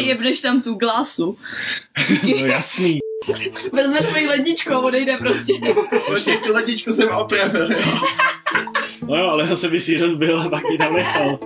Jebneš 0.00 0.40
tam 0.40 0.62
tu 0.62 0.74
glasu. 0.74 1.38
No 2.40 2.46
jasný. 2.46 2.98
Vezme 3.72 4.02
svoji 4.02 4.26
ledničku 4.26 4.72
a 4.74 4.78
odejde 4.78 5.16
prostě. 5.16 5.52
Počkej, 6.06 6.38
tu 6.38 6.52
letičku 6.52 6.92
jsem 6.92 7.08
opravil, 7.08 7.72
jo. 7.72 8.00
No 9.08 9.16
jo, 9.16 9.26
ale 9.28 9.46
zase 9.46 9.68
by 9.68 9.80
si 9.80 9.92
ji 9.92 9.98
rozbil 10.00 10.40
a 10.40 10.48
pak 10.48 10.62
ji 10.70 10.78
tam 10.78 10.94
nechal. 10.94 11.38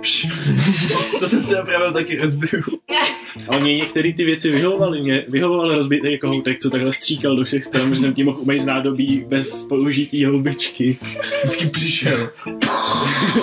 Co 1.19 1.27
jsem 1.27 1.41
si 1.41 1.55
opravil, 1.55 1.93
taky 1.93 2.17
rozbiju. 2.17 2.63
Ale 3.47 3.59
mě 3.59 3.75
některé 3.75 4.13
ty 4.13 4.23
věci 4.23 4.51
vyhovovaly. 4.51 5.01
Mě 5.01 5.25
vyhovoval 5.27 5.75
rozbitý 5.75 6.19
kohoutek, 6.19 6.59
co 6.59 6.69
takhle 6.69 6.93
stříkal 6.93 7.35
do 7.35 7.43
všech 7.43 7.63
stran, 7.63 7.95
že 7.95 8.01
jsem 8.01 8.13
tím 8.13 8.25
mohl 8.25 8.41
umýt 8.41 8.65
nádobí 8.65 9.25
bez 9.27 9.63
použití 9.63 10.25
houbičky. 10.25 10.97
Vždycky 11.43 11.67
přišel. 11.67 12.29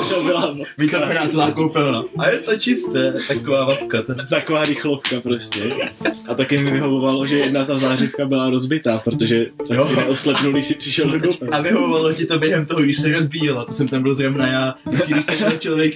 to 0.08 0.22
byla 0.24 0.56
Vytrhná 0.78 1.26
celá 1.26 1.50
koupelna. 1.50 2.04
A 2.18 2.28
je 2.28 2.38
to 2.38 2.56
čisté, 2.56 3.14
taková 3.28 3.64
vapka. 3.64 4.02
Ten. 4.02 4.26
taková 4.30 4.64
rychlovka 4.64 5.20
prostě. 5.20 5.72
A 6.28 6.34
taky 6.34 6.58
mi 6.58 6.70
vyhovovalo, 6.70 7.26
že 7.26 7.38
jedna 7.38 7.64
ta 7.64 7.78
zářivka 7.78 8.24
byla 8.24 8.50
rozbitá, 8.50 8.98
protože 8.98 9.46
tak 9.68 9.76
Jo. 9.76 9.84
si 9.84 9.96
neoslepnul, 9.96 10.52
když 10.52 10.64
si 10.64 10.74
přišel 10.74 11.10
do 11.10 11.20
koupelny. 11.20 11.52
A 11.56 11.60
vyhovovalo 11.60 12.12
ti 12.12 12.26
to 12.26 12.38
během 12.38 12.66
toho, 12.66 12.82
když 12.82 12.98
se 12.98 13.12
rozbíjela, 13.12 13.64
to 13.64 13.72
jsem 13.72 13.88
tam 13.88 14.02
byl 14.02 14.14
zrovna 14.14 14.46
já. 14.46 14.74
Vždycky, 14.86 15.12
když 15.12 15.24
se 15.24 15.38
šel 15.38 15.50
člověk... 15.58 15.94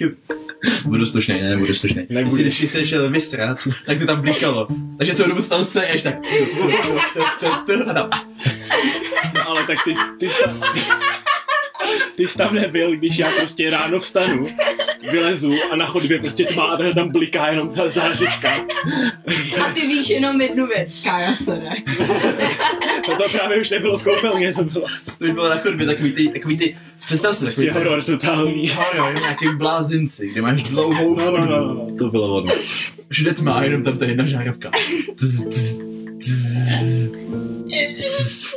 Budu 0.84 1.06
slušnej, 1.06 1.42
ne, 1.42 1.56
budu 1.56 1.74
slušnej. 1.74 2.06
Nebudeš. 2.10 2.40
Když, 2.40 2.58
když 2.58 2.70
se 2.70 2.86
šel 2.86 3.10
vysrat, 3.10 3.58
tak 3.86 3.98
to 3.98 4.06
tam 4.06 4.20
blikalo. 4.20 4.68
Takže 4.98 5.14
celou 5.14 5.28
dobu 5.28 5.42
se 5.42 5.48
tam 5.48 5.64
seješ, 5.64 6.02
tak... 6.02 6.14
A 7.86 7.94
tam... 7.94 8.10
No, 9.34 9.48
ale 9.48 9.66
tak 9.66 9.78
ty, 9.84 9.94
ty, 10.20 10.28
jsi 10.28 10.42
tam, 10.42 10.60
ty 12.16 12.26
jsi 12.26 12.38
tam 12.38 12.54
nebyl, 12.54 12.96
když 12.96 13.18
já 13.18 13.30
prostě 13.30 13.70
ráno 13.70 13.98
vstanu, 13.98 14.46
vylezu 15.10 15.54
a 15.70 15.76
na 15.76 15.86
chodbě 15.86 16.18
prostě 16.18 16.44
tma 16.44 16.64
a 16.64 16.94
tam 16.94 17.08
bliká 17.08 17.48
jenom 17.48 17.68
ta 17.68 17.88
zářivka. 17.88 18.66
A 19.66 19.72
ty 19.74 19.86
víš 19.86 20.10
jenom 20.10 20.40
jednu 20.40 20.66
věc. 20.66 21.00
Kája 21.04 21.32
se 21.32 21.58
ne. 21.58 21.76
No 23.08 23.16
to 23.16 23.28
právě 23.32 23.60
už 23.60 23.70
nebylo 23.70 23.98
v 23.98 24.04
koupelně, 24.04 24.54
to 24.54 24.64
bylo 24.64 24.86
To 25.18 25.24
by 25.24 25.32
bylo 25.32 25.48
na 25.48 25.56
chodbě 25.56 25.86
takový 25.86 26.12
ty, 26.12 26.28
takový 26.28 26.58
ty... 26.58 26.76
Představ 27.06 27.36
si 27.36 27.44
prostě 27.44 27.66
takový 27.66 27.84
horor 27.84 28.02
totální. 28.02 28.68
Horor, 28.68 29.14
nějaký 29.14 29.46
blázinci, 29.56 30.28
kde 30.28 30.42
máš 30.42 30.62
dlouhou 30.62 31.16
No, 31.16 31.30
no, 31.30 31.46
no, 31.46 31.60
no, 31.60 31.96
to 31.98 32.08
bylo 32.08 32.28
vodné. 32.28 32.54
Všude 33.10 33.34
tma 33.34 33.52
a 33.52 33.62
jenom 33.62 33.82
tam 33.82 33.98
ta 33.98 34.04
jedna 34.04 34.26
žárovka. 34.26 34.70
Tzz, 35.16 35.42
tzz, 36.18 37.10
tzz. 37.78 38.56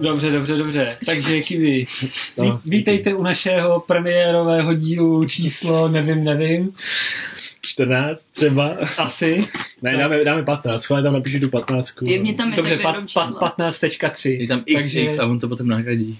Dobře, 0.00 0.30
dobře, 0.30 0.56
dobře. 0.56 0.96
Takže 1.06 1.40
Kiwi, 1.40 1.84
No. 2.38 2.44
ví- 2.44 2.70
vítejte 2.70 3.14
u 3.14 3.22
našeho 3.22 3.80
premiérového 3.80 4.74
dílu 4.74 5.24
číslo, 5.24 5.88
nevím, 5.88 6.24
nevím, 6.24 6.74
14 7.62 8.26
třeba. 8.32 8.76
asi. 8.98 9.46
Ne, 9.82 9.96
dáme, 9.96 10.24
dáme 10.24 10.42
15, 10.42 10.82
schválně 10.82 11.04
tam 11.04 11.12
napíšu 11.14 11.40
tu 11.40 11.48
15. 11.50 11.94
Je 12.02 12.18
mě 12.20 12.34
tam 12.34 12.50
je 12.50 12.56
Dobře, 12.56 12.70
takhle 12.76 12.82
pa, 12.92 12.96
jenom 12.96 13.06
pa, 13.14 13.22
číslo. 13.22 13.38
15.3. 13.40 14.30
Je 14.40 14.48
tam 14.48 14.64
XX 14.66 15.18
a 15.18 15.26
on 15.26 15.38
to 15.38 15.48
potom 15.48 15.68
nahradí. 15.68 16.18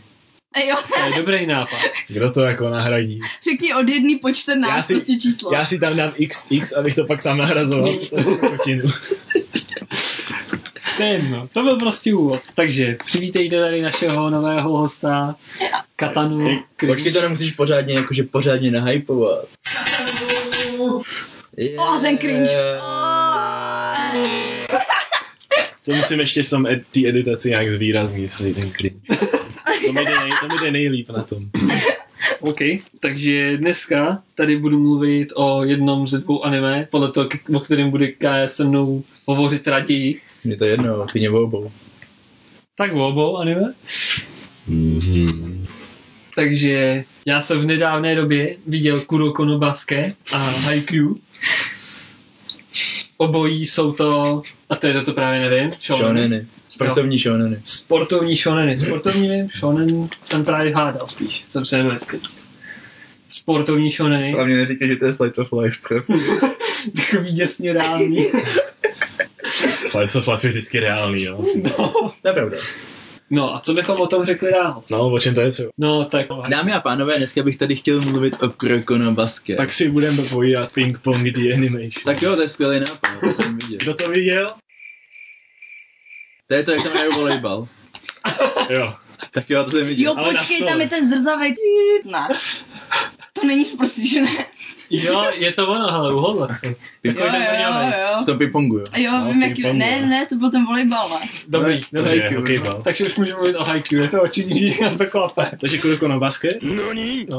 A 0.54 0.60
jo, 0.60 0.76
To 0.96 1.02
je 1.04 1.12
dobrý 1.22 1.46
nápad. 1.46 1.78
Kdo 2.08 2.30
to 2.32 2.40
jako 2.40 2.68
nahradí? 2.68 3.20
řekni 3.50 3.74
od 3.74 3.88
jedný 3.88 4.16
po 4.18 4.32
14 4.32 4.76
Já 4.76 4.82
si- 4.82 4.94
prostě 4.94 5.12
číslo. 5.18 5.52
Já 5.52 5.64
si 5.64 5.78
tam 5.78 5.96
dám 5.96 6.12
XX, 6.28 6.72
abych 6.72 6.94
to 6.94 7.04
pak 7.04 7.22
sám 7.22 7.38
nahrazoval. 7.38 7.86
To 10.96 11.02
je 11.02 11.08
jedno. 11.08 11.48
To 11.52 11.62
byl 11.62 11.76
prostě 11.76 12.14
úvod. 12.14 12.40
Takže 12.54 12.96
přivítejte 13.06 13.60
tady 13.60 13.82
našeho 13.82 14.30
nového 14.30 14.70
hosta, 14.78 15.36
Katanu. 15.96 16.62
Počkej, 16.86 17.12
to 17.12 17.20
nemusíš 17.22 17.52
pořádně, 17.52 17.94
jakože 17.94 18.22
pořádně 18.22 18.70
nahypovat. 18.70 19.44
Oh, 21.78 22.00
ten 22.00 22.18
cringe. 22.18 22.56
To 25.84 25.92
musím 25.92 26.20
ještě 26.20 26.42
v 26.42 26.50
tom 26.50 26.66
ed- 26.66 26.84
té 26.92 27.08
editaci 27.08 27.48
nějak 27.50 27.68
zvýraznit, 27.68 28.32
ten 28.38 28.70
cringe. 28.72 28.96
To 29.86 29.92
mi, 29.92 30.04
jde 30.04 30.14
nej, 30.14 30.30
to 30.40 30.48
mi 30.48 30.54
jde 30.62 30.70
nejlíp 30.70 31.10
na 31.10 31.22
tom. 31.22 31.50
OK, 32.40 32.58
takže 33.00 33.56
dneska 33.56 34.22
tady 34.34 34.56
budu 34.56 34.78
mluvit 34.78 35.28
o 35.34 35.64
jednom 35.64 36.08
ze 36.08 36.18
dvou 36.18 36.44
anime, 36.44 36.88
podle 36.90 37.12
toho, 37.12 37.28
o 37.54 37.60
kterém 37.60 37.90
bude 37.90 38.12
Kaja 38.12 38.48
se 38.48 38.64
mnou 38.64 39.04
hovořit 39.26 39.68
raději. 39.68 40.20
Mně 40.44 40.56
to 40.56 40.64
jedno, 40.64 41.06
ty 41.12 41.18
mě 41.18 41.30
obou. 41.30 41.70
Tak 42.76 42.92
o 42.92 43.08
obou 43.08 43.36
anime. 43.36 43.74
Mm-hmm. 44.68 45.66
Takže 46.36 47.04
já 47.26 47.40
jsem 47.40 47.60
v 47.60 47.66
nedávné 47.66 48.14
době 48.14 48.56
viděl 48.66 49.00
Kuroko 49.00 49.44
no 49.44 49.58
Basket 49.58 50.16
a 50.32 50.38
Haikyuu. 50.38 51.20
Obojí 53.24 53.66
jsou 53.66 53.92
to, 53.92 54.42
a 54.70 54.76
to 54.76 54.86
je 54.86 54.92
to, 54.92 55.02
co 55.02 55.12
právě 55.12 55.40
nevím, 55.40 55.72
shonen. 55.80 56.16
Shoneny. 56.16 56.46
Sportovní 56.68 57.18
shoneny. 57.18 57.60
Sportovní 57.64 58.36
shoneny. 58.36 58.78
Sportovní 58.78 59.28
vím, 59.28 59.48
shonen 59.58 60.08
jsem 60.22 60.44
právě 60.44 60.74
hádal 60.74 61.08
spíš, 61.08 61.44
jsem 61.48 61.64
se 61.64 61.78
nemyslel. 61.78 62.20
Sportovní 63.28 63.90
shoneny, 63.90 64.32
Hlavně 64.32 64.56
neříkej, 64.56 64.88
že 64.88 64.96
to 64.96 65.04
je 65.04 65.12
slice 65.12 65.40
of 65.40 65.52
life, 65.52 65.76
prosím. 65.88 66.20
takový 66.96 67.32
děsně 67.32 67.72
reálný. 67.72 68.26
Slice 69.86 70.18
of 70.18 70.28
life 70.28 70.46
je 70.46 70.50
vždycky 70.50 70.80
reálný, 70.80 71.22
jo. 71.22 71.42
To 72.22 72.28
je 72.28 72.34
pravda. 72.34 72.56
No 73.34 73.54
a 73.54 73.60
co 73.60 73.74
bychom 73.74 74.00
o 74.00 74.06
tom 74.06 74.24
řekli 74.24 74.52
dál? 74.52 74.82
No, 74.90 75.10
o 75.10 75.18
čem 75.20 75.34
to 75.34 75.40
je 75.40 75.52
třeba? 75.52 75.70
No 75.78 76.04
tak 76.04 76.26
Dámy 76.48 76.72
a 76.72 76.80
pánové, 76.80 77.18
dneska 77.18 77.42
bych 77.42 77.56
tady 77.56 77.76
chtěl 77.76 78.00
mluvit 78.02 78.42
o 78.42 78.48
Krokono 78.48 79.12
Basket. 79.12 79.56
Tak 79.56 79.72
si 79.72 79.90
budeme 79.90 80.22
povídat 80.22 80.72
ping-pong 80.72 81.32
The 81.32 81.54
Animation. 81.54 82.04
tak 82.04 82.22
jo, 82.22 82.36
to 82.36 82.42
je 82.42 82.48
skvělý 82.48 82.80
nápad, 82.80 83.20
to 83.20 83.32
jsem 83.42 83.58
viděl. 83.58 83.78
Kdo 83.82 83.94
to 83.94 84.10
viděl? 84.10 84.46
To 86.46 86.54
je 86.54 86.62
to, 86.62 86.70
jak 86.72 86.82
tam 86.82 86.92
hrajou 86.92 87.12
volejbal. 87.12 87.68
Jo. 88.70 88.94
Tak 89.30 89.50
jo, 89.50 89.64
to 89.64 89.70
jsem 89.70 89.86
viděl. 89.86 90.14
Jo, 90.16 90.24
počkej, 90.30 90.62
tam 90.62 90.80
je 90.80 90.88
ten 90.88 91.08
zrzavej 91.10 91.52
pít, 91.52 92.10
ne. 92.10 92.28
To 93.40 93.46
není 93.46 93.64
sprostý, 93.64 94.08
že 94.08 94.20
ne? 94.22 94.46
jo, 94.90 95.24
je 95.38 95.52
to 95.52 95.68
ono, 95.68 95.86
hele, 95.92 96.14
uhodla 96.14 96.48
se. 96.48 96.66
Jo, 96.68 96.74
ten 97.02 97.16
jo, 97.16 97.30
zajímavý. 97.50 97.86
jo. 98.00 98.22
V 98.22 98.26
tom 98.26 98.38
ping-pongu, 98.38 98.78
jo. 98.78 98.84
Jo, 98.96 99.12
No, 99.12 99.32
vím, 99.32 99.42
jaký... 99.42 99.62
Ne, 99.62 99.98
jo. 100.02 100.06
ne, 100.06 100.26
to 100.26 100.36
byl 100.36 100.50
ten 100.50 100.66
volejbal, 100.66 101.08
ne? 101.08 101.16
Dobrý, 101.48 101.80
To 101.80 101.86
dobrý. 101.92 102.16
je 102.16 102.36
hokejbal. 102.36 102.82
Takže 102.82 103.04
už 103.04 103.16
můžu 103.16 103.36
mluvit 103.36 103.56
o 103.56 103.64
Haikyuu, 103.64 104.02
je 104.02 104.08
to 104.08 104.22
očividný, 104.22 104.76
jak 104.80 104.98
to 104.98 105.06
klape. 105.06 105.50
Takže 105.60 105.78
Kuroko 105.78 106.08
na 106.08 106.18
basket? 106.18 106.58
No, 106.62 106.92
ní. 106.92 107.26
No. 107.30 107.38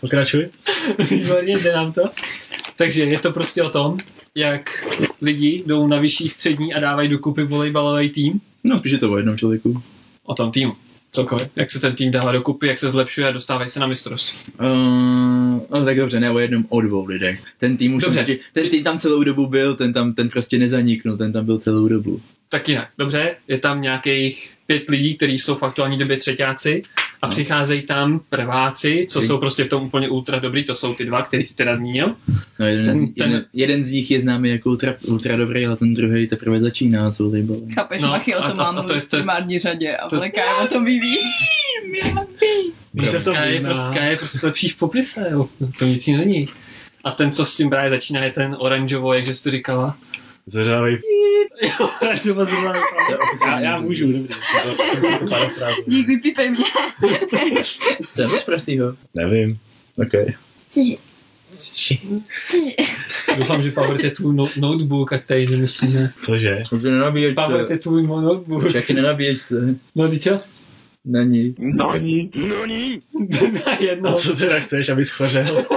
Pokračuj. 0.00 0.48
Výborně, 1.10 1.58
jde 1.58 1.72
nám 1.72 1.92
to. 1.92 2.02
Takže 2.76 3.04
je 3.04 3.18
to 3.18 3.32
prostě 3.32 3.62
o 3.62 3.70
tom, 3.70 3.96
jak 4.34 4.84
lidi 5.22 5.62
jdou 5.66 5.86
na 5.86 5.98
vyšší 5.98 6.28
střední 6.28 6.74
a 6.74 6.80
dávají 6.80 7.08
dokupy 7.08 7.42
volejbalový 7.44 8.10
tým. 8.10 8.40
No, 8.64 8.80
píše 8.80 8.98
to 8.98 9.12
o 9.12 9.16
jednom 9.16 9.38
člověku. 9.38 9.82
O 10.24 10.34
tom 10.34 10.52
týmu. 10.52 10.76
Celkově. 11.14 11.50
Jak 11.56 11.70
se 11.70 11.80
ten 11.80 11.94
tým 11.94 12.10
dává 12.10 12.32
dokupy, 12.32 12.66
jak 12.66 12.78
se 12.78 12.88
zlepšuje 12.88 13.28
a 13.28 13.32
dostávají 13.32 13.68
se 13.68 13.80
na 13.80 13.86
mistrovství. 13.86 14.38
Uh, 14.60 14.66
no 15.70 15.84
tak 15.84 15.96
dobře, 15.96 16.20
ne 16.20 16.30
o 16.30 16.38
jednom, 16.38 16.64
o 16.68 16.80
dvou 16.80 17.06
lidech. 17.06 17.42
Ten 17.58 17.76
tým 17.76 17.94
už 17.94 18.02
Dobře. 18.02 18.24
Tam, 18.24 18.36
ten 18.52 18.68
tým 18.68 18.84
tam 18.84 18.98
celou 18.98 19.24
dobu 19.24 19.46
byl, 19.46 19.76
ten 19.76 19.92
tam 19.92 20.14
ten 20.14 20.28
prostě 20.28 20.58
nezaniknul, 20.58 21.16
ten 21.16 21.32
tam 21.32 21.44
byl 21.46 21.58
celou 21.58 21.88
dobu. 21.88 22.20
Tak 22.48 22.68
jinak, 22.68 22.88
dobře, 22.98 23.36
je 23.48 23.58
tam 23.58 23.80
nějakých 23.80 24.54
pět 24.66 24.90
lidí, 24.90 25.16
kteří 25.16 25.38
jsou 25.38 25.54
v 25.54 25.62
aktuální 25.62 25.98
době 25.98 26.16
třetíáci 26.16 26.82
a 27.24 27.28
přicházejí 27.28 27.82
tam 27.82 28.20
prváci, 28.28 29.06
co 29.08 29.22
jsou 29.22 29.38
prostě 29.38 29.64
v 29.64 29.68
tom 29.68 29.82
úplně 29.82 30.08
ultra 30.08 30.38
dobrý, 30.38 30.64
to 30.64 30.74
jsou 30.74 30.94
ty 30.94 31.04
dva, 31.04 31.22
který 31.22 31.44
jsi 31.44 31.54
teda 31.54 31.76
zmínil. 31.76 32.14
No, 32.58 32.66
jeden, 32.66 32.84
Ten- 32.84 32.96
z, 32.96 33.00
ten- 33.00 33.30
jeden, 33.30 33.44
jeden 33.52 33.84
z 33.84 33.90
nich 33.90 34.10
je 34.10 34.20
známý 34.20 34.50
jako 34.50 34.70
ultra, 34.70 34.94
ultra 35.02 35.36
dobrý, 35.36 35.66
ale 35.66 35.76
ten 35.76 35.94
druhý 35.94 36.26
teprve 36.26 36.60
začíná 36.60 37.10
s 37.12 37.18
volejbalem. 37.18 37.70
Chápeš, 37.74 38.02
No, 38.02 38.08
Machy 38.08 38.34
o 38.36 38.42
tom 38.48 38.56
mám 38.56 38.86
to 38.86 39.00
v 39.00 39.04
primární 39.08 39.58
řadě 39.58 39.96
a 39.96 40.08
to- 40.08 40.16
veliká 40.16 40.40
je 40.40 40.64
o 40.64 40.66
tom 40.66 40.84
ví 40.84 41.00
víc. 41.00 41.20
Když 42.92 43.08
se 43.08 43.18
v 43.20 43.24
tom 43.24 43.34
Kaja 43.34 43.46
je, 43.52 43.60
prostě, 43.60 43.98
je 43.98 44.16
prostě 44.16 44.46
lepší 44.46 44.68
v 44.68 44.76
popise, 44.76 45.28
jo. 45.30 45.48
to 45.78 45.84
nic 45.84 46.06
není. 46.06 46.48
A 47.04 47.10
ten, 47.10 47.32
co 47.32 47.46
s 47.46 47.56
tím 47.56 47.70
právě 47.70 47.90
začíná, 47.90 48.24
je 48.24 48.30
ten 48.30 48.56
oranžovo, 48.58 49.14
jak 49.14 49.24
jsi 49.26 49.42
to 49.44 49.50
říkala. 49.50 49.96
Zařávej. 50.46 50.98
Jo, 51.62 51.90
oranžovo 52.02 52.44
zelený. 52.44 52.80
Já, 53.46 53.60
já 53.60 53.80
můžu, 53.80 54.06
dobrý. 54.12 54.34
Díky, 55.86 56.16
pípej 56.16 56.50
mě. 56.50 56.64
Jsem 58.12 58.30
z 58.30 58.44
prostýho. 58.44 58.94
Nevím. 59.14 59.58
OK. 59.96 60.12
Cože? 60.68 60.94
Cože? 61.56 62.70
Doufám, 63.38 63.62
že 63.62 63.70
Pavel 63.70 64.00
je 64.04 64.10
tvůj 64.10 64.34
no- 64.36 64.48
notebook 64.56 65.12
a 65.12 65.18
tady 65.18 65.46
nemusíme. 65.46 66.12
Cože? 66.22 66.62
Můžu 66.72 66.90
nenabíjet 66.90 67.34
Pavel 67.34 67.66
to. 67.66 67.72
je 67.72 67.78
tvůj 67.78 68.02
notebook. 68.02 68.68
Všaky 68.68 68.92
nenabíješ 68.94 69.42
se. 69.42 69.74
No, 69.94 70.08
ty 70.08 70.18
čo? 70.20 70.40
Na 71.04 71.22
ní. 71.22 71.54
No 71.58 71.96
ní. 71.96 72.30
No 72.34 72.66
ní. 72.66 73.02
Na 73.66 73.72
jedno. 73.80 74.10
A 74.10 74.14
co 74.14 74.36
teda 74.36 74.60
chceš, 74.60 74.88
abys 74.88 75.10
chořel? 75.10 75.64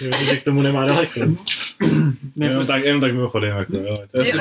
Jo, 0.00 0.10
že 0.24 0.36
k 0.36 0.42
tomu 0.44 0.62
nemá 0.62 0.86
daleko. 0.86 1.20
Ne, 2.36 2.46
Jenom 2.46 2.58
prostě- 2.58 2.72
tak, 2.72 2.84
jenom 2.84 3.00
tak 3.00 3.12
mimochodem, 3.12 3.56
jako 3.56 3.76
jo. 3.76 3.98
To 4.10 4.18
je, 4.20 4.32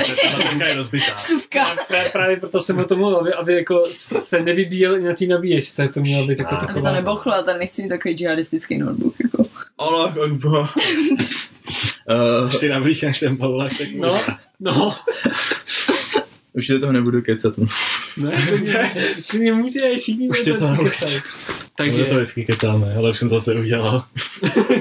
ta 0.59 0.65
je 0.67 0.75
rozbitá. 0.75 1.15
Právě, 1.87 2.09
právě 2.09 2.37
proto 2.37 2.59
jsem 2.59 2.79
o 2.79 2.85
tom 2.85 2.99
mluvil, 2.99 3.17
aby, 3.19 3.33
aby 3.33 3.53
jako 3.53 3.83
se 3.91 4.41
nevybíjel 4.41 4.95
i 4.95 5.03
na 5.03 5.13
té 5.13 5.25
nabíječce, 5.25 5.87
to 5.87 5.99
mělo 5.99 6.27
být 6.27 6.39
jako 6.39 6.55
Aby 6.55 6.81
to 6.81 6.91
nebochlo, 6.91 7.33
ale 7.33 7.43
tady 7.43 7.59
nechci 7.59 7.83
mít 7.83 7.89
takový 7.89 8.13
džihadistický 8.17 8.77
notebook. 8.77 9.15
Jako. 9.23 9.45
Allah 9.77 10.17
akbar. 10.17 10.61
Uh, 10.61 12.49
Už 12.49 12.57
si 12.57 12.69
navlíkneš 12.69 13.19
ten 13.19 13.37
tak 13.37 13.87
No, 13.95 14.21
no, 14.59 14.95
už 16.53 16.67
do 16.67 16.79
toho 16.79 16.91
nebudu 16.91 17.21
kecat. 17.21 17.57
No. 17.57 17.67
ne, 18.17 18.35
to 18.49 18.57
mě, 18.57 18.91
ty 19.31 19.39
mě 19.39 19.53
můžeš, 19.53 19.99
všichni 19.99 20.29
Už 20.29 20.43
mě 20.45 20.53
to 20.53 20.77
kecají. 20.83 21.21
Takže 21.75 22.03
to 22.03 22.15
vždycky 22.15 22.45
kecáme, 22.45 22.93
ale 22.97 23.09
už 23.09 23.17
jsem 23.19 23.29
to 23.29 23.35
zase 23.35 23.55
udělal. 23.55 24.03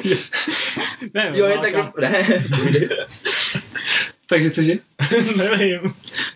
ne, 1.15 1.33
Jo, 1.35 1.47
je 1.47 1.59
tak... 1.59 1.97
Ne, 2.01 2.45
takže 4.29 4.51
cože? 4.51 4.73
Nevím. 5.37 5.81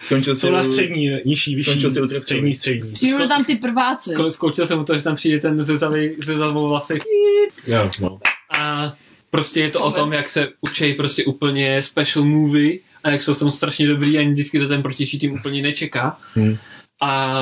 Skončil 0.01 0.37
Jsou 0.37 0.51
na 0.51 0.61
u- 0.61 0.65
střední, 0.65 1.11
nižší, 1.25 1.55
vyšší, 1.55 1.71
Skončil 1.71 1.91
si 1.91 2.01
u 2.01 2.07
Třebkovy. 2.07 2.21
střední, 2.23 2.55
střední. 2.55 2.93
Přijdu 2.93 3.29
tam 3.29 3.45
ty 3.45 3.57
prváci. 3.57 4.11
Sko- 4.11 4.29
Zkoušel 4.31 4.67
jsem 4.67 4.79
u 4.79 4.85
toho, 4.85 4.97
že 4.99 5.05
tam 5.05 5.17
přijde 5.17 5.41
ten 5.41 5.63
zezavý, 5.63 6.11
zezavou 6.25 6.69
vlasy 6.69 6.99
Jo, 7.67 7.91
no. 8.01 8.21
a 8.59 8.93
prostě 9.31 9.61
je 9.61 9.71
to 9.71 9.81
o 9.85 9.93
tom, 9.93 10.13
jak 10.13 10.29
se 10.29 10.49
učí 10.61 10.93
prostě 10.93 11.25
úplně 11.25 11.83
special 11.83 12.25
movie 12.25 12.79
a 13.05 13.11
jak 13.11 13.23
jsou 13.23 13.35
v 13.35 13.39
tom 13.39 13.51
strašně 13.51 13.89
dobrý 13.89 14.19
a 14.19 14.29
vždycky 14.31 14.59
to 14.59 14.69
ten 14.69 14.83
protější 14.83 15.19
tým 15.19 15.33
úplně 15.33 15.63
nečeká. 15.63 16.19
Hm. 16.37 16.57
A 17.03 17.41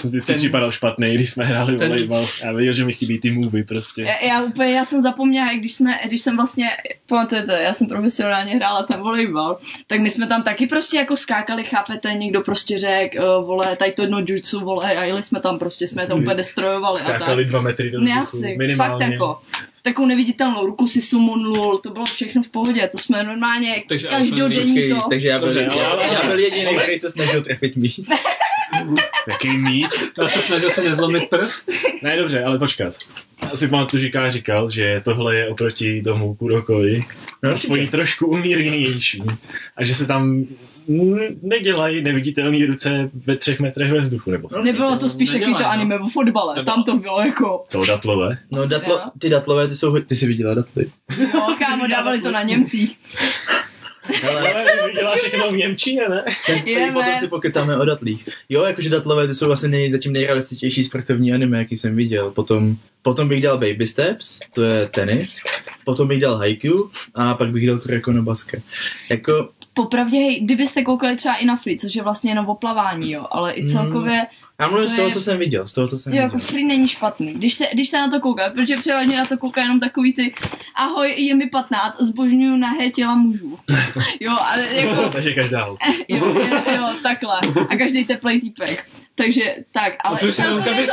Jsem 0.00 0.10
vždycky 0.10 0.32
Ten- 0.32 0.40
připadal 0.40 0.72
špatný, 0.72 1.14
když 1.14 1.30
jsme 1.30 1.44
hráli 1.44 1.76
ten- 1.76 1.88
volejbal. 1.88 2.26
Já 2.44 2.52
věděl, 2.52 2.74
že 2.74 2.84
mi 2.84 2.92
chybí 2.92 3.18
ty 3.20 3.30
movie 3.30 3.64
prostě. 3.64 4.02
Já, 4.02 4.26
já 4.28 4.42
úplně, 4.42 4.72
já 4.72 4.84
jsem 4.84 5.02
zapomněla, 5.02 5.52
když 5.58 5.74
jsme, 5.74 5.98
když 6.06 6.20
jsem 6.20 6.36
vlastně, 6.36 6.66
pamatujete, 7.06 7.62
já 7.62 7.74
jsem 7.74 7.86
profesionálně 7.88 8.54
hrála 8.56 8.82
ten 8.82 9.00
volejbal, 9.00 9.58
tak 9.86 10.00
my 10.00 10.10
jsme 10.10 10.26
tam 10.26 10.42
taky 10.42 10.66
prostě 10.66 10.96
jako 10.96 11.16
skákali, 11.16 11.64
chápete, 11.64 12.14
někdo 12.14 12.40
prostě 12.40 12.78
řekl, 12.78 13.18
uh, 13.18 13.46
vole, 13.46 13.76
tady 13.76 13.92
to 13.92 14.02
jedno 14.02 14.22
jutsu, 14.28 14.60
vole, 14.60 14.96
a 14.96 15.02
jeli 15.04 15.22
jsme 15.22 15.40
tam 15.40 15.58
prostě, 15.58 15.88
jsme 15.88 16.06
to 16.06 16.16
úplně 16.16 16.34
destrojovali 16.34 17.00
a 17.00 17.04
tak. 17.04 17.16
Skákali 17.16 17.44
dva 17.44 17.60
metry 17.60 17.90
do 17.90 18.00
Ne 18.00 18.04
vzduchu, 18.04 18.22
asi, 18.36 18.48
fakt 18.48 18.58
minimálně. 18.58 19.04
jako. 19.04 19.40
Takovou 19.82 20.08
neviditelnou 20.08 20.66
ruku 20.66 20.86
si 20.88 21.02
sumonul, 21.02 21.78
to 21.78 21.90
bylo 21.90 22.04
všechno 22.04 22.42
v 22.42 22.48
pohodě, 22.48 22.88
to 22.92 22.98
jsme 22.98 23.22
normálně 23.24 23.84
Takže 23.88 24.08
každodenní 24.08 24.88
to. 24.90 25.08
takže 25.08 25.28
já 25.28 25.38
byl, 25.38 25.46
Dobře, 25.48 25.68
já, 25.78 26.12
já 26.12 26.26
byl 26.26 26.38
jediný, 26.38 26.76
který 26.76 26.98
se 26.98 27.10
snažil 27.10 27.42
trefit 27.42 27.76
míč. 27.76 28.00
Jaký 29.28 29.48
míč? 29.48 29.90
já 30.22 30.28
se 30.28 30.38
snažil 30.38 30.70
se 30.70 30.82
nezlomit 30.82 31.30
prst. 31.30 31.70
Ne, 32.02 32.16
dobře, 32.16 32.44
ale 32.44 32.58
počkat. 32.58 32.94
Já 33.42 33.50
si 33.50 33.68
pamatuju, 33.68 34.00
že 34.02 34.08
Ká 34.10 34.30
říkal, 34.30 34.70
že 34.70 35.00
tohle 35.04 35.36
je 35.36 35.48
oproti 35.48 36.02
tomu 36.02 36.34
Kurokovi 36.34 37.04
No, 37.42 37.50
aspoň 37.50 37.88
trošku 37.88 38.26
umírněnější. 38.26 39.22
A 39.76 39.84
že 39.84 39.94
se 39.94 40.06
tam 40.06 40.44
nedělají 41.42 42.02
neviditelné 42.02 42.66
ruce 42.66 43.10
ve 43.26 43.36
třech 43.36 43.60
metrech 43.60 43.92
ve 43.92 44.00
vzduchu, 44.00 44.30
nebo? 44.30 44.48
Nebylo 44.62 44.96
to 44.96 45.08
spíš 45.08 45.30
takový 45.30 45.54
to 45.54 45.62
no. 45.62 45.70
anime 45.70 45.98
o 45.98 46.08
fotbale, 46.08 46.54
Nebylo. 46.54 46.74
tam 46.76 46.84
to 46.84 46.96
bylo 46.96 47.20
jako, 47.20 47.64
Co, 47.68 47.84
datlové? 47.84 48.38
No, 48.50 48.66
datlo, 48.66 49.00
ty 49.18 49.28
datlové, 49.28 49.68
ty 49.68 49.76
jsou, 49.76 50.00
ty 50.00 50.16
jsi 50.16 50.26
viděla 50.26 50.54
datly. 50.54 50.86
jo, 51.18 51.56
kámo, 51.58 51.86
dávali 51.86 52.20
to 52.20 52.30
na 52.30 52.42
Němcích. 52.42 52.98
Ale 54.28 54.52
Ale 54.52 54.64
jsi 54.78 54.88
viděla 54.88 55.16
všechno 55.16 55.50
v 55.50 55.56
Němčině, 55.56 56.08
ne? 56.08 56.24
Jdeme. 56.64 56.92
potom 56.92 57.14
si 57.20 57.28
pokecáme 57.28 57.76
o 57.76 57.84
datlích. 57.84 58.28
Jo, 58.48 58.64
jakože 58.64 58.90
datlové, 58.90 59.26
ty 59.26 59.34
jsou 59.34 59.46
vlastně 59.46 59.68
nej, 59.68 59.92
zatím 59.92 60.12
nejrealističtější 60.12 60.84
sportovní 60.84 61.32
anime, 61.32 61.58
jaký 61.58 61.76
jsem 61.76 61.96
viděl. 61.96 62.30
Potom, 62.30 62.76
potom 63.02 63.28
bych 63.28 63.42
dal 63.42 63.58
Baby 63.58 63.86
Steps, 63.86 64.40
to 64.54 64.62
je 64.62 64.88
tenis. 64.88 65.40
Potom 65.84 66.08
bych 66.08 66.20
dal 66.20 66.36
Haikyuu 66.36 66.90
a 67.14 67.34
pak 67.34 67.50
bych 67.50 67.66
dal 67.66 67.78
Kureko 67.78 68.12
no 68.12 68.22
Basket. 68.22 68.62
Jako, 69.10 69.48
Popravdě, 69.74 70.16
hej, 70.16 70.40
kdybyste 70.40 70.82
koukali 70.82 71.16
třeba 71.16 71.34
i 71.34 71.46
na 71.46 71.56
Free, 71.56 71.78
což 71.78 71.94
je 71.94 72.02
vlastně 72.02 72.30
jenom 72.30 72.46
o 72.46 72.54
plavání, 72.54 73.10
jo, 73.10 73.26
ale 73.30 73.54
i 73.54 73.68
celkově, 73.68 74.26
já 74.60 74.68
mluvím 74.68 74.86
To 74.88 74.92
z 74.92 74.96
toho, 74.96 75.08
je- 75.08 75.14
co 75.14 75.20
jsem 75.20 75.38
viděl, 75.38 75.68
z 75.68 75.72
toho, 75.72 75.88
co 75.88 75.98
jsem 75.98 76.12
jo, 76.12 76.22
jako 76.22 76.36
viděl. 76.36 76.48
Free 76.48 76.64
není 76.64 76.88
špatný. 76.88 77.32
Když 77.34 77.54
se, 77.54 77.64
když 77.72 77.88
se 77.88 77.96
na 78.00 78.08
to 78.10 78.20
kouká, 78.20 78.50
protože 78.50 78.76
převážně 78.76 79.16
na 79.16 79.24
to 79.26 79.38
kouká 79.38 79.62
jenom 79.62 79.80
takový 79.80 80.12
ty, 80.12 80.34
ahoj, 80.76 81.14
je 81.16 81.34
mi 81.34 81.46
15, 81.46 82.00
zbožňuju 82.00 82.56
nahé 82.56 82.90
těla 82.90 83.14
mužů. 83.14 83.58
Jo, 84.20 84.36
ale 84.40 84.66
jako, 84.72 85.08
Takže 85.12 85.32
každá 85.34 85.64
holka. 85.64 85.84
jo, 86.08 86.26
jo, 86.26 86.62
jo, 86.76 86.88
takhle. 87.02 87.40
A 87.68 87.76
každý 87.76 88.04
teplej 88.04 88.40
týpek. 88.40 88.86
Takže 89.14 89.42
tak, 89.72 89.92
ale 90.04 90.14
Už 90.14 90.20
se 90.20 90.42
celkově 90.42 90.86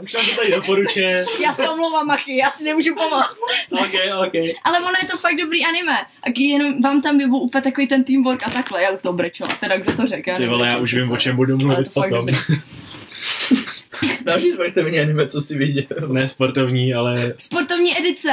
to. 0.00 0.04
Už 0.04 0.12
nám 0.14 0.26
to 0.26 0.36
tady 0.36 0.50
doporučuje. 0.50 1.24
Já 1.42 1.52
se 1.52 1.68
omlouvám, 1.68 2.06
Machy, 2.06 2.36
já 2.36 2.50
si 2.50 2.64
nemůžu 2.64 2.94
pomoct. 2.94 3.38
Ok, 3.70 3.94
ok. 4.26 4.34
Ale 4.64 4.78
ono 4.78 4.92
je 5.02 5.08
to 5.08 5.16
fakt 5.16 5.36
dobrý 5.36 5.64
anime. 5.64 5.98
A 6.22 6.30
jenom 6.36 6.82
vám 6.82 7.02
tam 7.02 7.18
byl 7.18 7.34
úplně 7.34 7.62
takový 7.62 7.86
ten 7.86 8.04
teamwork 8.04 8.46
a 8.46 8.50
takhle. 8.50 8.82
Já 8.82 8.90
u 8.90 8.96
toho 8.98 9.12
brečela. 9.12 9.50
Teda 9.60 9.78
kdo 9.78 9.92
to 9.96 10.06
řekl? 10.06 10.30
Ty 10.36 10.46
vole, 10.46 10.68
já 10.68 10.78
už 10.78 10.94
vím, 10.94 11.12
o 11.12 11.16
čem 11.16 11.36
budu 11.36 11.56
mluvit 11.58 11.94
to 11.94 12.02
potom. 12.02 12.26
Další 14.24 14.50
sportovní 14.52 15.00
anime, 15.00 15.26
co 15.26 15.40
jsi 15.40 15.58
viděl. 15.58 15.84
Ne 16.12 16.28
sportovní, 16.28 16.94
ale 16.94 17.34
Sportovní 17.38 17.98
edice. 17.98 18.28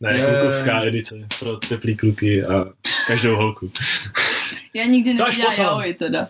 ne, 0.00 0.18
Je. 0.18 0.26
klukovská 0.26 0.82
edice 0.84 1.14
pro 1.38 1.56
teplý 1.56 1.96
kluky 1.96 2.44
a 2.44 2.66
každou 3.06 3.36
holku. 3.36 3.72
Já 4.74 4.84
nikdy 4.84 5.16
To 5.16 5.24
neviděla 5.24 5.54
jaoj 5.54 5.94
teda. 5.94 6.28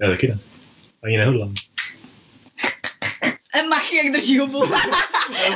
Já 0.00 0.10
taky 0.10 0.28
ne. 0.28 0.38
Ani 1.04 1.16
nehodlám. 1.16 1.54
E, 3.54 3.62
Machy, 3.68 3.96
jak 3.96 4.12
drží 4.12 4.38
hubu. 4.38 4.64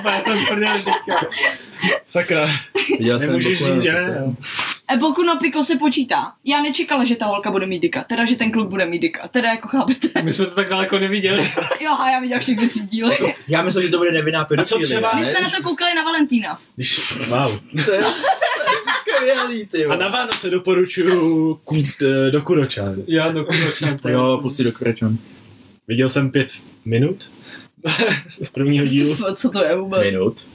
Já 0.04 0.20
jsem 0.20 0.36
prdel 0.48 0.74
teďka. 0.76 1.26
Sakra, 2.06 2.48
Viděl 2.98 3.18
jsem 3.18 3.28
nemůžeš 3.28 3.58
říct, 3.64 3.82
že 3.82 3.92
ne. 3.92 4.16
jo. 4.20 4.32
E, 4.94 4.96
Boku 4.98 5.22
no 5.22 5.36
Pico 5.40 5.64
se 5.64 5.76
počítá. 5.76 6.32
Já 6.44 6.62
nečekala, 6.62 7.04
že 7.04 7.16
ta 7.16 7.26
holka 7.26 7.50
bude 7.50 7.66
mít 7.66 7.78
dika. 7.78 8.04
Teda, 8.04 8.24
že 8.24 8.36
ten 8.36 8.52
kluk 8.52 8.68
bude 8.68 8.86
mít 8.86 8.98
dika. 8.98 9.28
Teda 9.28 9.48
jako 9.48 9.68
chápete. 9.68 10.22
My 10.22 10.32
jsme 10.32 10.46
to 10.46 10.54
tak 10.54 10.68
daleko 10.68 10.98
neviděli. 10.98 11.50
Jo, 11.80 11.90
a 11.98 12.10
já 12.10 12.20
viděla 12.20 12.40
všechny 12.40 12.68
tři 12.68 12.80
díly. 12.80 13.16
Já 13.48 13.62
myslím, 13.62 13.82
že 13.82 13.88
to 13.88 13.98
bude 13.98 14.12
nevinná 14.12 14.44
pedofilie. 14.44 14.86
třeba- 14.86 15.12
My 15.14 15.20
ne? 15.20 15.26
jsme 15.26 15.40
na 15.40 15.50
to 15.50 15.62
koukali 15.62 15.94
na 15.94 16.02
Valentína. 16.04 16.58
Když, 16.76 17.12
wow. 17.28 17.58
To 17.84 17.92
je 17.92 18.02
skvělý, 19.16 19.66
ty 19.66 19.86
A 19.86 19.96
na 19.96 20.08
Vánoce 20.08 20.50
doporučuju 20.50 21.54
ku, 21.64 21.76
eh, 22.02 22.30
do 22.30 22.42
Kuroča. 22.42 22.82
Já 23.06 23.28
do 23.28 23.44
kuročem. 23.44 23.98
Jo, 24.08 24.38
půjď 24.42 24.54
si 24.56 24.64
do 24.64 24.72
Kurečan. 24.72 25.18
Viděl 25.88 26.08
jsem 26.08 26.30
pět 26.30 26.48
minut 26.84 27.30
z 28.42 28.50
prvního 28.50 28.86
dílu. 28.86 29.16
Co 29.34 29.50
to 29.50 29.64
je 29.64 29.76
vůbec? 29.76 30.04
Minut. 30.04 30.46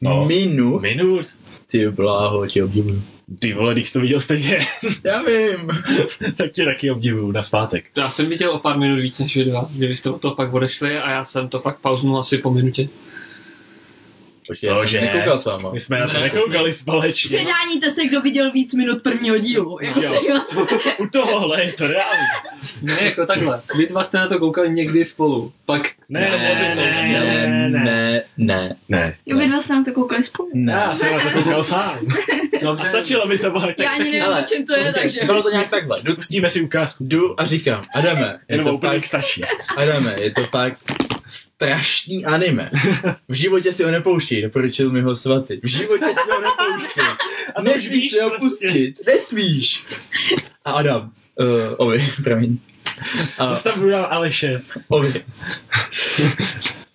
No. 0.00 0.24
Minut? 0.26 0.82
Minut? 0.82 1.26
Ty 1.66 1.88
bláho, 1.90 2.46
tě 2.46 2.64
obdivuju. 2.64 3.02
Ty 3.38 3.54
vole, 3.54 3.74
když 3.74 3.88
jsi 3.88 3.92
to 3.92 4.00
viděl 4.00 4.20
stejně, 4.20 4.58
Já 5.04 5.22
vím. 5.22 5.70
tak 6.36 6.52
tě 6.52 6.64
taky 6.64 6.90
obdivuju 6.90 7.32
na 7.32 7.42
zpátek. 7.42 7.90
Já 7.96 8.10
jsem 8.10 8.28
viděl 8.28 8.50
o 8.50 8.58
pár 8.58 8.78
minut 8.78 9.00
víc 9.00 9.18
než 9.18 9.36
vy 9.36 9.44
dva, 9.44 9.68
kdy 9.72 9.86
vy 9.86 9.96
jste 9.96 10.10
od 10.10 10.20
toho 10.20 10.34
pak 10.34 10.54
odešli 10.54 10.98
a 10.98 11.10
já 11.10 11.24
jsem 11.24 11.48
to 11.48 11.58
pak 11.58 11.78
pauznul 11.78 12.18
asi 12.18 12.38
po 12.38 12.50
minutě. 12.50 12.88
Počkej, 14.46 14.68
já 14.70 14.76
Cože? 14.76 14.98
jsem 14.98 15.06
nekoukal 15.06 15.38
s 15.38 15.44
váma. 15.44 15.70
My 15.72 15.80
jsme 15.80 15.98
na 15.98 16.06
to 16.06 16.12
Ne, 16.12 16.20
nekoukali 16.20 16.72
společně. 16.72 17.38
Předáníte 17.38 17.90
se, 17.90 18.04
kdo 18.04 18.20
viděl 18.20 18.52
víc 18.52 18.74
minut 18.74 19.02
prvního 19.02 19.38
dílu. 19.38 19.78
Jako 19.82 20.00
Jo. 20.00 20.40
U 20.98 21.06
tohohle 21.06 21.64
je 21.64 21.72
to 21.72 21.86
reálný. 21.86 22.22
Ne, 22.82 22.98
jako 23.02 23.26
takhle. 23.26 23.62
Vy 23.76 23.86
dva 23.86 24.04
jste 24.04 24.18
na 24.18 24.28
to 24.28 24.38
koukali 24.38 24.70
někdy 24.70 25.04
spolu. 25.04 25.52
Pak 25.66 25.82
Ne, 26.08 26.30
to 26.30 26.38
bylo 26.38 26.54
ne, 26.54 26.68
vypnouť. 26.68 27.10
ne, 27.10 27.48
ne, 27.48 27.68
ne, 27.84 28.24
ne. 28.38 28.76
Ne. 28.88 29.16
Jo, 29.26 29.38
vy 29.38 29.46
dva 29.46 29.60
jste 29.60 29.74
na 29.74 29.84
to 29.84 29.92
koukali 29.92 30.22
spolu. 30.24 30.48
Já 30.68 30.94
jsem 30.94 31.16
na 31.16 31.22
to 31.22 31.30
koukal 31.30 31.64
sám. 31.64 31.98
A 32.78 32.84
stačilo 32.88 33.26
by 33.28 33.38
to 33.38 33.50
bylo. 33.50 33.68
Já 33.78 33.90
ani 33.90 34.10
nevím, 34.10 34.22
o 34.38 34.42
čem 34.42 34.66
to 34.66 34.76
je, 34.76 34.92
takže... 34.92 35.24
Bylo 35.24 35.42
to 35.42 35.50
nějak 35.50 35.70
takhle. 35.70 35.98
Jdu, 36.02 36.14
pustíme 36.14 36.50
si 36.50 36.60
ukázku. 36.62 37.04
jdu 37.04 37.40
a 37.40 37.46
říkám, 37.46 37.84
Adame, 37.94 38.38
je 38.48 38.60
to 38.62 38.74
úplně 38.74 38.92
fakt, 38.92 39.06
stačí. 39.06 39.42
Adame, 39.76 40.16
je 40.20 40.30
to 40.30 40.44
fakt 40.44 40.78
strašný 41.28 42.24
anime. 42.24 42.70
V 43.28 43.34
životě 43.34 43.72
si 43.72 43.84
ho 43.84 43.90
nepouštěj, 43.90 44.42
doporučil 44.42 44.90
mi 44.90 45.00
ho 45.00 45.16
svatý. 45.16 45.60
V 45.62 45.66
životě 45.66 46.04
si 46.04 46.30
ho 46.30 46.40
nepouštěj. 46.40 47.04
A 47.54 47.62
to 47.62 47.62
Nesmíš 47.62 48.12
si 48.12 48.20
ho 48.20 48.30
prostě. 48.30 48.46
pustit. 48.46 48.94
Nesmíš. 49.06 49.84
A 50.64 50.70
Adam, 50.72 51.10
uh, 51.40 51.46
Ovi, 51.76 52.12
promiň. 52.24 52.58
A, 53.38 53.56
To 53.56 53.72
budu 53.76 53.90
dál 53.90 54.08
Aleše. 54.10 54.62
Ovi. 54.88 55.24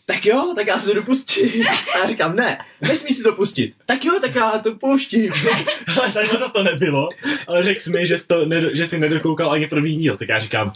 Tak 0.06 0.26
jo, 0.26 0.54
tak 0.56 0.68
já 0.68 0.80
si 0.80 0.88
to 0.88 0.94
dopustím. 0.94 1.68
A 1.96 1.98
já 1.98 2.08
říkám, 2.10 2.36
ne, 2.36 2.58
nesmíš 2.82 3.18
si 3.18 3.24
to 3.24 3.34
pustit. 3.34 3.74
Tak 3.86 4.06
jo, 4.06 4.14
tak 4.22 4.36
já 4.36 4.52
to 4.52 4.76
pouštím. 4.76 5.34
Ale 6.02 6.12
takhle 6.12 6.40
zase 6.40 6.54
to 6.54 6.64
nebylo. 6.64 7.10
Ale 7.48 7.64
řekl 7.64 7.80
jsi 7.80 7.90
mi, 7.90 8.06
že 8.08 8.18
jsi, 8.18 8.28
to 8.28 8.46
že 8.74 8.86
jsi 8.88 9.00
nedokoukal 9.00 9.52
ani 9.52 9.68
první 9.68 9.96
díl. 9.98 10.18
Tak 10.18 10.30
já 10.30 10.40
říkám, 10.40 10.74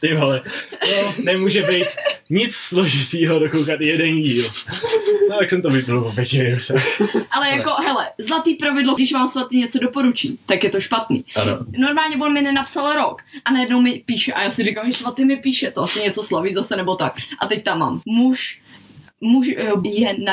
ty 0.00 0.14
vole, 0.14 0.42
no, 0.72 1.14
nemůže 1.24 1.62
být 1.62 1.88
nic 2.30 2.54
složitýho 2.54 3.38
dokoukat 3.38 3.80
jeden 3.80 4.16
díl. 4.16 4.44
No 5.30 5.38
tak 5.38 5.50
jsem 5.50 5.62
to 5.62 5.70
vypnul 5.70 6.12
pěti 6.14 6.38
minutách. 6.38 7.00
Ale 7.30 7.48
jako, 7.48 7.70
hele, 7.70 8.10
zlatý 8.18 8.54
pravidlo, 8.54 8.94
když 8.94 9.12
vám 9.12 9.28
svatý 9.28 9.58
něco 9.58 9.78
doporučí, 9.78 10.38
tak 10.46 10.64
je 10.64 10.70
to 10.70 10.80
špatný. 10.80 11.24
Ano. 11.36 11.58
Normálně 11.78 12.16
on 12.16 12.32
mi 12.32 12.42
nenapsal 12.42 12.92
rok 12.92 13.22
a 13.44 13.52
najednou 13.52 13.80
mi 13.80 14.02
píše 14.06 14.32
a 14.32 14.42
já 14.42 14.50
si 14.50 14.64
říkám, 14.64 14.86
že 14.86 14.98
svatý 14.98 15.24
mi 15.24 15.36
píše, 15.36 15.70
to 15.70 15.82
asi 15.82 16.00
něco 16.00 16.22
slaví 16.22 16.54
zase 16.54 16.76
nebo 16.76 16.96
tak. 16.96 17.14
A 17.40 17.46
teď 17.46 17.64
tam 17.64 17.78
mám 17.78 18.00
muž, 18.06 18.60
muž 19.20 19.48
eh, 19.56 19.72
je 19.84 20.18
na 20.18 20.32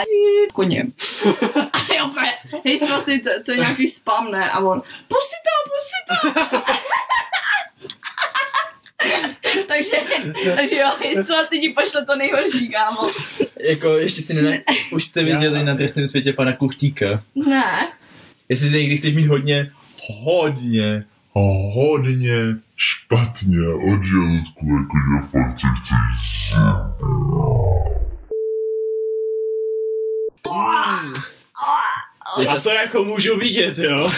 koněm. 0.53 0.93
A 1.73 1.93
já 1.95 2.05
úplně, 2.05 2.31
hej 2.65 2.79
svatý, 2.79 3.21
to, 3.21 3.29
to 3.45 3.51
je 3.51 3.57
nějaký 3.57 3.89
spam, 3.89 4.31
ne? 4.31 4.51
A 4.51 4.59
on, 4.59 4.81
pusti 5.07 5.35
to, 5.45 5.51
pusti 5.71 5.99
to. 6.07 6.61
takže, 9.67 9.91
takže 10.55 10.75
jo, 10.75 10.91
jestli 11.01 11.59
ti 11.59 11.69
pošle 11.69 12.05
to 12.05 12.15
nejhorší, 12.15 12.69
kámo. 12.69 13.09
Jako, 13.59 13.87
ještě 13.97 14.21
si 14.21 14.33
ne... 14.33 14.63
Už 14.91 15.03
jste 15.03 15.23
viděli 15.23 15.63
na 15.63 15.75
trestném 15.75 16.07
světě 16.07 16.33
pana 16.33 16.53
Kuchtíka. 16.53 17.23
Ne. 17.35 17.91
Jestli 18.49 18.69
někdy 18.69 18.97
chceš 18.97 19.15
mít 19.15 19.27
hodně, 19.27 19.71
hodně, 20.23 21.05
hodně 21.73 22.35
špatně 22.77 23.67
od 23.67 24.03
žaludku, 24.03 24.65
jakože 24.65 25.31
fakt 25.31 25.59
si 25.59 25.65
chceš 32.33 32.47
A 32.49 32.59
to 32.61 32.69
jako 32.69 33.03
můžu 33.03 33.37
vidět, 33.37 33.77
jo? 33.77 34.11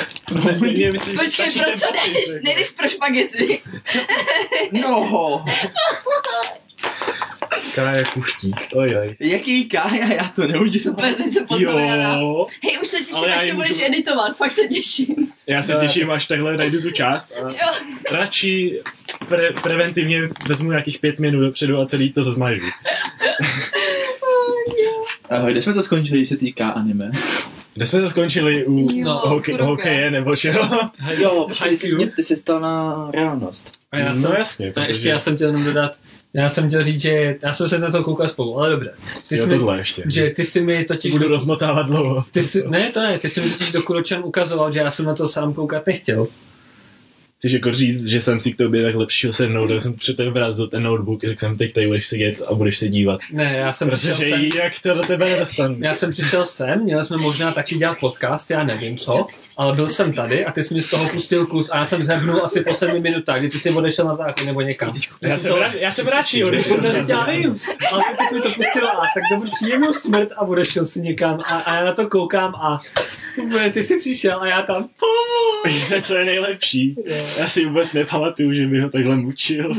Mě 0.61 0.91
myslím, 0.91 1.17
Počkej, 1.17 1.29
stačí 1.51 1.59
pro 1.59 1.69
ten 1.69 1.79
co 1.79 1.87
popis, 1.87 2.13
jdeš? 2.13 2.27
jako. 2.27 2.39
Nejdeš 2.43 2.69
pro 2.69 2.89
špagety. 2.89 3.61
No, 4.71 5.45
Kája 7.75 8.03
kuchtík, 8.05 8.55
ojoj. 8.73 9.15
jaký 9.19 9.69
kája, 9.69 10.13
já 10.13 10.31
to 10.35 10.47
neudělám. 10.47 10.83
Super, 10.83 11.13
ty 11.13 11.31
se. 11.31 11.39
Jo, 11.59 12.47
Hej, 12.63 12.79
už 12.81 12.87
se 12.87 12.97
těším, 12.97 13.15
Ale 13.15 13.29
já 13.29 13.35
až 13.35 13.47
to 13.49 13.55
budeš 13.55 13.69
můžu- 13.71 13.85
editovat, 13.85 14.37
fakt 14.37 14.51
se 14.51 14.67
těším. 14.67 15.31
já 15.47 15.63
se 15.63 15.73
No, 15.73 15.79
těším, 15.79 16.11
až 16.11 16.25
takhle 16.27 16.57
najdu 16.57 16.81
tu 16.81 16.91
část 16.91 17.31
a 17.31 17.39
Jo. 17.39 17.73
radši 18.11 18.81
pre, 19.29 19.51
preventivně 19.53 20.21
vezmu 20.47 20.69
nějakých 20.71 20.99
pět 20.99 21.19
minut 21.19 21.39
dopředu 21.41 21.79
a 21.79 21.85
celý 21.85 22.13
to 22.13 22.23
zmažu. 22.23 22.61
Ahoj, 25.29 25.51
kde 25.51 25.61
jsme 25.61 25.73
to 25.73 25.81
skončili, 25.81 26.19
když 26.19 26.29
se 26.29 26.37
týká 26.37 26.69
anime? 26.69 27.11
Kde 27.73 27.85
jsme 27.85 28.01
to 28.01 28.09
skončili? 28.09 28.65
U 28.65 28.87
Jo, 28.93 29.21
hokej, 29.23 29.57
hokeje 29.61 30.11
nebo 30.11 30.35
čeho? 30.35 30.89
Jo, 31.17 31.45
počkej, 31.47 31.69
ty 31.69 31.77
jsi, 31.77 32.11
ty 32.15 32.23
jsi 32.23 32.37
stal 32.37 32.59
na 32.59 33.07
reálnost. 33.11 33.71
A 33.91 33.97
já 33.97 34.09
no 34.09 34.15
jsem, 34.15 34.33
jasně, 34.37 34.69
a 34.69 34.71
protože... 34.71 34.87
ještě 34.87 35.09
já 35.09 35.19
jsem 35.19 35.35
chtěl 35.35 35.47
jenom 35.47 35.63
dodat, 35.63 35.97
já 36.33 36.49
jsem 36.49 36.67
chtěl 36.67 36.83
říct, 36.83 37.01
že 37.01 37.37
já 37.43 37.53
jsem 37.53 37.67
se 37.67 37.79
na 37.79 37.91
to 37.91 38.03
koukal 38.03 38.27
spolu, 38.27 38.59
ale 38.59 38.69
dobře. 38.69 38.93
Ty 39.27 39.37
jo, 39.37 39.43
jsi 39.43 39.49
mi, 39.49 39.57
tohle 39.57 39.77
ještě. 39.77 40.03
že 40.05 40.29
ty 40.29 40.45
si 40.45 40.61
mi 40.61 40.85
totiž... 40.85 41.11
Budu 41.11 41.27
rozmotávat 41.27 41.85
dlouho. 41.85 42.23
Ty 42.31 42.43
jsi, 42.43 42.63
ne, 42.67 42.89
to 42.89 42.99
ne, 42.99 43.19
ty 43.19 43.29
jsi 43.29 43.41
mi 43.41 43.49
totiž 43.49 43.71
do 43.71 43.81
Kuročan 43.81 44.23
ukazoval, 44.23 44.71
že 44.71 44.79
já 44.79 44.91
jsem 44.91 45.05
na 45.05 45.13
to 45.13 45.27
sám 45.27 45.53
koukat 45.53 45.87
nechtěl. 45.87 46.27
Chceš 47.39 47.51
jako 47.53 47.71
říct, 47.71 48.05
že 48.05 48.21
jsem 48.21 48.39
si 48.39 48.51
k 48.53 48.57
tobě 48.57 48.83
tak 48.83 48.95
lepšího 48.95 49.33
sednout, 49.33 49.69
že 49.69 49.79
jsem 49.79 49.93
před 49.93 50.17
tebe 50.17 50.29
vrazil 50.31 50.67
ten 50.67 50.83
notebook, 50.83 51.23
řekl 51.23 51.39
jsem, 51.39 51.57
teď 51.57 51.73
tady 51.73 51.87
budeš 51.87 52.07
sedět 52.07 52.41
a 52.47 52.53
budeš 52.53 52.77
se 52.77 52.87
dívat. 52.87 53.19
Ne, 53.31 53.55
já 53.57 53.73
jsem 53.73 53.89
přišel 53.89 54.15
Protože 54.15 54.29
sem, 54.29 54.41
jinak 54.41 54.73
to 54.83 54.93
do 54.93 55.01
tebe 55.01 55.29
nedostanu. 55.29 55.75
já 55.79 55.95
jsem 55.95 56.11
přišel 56.11 56.45
sem, 56.45 56.83
měli 56.83 57.05
jsme 57.05 57.17
možná 57.17 57.51
taky 57.51 57.75
dělat 57.75 57.97
podcast, 57.99 58.51
já 58.51 58.63
nevím 58.63 58.97
co, 58.97 59.25
ale 59.57 59.75
byl 59.75 59.89
jsem 59.89 60.13
tady 60.13 60.45
a 60.45 60.51
ty 60.51 60.63
jsi 60.63 60.73
mi 60.73 60.81
z 60.81 60.89
toho 60.89 61.09
pustil 61.09 61.45
kus 61.45 61.69
a 61.71 61.77
já 61.77 61.85
jsem 61.85 62.03
zhebnul 62.03 62.41
asi 62.43 62.61
po 62.61 62.73
sedmi 62.73 62.99
minutách, 62.99 63.39
kdy 63.39 63.49
ty 63.49 63.59
jsi 63.59 63.69
odešel 63.71 64.05
na 64.05 64.15
záchod 64.15 64.45
nebo 64.45 64.61
někam. 64.61 64.93
Já 65.21 65.37
jsem, 65.37 65.55
rád, 65.55 65.73
já 65.73 65.91
jsem 65.91 66.07
radši 66.07 66.43
odešel. 66.43 66.77
Já 67.09 67.25
vím, 67.25 67.59
ale 67.91 68.03
ty 68.17 68.23
jsi 68.29 68.35
mi 68.35 68.41
to 68.41 68.49
pustil 68.49 68.87
a 68.87 69.01
tak 69.13 69.23
dobrý 69.31 69.51
příjemnou 69.51 69.93
smrt 69.93 70.29
a 70.37 70.41
odešel 70.41 70.85
si 70.85 71.01
někam 71.01 71.39
a, 71.39 71.57
a 71.57 71.75
já 71.75 71.85
na 71.85 71.91
to 71.91 72.07
koukám 72.07 72.55
a 72.55 72.81
ty 73.73 73.83
jsi 73.83 73.97
přišel 73.97 74.41
a 74.41 74.47
já 74.47 74.61
tam 74.61 74.89
pomoc. 74.99 76.03
Co 76.05 76.15
je 76.15 76.25
nejlepší? 76.25 76.95
Já 77.39 77.47
si 77.47 77.65
vůbec 77.65 77.93
nepamatuju, 77.93 78.53
že 78.53 78.67
by 78.67 78.79
ho 78.81 78.89
takhle 78.89 79.15
mučil. 79.15 79.71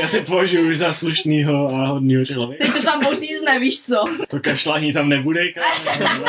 Já 0.00 0.08
si 0.08 0.20
považuji 0.20 0.70
už 0.70 0.78
za 0.78 0.92
slušnýho 0.92 1.68
a 1.68 1.86
hodnýho 1.86 2.24
člověka. 2.24 2.64
Teď 2.64 2.74
to 2.74 2.82
tam 2.82 3.04
pořízne, 3.04 3.58
víš 3.60 3.82
co? 3.82 4.04
To 4.28 4.40
kašlání 4.40 4.92
tam 4.92 5.08
nebude, 5.08 5.40
kámo. 5.52 6.24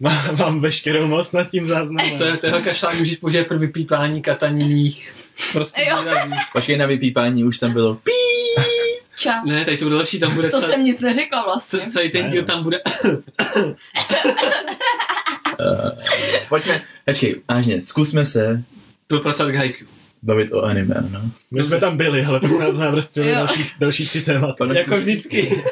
Má, 0.00 0.24
mám 0.38 0.60
veškerou 0.60 1.06
moc 1.06 1.32
nad 1.32 1.50
tím 1.50 1.66
záznamem. 1.66 2.18
To 2.18 2.24
je, 2.24 2.36
to 2.36 2.46
jeho 2.46 2.60
kašlán 2.60 2.98
můžeš 2.98 3.16
použít 3.16 3.44
pro 3.48 3.58
vypípání 3.58 4.22
kataniných 4.22 5.12
prostě 5.52 5.82
Jo. 5.88 5.96
Počkej, 6.52 6.76
na 6.78 6.86
vypípání 6.86 7.44
už 7.44 7.58
tam 7.58 7.72
bylo 7.72 7.94
pí. 7.94 8.10
Ča. 9.18 9.42
Ne, 9.44 9.64
tady 9.64 9.76
to 9.76 9.84
bude 9.84 9.96
další, 9.96 10.20
tam 10.20 10.34
bude 10.34 10.50
To 10.50 10.60
celý, 10.60 10.72
jsem 10.72 10.82
nic 10.84 11.00
neřekla 11.00 11.42
vlastně. 11.44 11.78
ce- 11.80 11.86
celý 11.90 12.10
ten 12.10 12.30
díl 12.30 12.44
tam 12.44 12.62
bude 12.62 12.80
Uh, 15.82 15.90
pojďme, 16.48 16.80
počkej, 17.06 17.36
vážně, 17.48 17.80
zkusme 17.80 18.26
se 18.26 18.62
propracovat 19.06 19.50
k 19.52 19.54
haiku. 19.54 19.84
bavit 20.22 20.52
o 20.52 20.62
anime, 20.62 20.94
no. 21.10 21.20
My 21.50 21.64
jsme 21.64 21.80
tam 21.80 21.96
byli, 21.96 22.24
ale 22.24 22.40
tak 22.40 22.50
jsme 22.50 22.72
navrstili 22.72 23.30
další, 23.32 23.62
další 23.80 24.06
tři 24.06 24.22
témata. 24.22 24.54
Pane- 24.58 24.78
Jako 24.78 24.96
vždycky. 24.96 25.62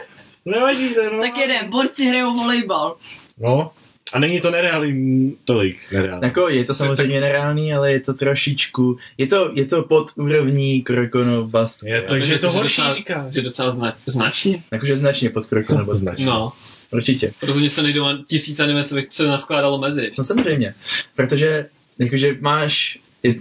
Nevadí, 0.45 0.89
to 0.95 1.01
je 1.01 1.07
normální. 1.07 1.33
Tak 1.33 1.41
jeden, 1.41 1.71
borci 1.71 2.05
hrajou 2.09 2.35
volejbal. 2.35 2.97
No, 3.39 3.71
a 4.13 4.19
není 4.19 4.41
to 4.41 4.51
nereálný 4.51 5.37
tolik 5.45 5.79
nereálný. 5.93 6.21
Jako 6.25 6.49
je 6.49 6.65
to 6.65 6.75
samozřejmě 6.75 7.21
nereálný, 7.21 7.75
ale 7.75 7.93
je 7.93 8.01
to 8.01 8.15
trošičku, 8.15 8.99
je 9.19 9.27
to, 9.27 9.51
je 9.55 9.65
to 9.67 9.83
pod 9.83 10.11
úrovní 10.17 10.83
Krokono 10.83 11.45
Basket. 11.49 11.89
Je 11.89 12.03
to- 12.03 12.09
Takže 12.09 12.33
Že 12.33 12.39
to 12.39 12.51
horší 12.51 12.77
docela, 12.83 12.95
říkáš. 12.95 13.35
Že 13.35 13.43
docela 13.43 13.71
zna, 13.71 13.97
značně. 14.07 14.63
Jakože 14.73 14.97
značně 14.97 15.31
pod 15.31 15.47
Krokono 15.47 15.85
Basket. 15.85 15.97
Značně. 16.01 16.27
No, 16.27 16.53
Určitě. 16.91 17.33
rozhodně 17.43 17.71
se 17.71 17.83
nejdou 17.83 18.05
tisíc 18.27 18.61
anime, 18.61 18.85
co 18.85 18.95
by 18.95 19.07
se 19.11 19.27
naskládalo 19.27 19.79
mezi. 19.79 20.13
No 20.19 20.25
samozřejmě, 20.25 20.75
protože 21.15 21.69
jakože 21.99 22.37
máš, 22.41 22.99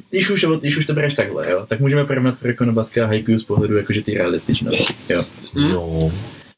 když 0.10 0.30
už, 0.30 0.46
když 0.60 0.78
už 0.78 0.86
to 0.86 0.94
bereš 0.94 1.14
takhle, 1.14 1.52
jo, 1.52 1.66
tak 1.70 1.80
můžeme 1.80 2.06
porovnat 2.06 2.38
Krokono 2.38 2.74
Basket 2.74 3.04
a 3.04 3.08
Haikyuu 3.08 3.38
z 3.38 3.44
pohledu 3.44 3.78
jakože 3.78 4.02
ty 4.02 4.14
realističnosti, 4.14 4.94
jo. 5.10 5.24
No. 5.56 6.12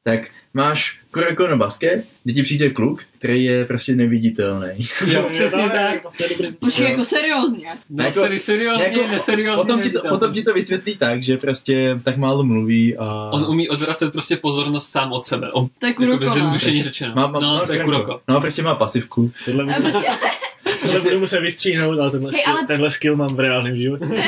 Tak 0.03 0.27
máš 0.53 0.99
Kuroko 1.11 1.47
no 1.47 1.57
Basket, 1.57 2.05
kde 2.23 2.33
ti 2.33 2.43
přijde 2.43 2.69
kluk, 2.69 3.03
který 3.17 3.43
je 3.43 3.65
prostě 3.65 3.95
neviditelný. 3.95 4.67
Jo, 5.07 5.27
přesně 5.31 5.69
tak. 5.69 6.01
Počkej, 6.59 6.91
jako 6.91 7.05
seriózně. 7.05 7.67
No, 7.89 8.03
Jako- 8.05 8.19
seri, 8.19 8.39
seriózně, 8.39 8.85
Jako, 8.85 9.07
neseriózně. 9.07 9.63
potom, 9.63 9.81
ti 9.81 9.89
to, 9.89 10.01
potom 10.09 10.33
ti 10.33 10.43
to 10.43 10.53
vysvětlí 10.53 10.97
tak, 10.97 11.23
že 11.23 11.37
prostě 11.37 11.99
tak 12.03 12.17
málo 12.17 12.43
mluví 12.43 12.97
a... 12.97 13.29
On 13.33 13.45
umí 13.49 13.69
odvracet 13.69 14.11
prostě 14.11 14.35
pozornost 14.35 14.89
sám 14.89 15.11
od 15.11 15.25
sebe. 15.25 15.51
On, 15.51 15.67
To 15.79 15.85
je 15.85 15.89
jako 15.89 16.03
Kuroko, 16.03 16.25
no. 16.25 16.33
zjednodušeně 16.33 16.83
řečeno. 16.83 17.13
má, 17.15 17.27
má, 17.27 17.39
no, 17.39 17.65
to 17.67 17.73
je 17.73 17.83
Kuroko. 17.83 18.21
No, 18.27 18.41
prostě 18.41 18.63
má 18.63 18.75
pasivku. 18.75 19.31
Tohle, 19.45 19.65
prostě, 19.81 20.07
tohle 20.81 20.99
budu 21.01 21.19
muset 21.19 21.39
vystříhnout, 21.39 21.99
ale 21.99 22.11
tenhle, 22.11 22.31
Hej, 22.33 22.41
skill, 22.41 22.53
ale- 22.57 22.67
tenhle 22.67 22.91
skill 22.91 23.15
mám 23.15 23.35
v 23.35 23.39
reálném 23.39 23.77
životě. 23.77 24.05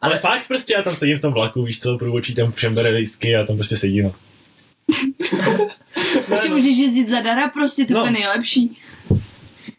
ale 0.00 0.18
fakt 0.18 0.48
prostě 0.48 0.74
já 0.74 0.82
tam 0.82 0.96
sedím 0.96 1.16
v 1.16 1.20
tom 1.20 1.32
vlaku, 1.32 1.62
víš 1.62 1.78
co, 1.78 1.98
průvočí 1.98 2.34
tam 2.34 2.52
všem 2.52 2.74
bere 2.74 2.88
lístky 2.90 3.36
a 3.36 3.46
tam 3.46 3.56
prostě 3.56 3.76
sedím. 3.76 4.04
no. 4.04 4.12
ještě 6.34 6.48
můžeš 6.48 6.76
jezdit 6.78 7.10
zadara, 7.10 7.48
prostě 7.48 7.84
to 7.84 7.94
No. 7.94 8.04
je 8.04 8.10
nejlepší. 8.10 8.78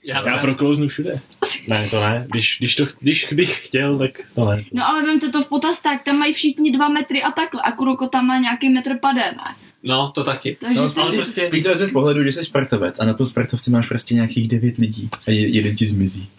Já, 0.03 0.29
Já 0.29 0.37
proklouznu 0.37 0.87
všude. 0.87 1.19
Ne, 1.67 1.87
to 1.89 1.99
ne. 1.99 2.25
Když, 2.31 2.57
když, 2.59 2.75
to, 2.75 2.85
když 2.99 3.27
bych 3.33 3.65
chtěl, 3.65 3.97
tak 3.97 4.11
to 4.35 4.45
ne. 4.45 4.63
No 4.73 4.87
ale 4.87 5.05
vemte 5.05 5.29
to 5.29 5.41
v 5.43 5.47
potaz 5.47 5.81
tak, 5.81 6.03
tam 6.03 6.17
mají 6.19 6.33
všichni 6.33 6.71
dva 6.71 6.89
metry 6.89 7.23
a 7.23 7.31
takhle, 7.31 7.61
a 7.61 7.71
Kuroko 7.71 8.07
tam 8.07 8.25
má 8.27 8.39
nějaký 8.39 8.69
metr 8.69 8.97
pade, 9.01 9.19
ne? 9.21 9.55
No, 9.83 10.11
to 10.15 10.23
taky. 10.23 10.57
Takže 10.61 10.81
No, 10.81 10.89
jste 10.89 11.01
spíš, 11.01 11.11
si... 11.11 11.15
prostě- 11.17 11.45
spíš 11.47 11.63
to 11.63 11.69
vezmeš 11.69 11.89
z 11.89 11.93
pohledu, 11.93 12.23
že 12.23 12.31
jsi 12.31 12.45
sportovec 12.45 12.99
a 12.99 13.05
na 13.05 13.13
tom 13.13 13.27
sportovci 13.27 13.71
máš 13.71 13.87
prostě 13.87 14.15
nějakých 14.15 14.47
devět 14.47 14.77
lidí 14.77 15.09
a 15.27 15.31
je, 15.31 15.47
jeden 15.47 15.75
ti 15.75 15.85
zmizí. 15.85 16.29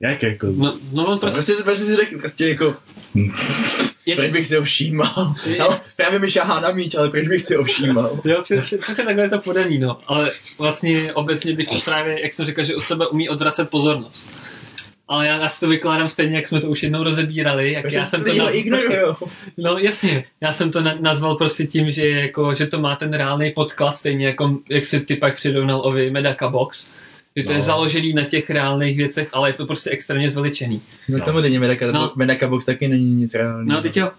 Jak 0.00 0.22
jako? 0.22 0.46
No, 0.56 0.78
no 0.92 1.06
on 1.06 1.18
prostě... 1.18 1.42
Prostě, 1.42 1.64
prostě 1.64 1.84
si 1.84 1.96
řekl, 1.96 2.18
prostě 2.18 2.48
jako, 2.48 2.76
Jak, 4.06 4.18
proč 4.18 4.30
bych 4.30 4.46
si 4.46 4.56
ho 4.56 4.62
všímal? 4.64 5.34
No, 5.58 5.78
právě 5.96 6.18
mi 6.18 6.30
šahá 6.30 6.60
na 6.60 6.70
míč, 6.72 6.94
ale 6.94 7.10
proč 7.10 7.28
bych 7.28 7.42
si 7.42 7.54
ho 7.54 7.64
všímal? 7.64 8.20
Jo, 8.24 8.40
přesně, 8.42 8.78
přesně 8.78 9.04
takhle 9.04 9.24
je 9.24 9.30
to 9.30 9.38
podaný, 9.38 9.78
no. 9.78 9.98
Ale 10.06 10.30
vlastně 10.58 11.12
obecně 11.12 11.52
bych 11.52 11.68
to 11.68 11.80
právě, 11.84 12.22
jak 12.22 12.32
jsem 12.32 12.46
říkal, 12.46 12.64
že 12.64 12.76
od 12.76 12.80
sebe 12.80 13.06
umí 13.06 13.28
odvracet 13.28 13.70
pozornost. 13.70 14.26
Ale 15.08 15.26
já, 15.26 15.36
já 15.40 15.48
si 15.48 15.60
to 15.60 15.68
vykládám 15.68 16.08
stejně, 16.08 16.36
jak 16.36 16.48
jsme 16.48 16.60
to 16.60 16.68
už 16.70 16.82
jednou 16.82 17.02
rozebírali, 17.02 17.72
jak 17.72 17.92
já 17.92 18.06
jsem 18.06 18.24
to 18.24 18.28
nazval, 18.28 18.54
ignorujou. 18.54 19.14
No 19.58 19.78
jasně, 19.78 20.24
já 20.40 20.52
jsem 20.52 20.70
to 20.70 20.80
na, 20.80 20.94
nazval 21.00 21.34
prostě 21.36 21.64
tím, 21.66 21.90
že, 21.90 22.08
jako, 22.08 22.54
že 22.54 22.66
to 22.66 22.80
má 22.80 22.96
ten 22.96 23.12
reálný 23.14 23.50
podklad, 23.50 23.96
stejně 23.96 24.26
jako 24.26 24.58
jak 24.70 24.84
si 24.84 25.00
ty 25.00 25.16
pak 25.16 25.36
přirovnal 25.36 25.80
Ovi 25.84 26.10
Medaka 26.10 26.48
Box. 26.48 26.86
Že 27.36 27.42
to 27.42 27.50
No. 27.50 27.56
je 27.56 27.62
založený 27.62 28.12
na 28.12 28.24
těch 28.24 28.50
reálných 28.50 28.96
věcech, 28.96 29.28
ale 29.32 29.48
je 29.48 29.52
to 29.52 29.66
prostě 29.66 29.90
extrémně 29.90 30.30
zveličený. 30.30 30.82
No, 31.08 31.18
samozřejmě, 31.18 31.60
Medaka, 31.60 31.86
No. 31.86 31.92
no. 31.92 32.12
Medaka 32.16 32.48
Box 32.48 32.64
taky 32.64 32.88
není 32.88 33.10
nic 33.10 33.34
reálného. 33.34 33.64
No, 33.64 33.82
teď 33.82 33.96
jo. 33.96 34.10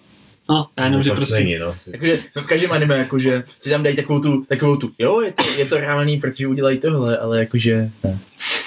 No, 0.49 0.67
já 0.77 0.85
jenom, 0.85 1.03
že 1.03 1.11
prostě... 1.11 1.35
Není, 1.35 1.57
no. 1.57 1.75
Jakože 1.87 2.17
v 2.35 2.45
každém 2.45 2.71
anime, 2.71 2.97
jakože 2.97 3.43
si 3.61 3.69
tam 3.69 3.83
dají 3.83 3.95
takovou 3.95 4.19
tu, 4.19 4.45
takovou 4.45 4.75
tu, 4.77 4.91
jo, 4.99 5.21
je 5.21 5.31
to, 5.31 5.43
je 5.57 5.65
to 5.65 5.77
reálný, 5.77 6.17
protože 6.17 6.47
udělají 6.47 6.77
tohle, 6.77 7.17
ale 7.17 7.39
jakože, 7.39 7.89
ne. 8.03 8.19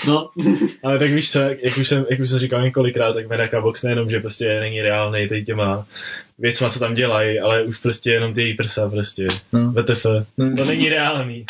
No, 0.07 0.31
Ale 0.85 0.99
tak 0.99 1.11
víš 1.11 1.31
co, 1.31 1.39
jak, 1.39 1.79
už 1.81 1.89
jsem, 1.89 2.07
jak 2.11 2.21
už 2.21 2.31
jsem 2.31 2.39
říkal 2.39 2.63
několikrát, 2.63 3.13
tak 3.13 3.29
Medaka 3.29 3.61
Box 3.61 3.83
nejenom, 3.83 4.11
že 4.11 4.21
prostě 4.21 4.61
není 4.61 4.83
reálný 4.83 5.29
tady 5.29 5.45
těma 5.45 5.87
věcma, 6.39 6.71
co 6.71 6.79
tam 6.79 6.95
dělají, 6.95 7.41
ale 7.41 7.63
už 7.63 7.79
prostě 7.79 8.11
jenom 8.11 8.35
ty 8.35 8.43
její 8.43 8.55
prsa 8.55 8.91
prostě. 8.91 9.27
No. 9.53 9.73
VTF. 9.73 10.07
No. 10.39 10.57
To 10.57 10.65
není 10.65 10.89
reálný. 10.89 11.47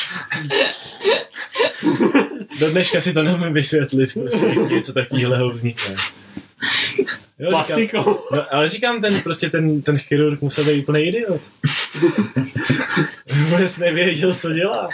Do 2.60 2.70
dneška 2.70 3.00
si 3.00 3.12
to 3.12 3.22
neumím 3.22 3.52
vysvětlit, 3.52 4.10
prostě, 4.14 4.74
něco 4.74 4.92
takového 4.92 5.50
vznikne. 5.50 5.94
Jo, 7.38 7.46
říkám, 7.46 7.50
plastikou. 7.50 8.18
no, 8.32 8.54
ale 8.54 8.68
říkám, 8.68 9.00
ten, 9.00 9.20
prostě 9.22 9.50
ten, 9.50 9.82
ten 9.82 9.98
chirurg 9.98 10.40
musel 10.42 10.64
být 10.64 10.82
úplný 10.82 11.00
idiot. 11.00 11.40
Vůbec 13.34 13.78
nevěděl, 13.78 14.34
co 14.34 14.52
dělá. 14.52 14.88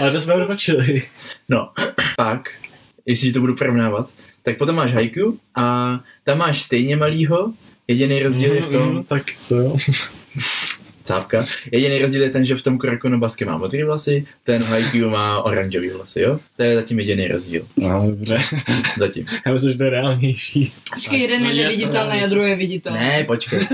Ale 0.00 0.10
to 0.12 0.20
jsme 0.20 0.34
odbočili. 0.34 1.02
No, 1.48 1.70
pak 2.16 2.50
jestli 3.06 3.32
to 3.32 3.40
budu 3.40 3.56
porovnávat, 3.56 4.10
tak 4.42 4.58
potom 4.58 4.76
máš 4.76 4.92
Haiku 4.94 5.38
a 5.54 5.98
tam 6.24 6.38
máš 6.38 6.62
stejně 6.62 6.96
malýho, 6.96 7.52
jediný 7.88 8.22
rozdíl 8.22 8.54
je 8.54 8.62
v 8.62 8.68
tom, 8.68 8.94
Mm, 8.94 9.04
tak 9.04 9.22
to 9.48 9.56
jo. 9.56 9.76
Cápka, 11.04 11.46
jediný 11.72 11.98
rozdíl 11.98 12.22
je 12.22 12.30
ten, 12.30 12.46
že 12.46 12.54
v 12.54 12.62
tom 12.62 12.78
Kurakonu 12.78 13.20
Basket 13.20 13.48
má 13.48 13.58
modrý 13.58 13.82
vlasy, 13.84 14.26
ten 14.44 14.62
v 14.62 14.68
Haiku 14.68 15.10
má 15.10 15.42
oranžový 15.42 15.88
vlasy, 15.88 16.22
jo? 16.22 16.38
To 16.56 16.62
je 16.62 16.74
zatím 16.74 16.98
jediný 16.98 17.28
rozdíl. 17.28 17.66
No, 17.76 18.06
dobře. 18.10 18.38
Zatím. 18.98 19.26
Já 19.46 19.52
myslím, 19.52 19.72
že 19.72 19.78
to 19.78 19.84
je 19.84 19.90
reálnější. 19.90 20.72
Počkej, 20.94 21.20
jeden 21.20 21.42
No, 21.42 21.48
je 21.48 21.54
neviditelný 21.54 22.22
a 22.22 22.26
druhý 22.26 22.50
je 22.50 22.56
viditelný. 22.56 22.98
Ne, 22.98 23.24
počkej. 23.24 23.60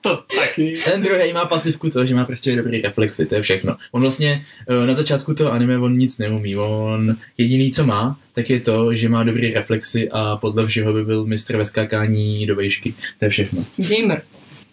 To 0.00 0.24
taky. 0.40 0.80
Ten 0.84 1.02
druhý 1.02 1.32
má 1.32 1.44
pasivku 1.44 1.90
to, 1.90 2.04
že 2.04 2.14
má 2.14 2.24
prostě 2.24 2.56
dobrý 2.56 2.80
reflexy, 2.80 3.26
to 3.26 3.34
je 3.34 3.42
všechno. 3.42 3.76
On 3.92 4.02
vlastně 4.02 4.44
eh, 4.68 4.86
na 4.86 4.94
začátku 4.94 5.34
toho 5.34 5.52
anime 5.52 5.78
on 5.78 5.98
nic 5.98 6.18
neumí. 6.18 6.56
On 6.56 7.16
jediný, 7.38 7.70
co 7.70 7.86
má, 7.86 8.18
tak 8.34 8.50
je 8.50 8.60
to, 8.60 8.94
že 8.94 9.08
má 9.08 9.24
dobrý 9.24 9.54
reflexy 9.54 10.10
a 10.10 10.36
podle 10.36 10.66
všeho 10.66 10.92
by 10.92 11.04
byl 11.04 11.26
mistr 11.26 11.56
ve 11.56 11.64
skákání 11.64 12.46
do 12.46 12.56
vejšky. 12.56 12.94
To 13.18 13.24
je 13.24 13.30
všechno. 13.30 13.64
Gamer. 13.76 14.22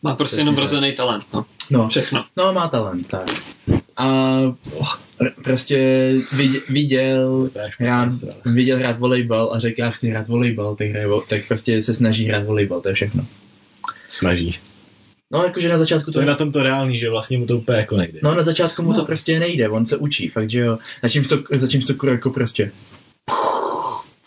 Má 0.03 0.15
prostě 0.15 0.35
Přesně 0.35 0.41
jenom 0.41 0.55
vrozený 0.55 0.93
talent, 0.95 1.25
no. 1.33 1.45
No, 1.69 1.87
Všechno. 1.89 2.25
no 2.37 2.53
má 2.53 2.67
talent, 2.67 3.07
tak. 3.07 3.29
A 3.97 4.37
oh, 4.73 4.93
prostě 5.43 6.13
viděl, 6.33 6.61
viděl, 6.69 7.49
To 7.53 7.59
strana. 7.75 8.09
viděl 8.45 8.77
hrát 8.77 8.97
volejbal 8.97 9.53
a 9.53 9.59
řekl, 9.59 9.81
já 9.81 9.89
chci 9.89 10.09
hrát 10.09 10.27
volejbal, 10.27 10.75
tak, 10.75 10.87
hraje, 10.87 11.07
tak 11.29 11.47
prostě 11.47 11.81
se 11.81 11.93
snaží 11.93 12.25
hrát 12.25 12.45
volejbal, 12.45 12.81
to 12.81 12.89
je 12.89 12.95
všechno. 12.95 13.25
Snaží. 14.09 14.55
No, 15.31 15.43
jakože 15.43 15.69
na 15.69 15.77
začátku 15.77 16.05
To 16.05 16.11
to 16.11 16.19
je 16.19 16.25
na 16.25 16.35
tom 16.35 16.51
to 16.51 16.63
reálný, 16.63 16.99
že 16.99 17.09
vlastně 17.09 17.37
mu 17.37 17.45
to 17.45 17.57
úplně 17.57 17.77
jako 17.77 17.97
nejde. 17.97 18.19
No 18.23 18.35
na 18.35 18.43
začátku 18.43 18.81
mu 18.81 18.93
to 18.93 18.99
No. 18.99 19.05
prostě 19.05 19.39
nejde, 19.39 19.69
on 19.69 19.85
se 19.85 19.97
učí, 19.97 20.27
fakt, 20.27 20.49
že 20.49 20.59
jo. 20.59 20.77
Zatímco, 21.03 21.37
zatímco 21.51 22.07
jako 22.07 22.29
prostě 22.29 22.71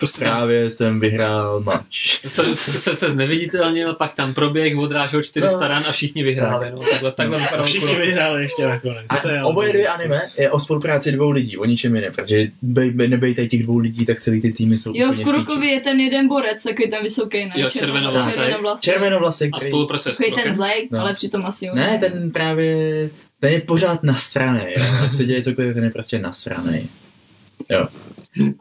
Prostě 0.00 0.18
právě 0.24 0.70
jsem 0.70 1.00
vyhrál 1.00 1.60
match. 1.60 1.86
se, 2.26 2.54
se, 2.54 2.96
se 2.96 3.10
zneviditelnil, 3.12 3.94
pak 3.94 4.14
tam 4.14 4.34
proběh, 4.34 4.78
odrážel 4.78 5.22
400 5.22 5.60
No. 5.60 5.68
ran 5.68 5.82
a 5.88 5.92
všichni 5.92 6.22
vyhráli. 6.22 6.70
No, 6.70 6.78
takhle, 6.78 7.12
takhle 7.12 7.36
A 7.36 7.40
vypadalo 7.40 7.64
všichni 7.68 7.94
vyhráli 7.96 8.42
ještě 8.42 8.66
nakonec. 8.66 9.06
To 9.22 9.28
je 9.28 9.38
A 9.40 9.46
oboje 9.46 9.68
dvě 9.72 9.86
anime 9.88 10.22
je 10.38 10.50
o 10.50 10.60
spolupráci 10.60 11.12
dvou 11.12 11.30
lidí, 11.30 11.56
o 11.56 11.64
ničem 11.64 11.94
jiném, 11.96 12.12
protože 12.12 12.46
bej, 12.62 12.90
bej, 12.90 13.08
nebejte 13.08 13.46
těch 13.46 13.62
dvou 13.62 13.78
lidí, 13.78 14.06
tak 14.06 14.20
celý 14.20 14.40
ty 14.40 14.52
týmy 14.52 14.78
jsou 14.78 14.92
Jo, 14.94 15.06
v 15.06 15.10
úplně 15.10 15.24
Kurokovi 15.24 15.66
je 15.68 15.80
ten 15.80 16.00
jeden 16.00 16.28
borec, 16.28 16.62
takový 16.62 16.90
ten 16.90 17.02
vysoký, 17.02 17.44
ne? 17.44 17.52
Jo, 17.56 17.70
červenovlasej. 17.70 18.34
červenovlasej. 18.34 18.92
Červenovlasy, 18.92 19.50
A 19.52 19.56
který... 19.56 19.70
spolupráce 19.70 20.14
s 20.14 20.16
Takový 20.18 20.42
ten 20.42 20.54
zlej, 20.54 20.88
No. 20.90 21.00
ale 21.00 21.14
přitom 21.14 21.46
asi 21.46 21.66
jo. 21.66 21.74
Ne, 21.74 21.98
ten 21.98 22.30
právě... 22.30 23.10
Ten 23.40 23.52
je 23.52 23.60
pořád 23.60 24.02
nasraný, 24.02 24.60
jo. 24.76 24.84
Jak 25.02 25.12
se 25.12 25.24
děje 25.24 25.42
cokoliv, 25.42 25.74
ten 25.74 25.84
je 25.84 25.90
prostě 25.90 26.18
nasraný. 26.18 26.88
Jo. 27.68 27.86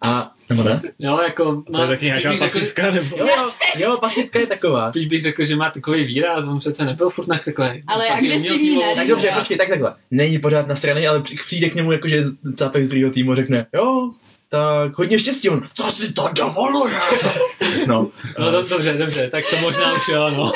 A, 0.02 0.32
nebo 0.50 0.64
ne? 0.64 0.82
Jo, 1.00 1.20
jako... 1.24 1.64
To 1.74 1.82
je 1.82 1.88
taky 1.88 2.06
nějaká 2.06 2.30
bych 2.30 2.40
řekl, 2.40 2.54
pasivka, 2.54 2.92
nebo... 2.92 3.18
Jo, 3.18 3.28
jo, 3.28 3.50
jo, 3.78 3.98
pasivka 4.02 4.40
je 4.40 4.48
taková. 4.48 4.92
spíš 4.92 5.06
bych 5.08 5.22
řekl, 5.22 5.46
že 5.46 5.56
má 5.56 5.70
takový 5.72 6.04
výraz, 6.04 6.46
on 6.46 6.60
přece 6.60 6.86
nebyl 6.86 7.10
furt 7.10 7.28
nakrklej. 7.28 7.82
Ale 7.88 8.08
agresivní 8.10 8.78
ne, 8.78 8.96
Tak 8.96 9.08
dobře, 9.08 9.32
počkej, 9.38 9.58
tak 9.58 9.68
takhle. 9.70 9.96
Není 10.12 10.40
pořád 10.40 10.68
na 10.68 10.76
straně, 10.76 11.10
ale 11.10 11.22
při- 11.22 11.36
přijde 11.36 11.70
k 11.70 11.76
němu 11.76 11.92
jakože 11.92 12.24
cápek 12.56 12.86
z 12.86 12.90
druhého 12.90 13.12
týmu 13.12 13.32
a 13.32 13.36
řekne, 13.36 13.66
jo, 13.74 14.12
tak 14.50 14.98
hodně 14.98 15.20
štěstí, 15.20 15.50
on, 15.50 15.62
co 15.74 15.84
si 15.84 16.14
to 16.14 16.30
dovoluje? 16.36 16.96
No, 17.88 18.08
No 18.40 18.52
do, 18.52 18.62
dobře, 18.62 18.94
dobře, 18.94 19.30
tak 19.30 19.44
to 19.50 19.58
možná 19.58 19.94
už 19.94 20.08
jo, 20.08 20.30
no. 20.30 20.52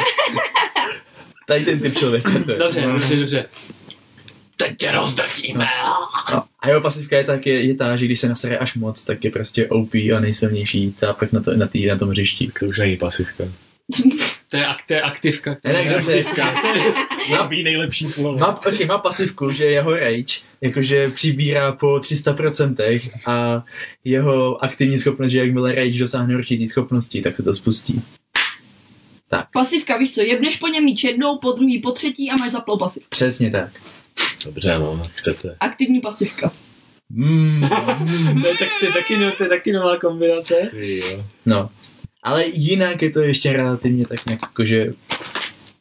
tady 1.48 1.66
ten 1.66 1.80
typ 1.80 1.98
člověka. 1.98 2.30
to 2.46 2.52
je. 2.52 2.58
Dobře, 2.58 2.82
dobře, 2.82 3.16
dobře. 3.16 3.46
Teď 4.64 4.78
tě 4.78 4.92
rozdrtíme. 4.92 5.66
No. 6.34 6.44
A 6.60 6.68
jeho 6.68 6.82
pasivka 6.82 7.18
je, 7.18 7.24
tak, 7.24 7.48
je, 7.48 7.62
je 7.62 7.76
ta, 7.76 7.98
že 7.98 8.06
když 8.06 8.20
se 8.20 8.30
nasere 8.30 8.58
až 8.58 8.76
moc, 8.76 9.04
tak 9.04 9.24
je 9.24 9.32
prostě 9.32 9.68
OP 9.68 9.94
a 9.96 10.20
nejsilnější 10.20 10.92
tápek 10.92 11.32
na, 11.32 11.42
to, 11.42 11.54
na, 11.54 11.68
tý, 11.68 11.86
na 11.86 11.98
tom 11.98 12.10
hřišti. 12.10 12.52
To 12.60 12.66
už 12.66 12.78
není 12.78 12.98
pasivka. 12.98 13.44
To 14.50 14.58
je, 14.58 14.66
ak, 14.66 14.84
to 14.88 14.94
je 14.94 15.02
aktivka. 15.02 15.52
Ne, 15.52 15.58
která- 15.58 15.84
ne, 15.84 15.94
dobře. 15.94 16.24
Zabí 17.30 17.64
nejlepší 17.64 18.08
slovo. 18.08 18.38
Má, 18.38 18.52
počkej, 18.52 18.86
má 18.86 18.98
pasivku, 18.98 19.52
že 19.52 19.66
jeho 19.66 19.96
rage 19.96 20.40
jakože 20.62 21.10
přibírá 21.10 21.72
po 21.72 21.88
300% 21.88 23.12
a 23.26 23.66
jeho 24.04 24.64
aktivní 24.64 25.00
schopnost, 25.00 25.32
že 25.32 25.40
jakmile 25.40 25.76
rage 25.76 26.00
dosáhne 26.00 26.36
určitý 26.36 26.68
schopnosti, 26.68 27.22
tak 27.22 27.36
se 27.36 27.44
to 27.44 27.54
spustí. 27.54 28.02
Pasivka, 29.54 29.98
víš 29.98 30.14
co, 30.14 30.22
jebneš 30.22 30.58
po 30.58 30.68
něm 30.68 30.84
míč 30.84 31.04
jednou, 31.04 31.38
po 31.38 31.52
druhý, 31.52 31.80
po 31.80 31.92
třetí 31.92 32.32
a 32.32 32.36
máš 32.38 32.52
zaplou 32.52 32.78
pasiv. 32.78 33.04
Přesně 33.10 33.52
tak. 33.52 33.70
Dobře, 34.46 34.76
no, 34.80 35.10
chcete. 35.16 35.56
Aktivní 35.60 36.02
pasivka. 36.02 36.52
Mm. 37.10 37.70
To 38.42 38.48
je, 38.48 38.58
tak, 38.60 38.70
to, 38.80 38.86
je 38.86 38.92
taky, 38.92 39.18
no, 39.18 39.32
to 39.32 39.44
je 39.44 39.50
taky 39.50 39.72
nová 39.72 40.00
kombinace. 40.00 40.70
Ty 40.72 40.98
jo. 40.98 41.26
No. 41.46 41.70
Ale 42.24 42.46
jinak 42.46 43.02
je 43.02 43.10
to 43.10 43.20
ještě 43.22 43.54
relativně 43.54 44.08
tak 44.08 44.26
nějak 44.26 44.42
jakože 44.42 44.94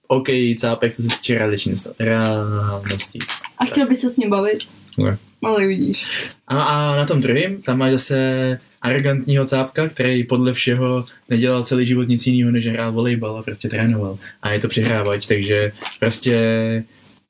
OK, 0.08 0.28
cápek, 0.60 0.96
co 0.96 1.02
se 1.02 1.08
týče 1.08 1.34
realičnosti. 1.34 1.88
reálnosti. 1.98 3.18
A 3.58 3.64
chtěl 3.64 3.86
by 3.86 3.96
se 3.96 4.10
s 4.10 4.16
ním 4.16 4.30
bavit? 4.30 4.58
Ne. 4.98 5.18
Ale 5.42 5.66
vidíš. 5.66 6.06
A, 6.48 6.62
a 6.62 6.96
na 6.96 7.06
tom 7.06 7.20
druhém, 7.20 7.62
tam 7.62 7.78
máš 7.78 7.92
zase 7.92 8.58
arrogantního 8.82 9.44
cápka, 9.44 9.88
který 9.88 10.24
podle 10.24 10.54
všeho 10.54 11.04
nedělal 11.28 11.64
celý 11.64 11.86
život 11.86 12.08
nic 12.08 12.26
jiného, 12.26 12.50
než 12.50 12.66
hrál 12.66 12.92
volejbal 12.92 13.36
a 13.36 13.42
prostě 13.42 13.68
trénoval. 13.68 14.18
A 14.42 14.52
je 14.52 14.60
to 14.60 14.68
přihrávač, 14.68 15.26
takže 15.26 15.72
prostě 16.00 16.36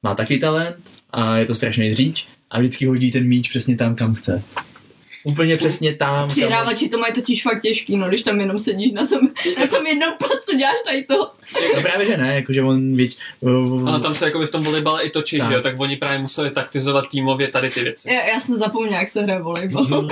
má 0.02 0.14
taky 0.14 0.38
talent 0.38 0.76
a 1.10 1.36
je 1.36 1.46
to 1.46 1.54
strašný 1.54 1.90
dříč 1.90 2.26
a 2.50 2.58
vždycky 2.58 2.86
hodí 2.86 3.12
ten 3.12 3.24
míč 3.24 3.48
přesně 3.48 3.76
tam, 3.76 3.94
kam 3.94 4.14
chce. 4.14 4.42
Úplně 5.24 5.56
přesně 5.56 5.94
tam. 5.94 6.28
Přihrávači 6.28 6.88
to 6.88 6.98
mají 6.98 7.12
totiž 7.12 7.42
fakt 7.42 7.62
těžký, 7.62 7.96
no, 7.96 8.08
když 8.08 8.22
tam 8.22 8.40
jenom 8.40 8.58
sedíš 8.58 8.92
na 8.92 9.06
tom, 9.06 9.20
na 9.60 9.66
tom 9.66 9.86
jednom 9.86 10.14
placu, 10.18 10.56
děláš 10.56 10.76
tady 10.86 11.04
to. 11.04 11.30
No 11.76 11.82
právě, 11.82 12.06
že 12.06 12.16
ne, 12.16 12.34
jakože 12.34 12.62
on 12.62 12.96
věď... 12.96 13.16
Ale 13.86 14.00
tam 14.00 14.14
se 14.14 14.24
jako 14.24 14.46
v 14.46 14.50
tom 14.50 14.62
volejbale 14.62 15.02
i 15.04 15.10
točí, 15.10 15.38
Tak. 15.38 15.48
že 15.48 15.54
jo, 15.54 15.60
tak 15.60 15.80
oni 15.80 15.96
právě 15.96 16.18
museli 16.18 16.50
taktizovat 16.50 17.08
týmově 17.08 17.48
tady 17.48 17.70
ty 17.70 17.80
věci. 17.84 18.08
Já, 18.12 18.24
já 18.24 18.40
jsem 18.40 18.54
zapomněla, 18.58 19.00
jak 19.00 19.08
se 19.08 19.22
hraje 19.22 19.42
volejbal. 19.42 19.86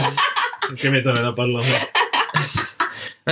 Taky 0.70 0.90
mi 0.90 1.02
to 1.02 1.12
nenapadlo. 1.12 1.62
ne. 1.62 1.80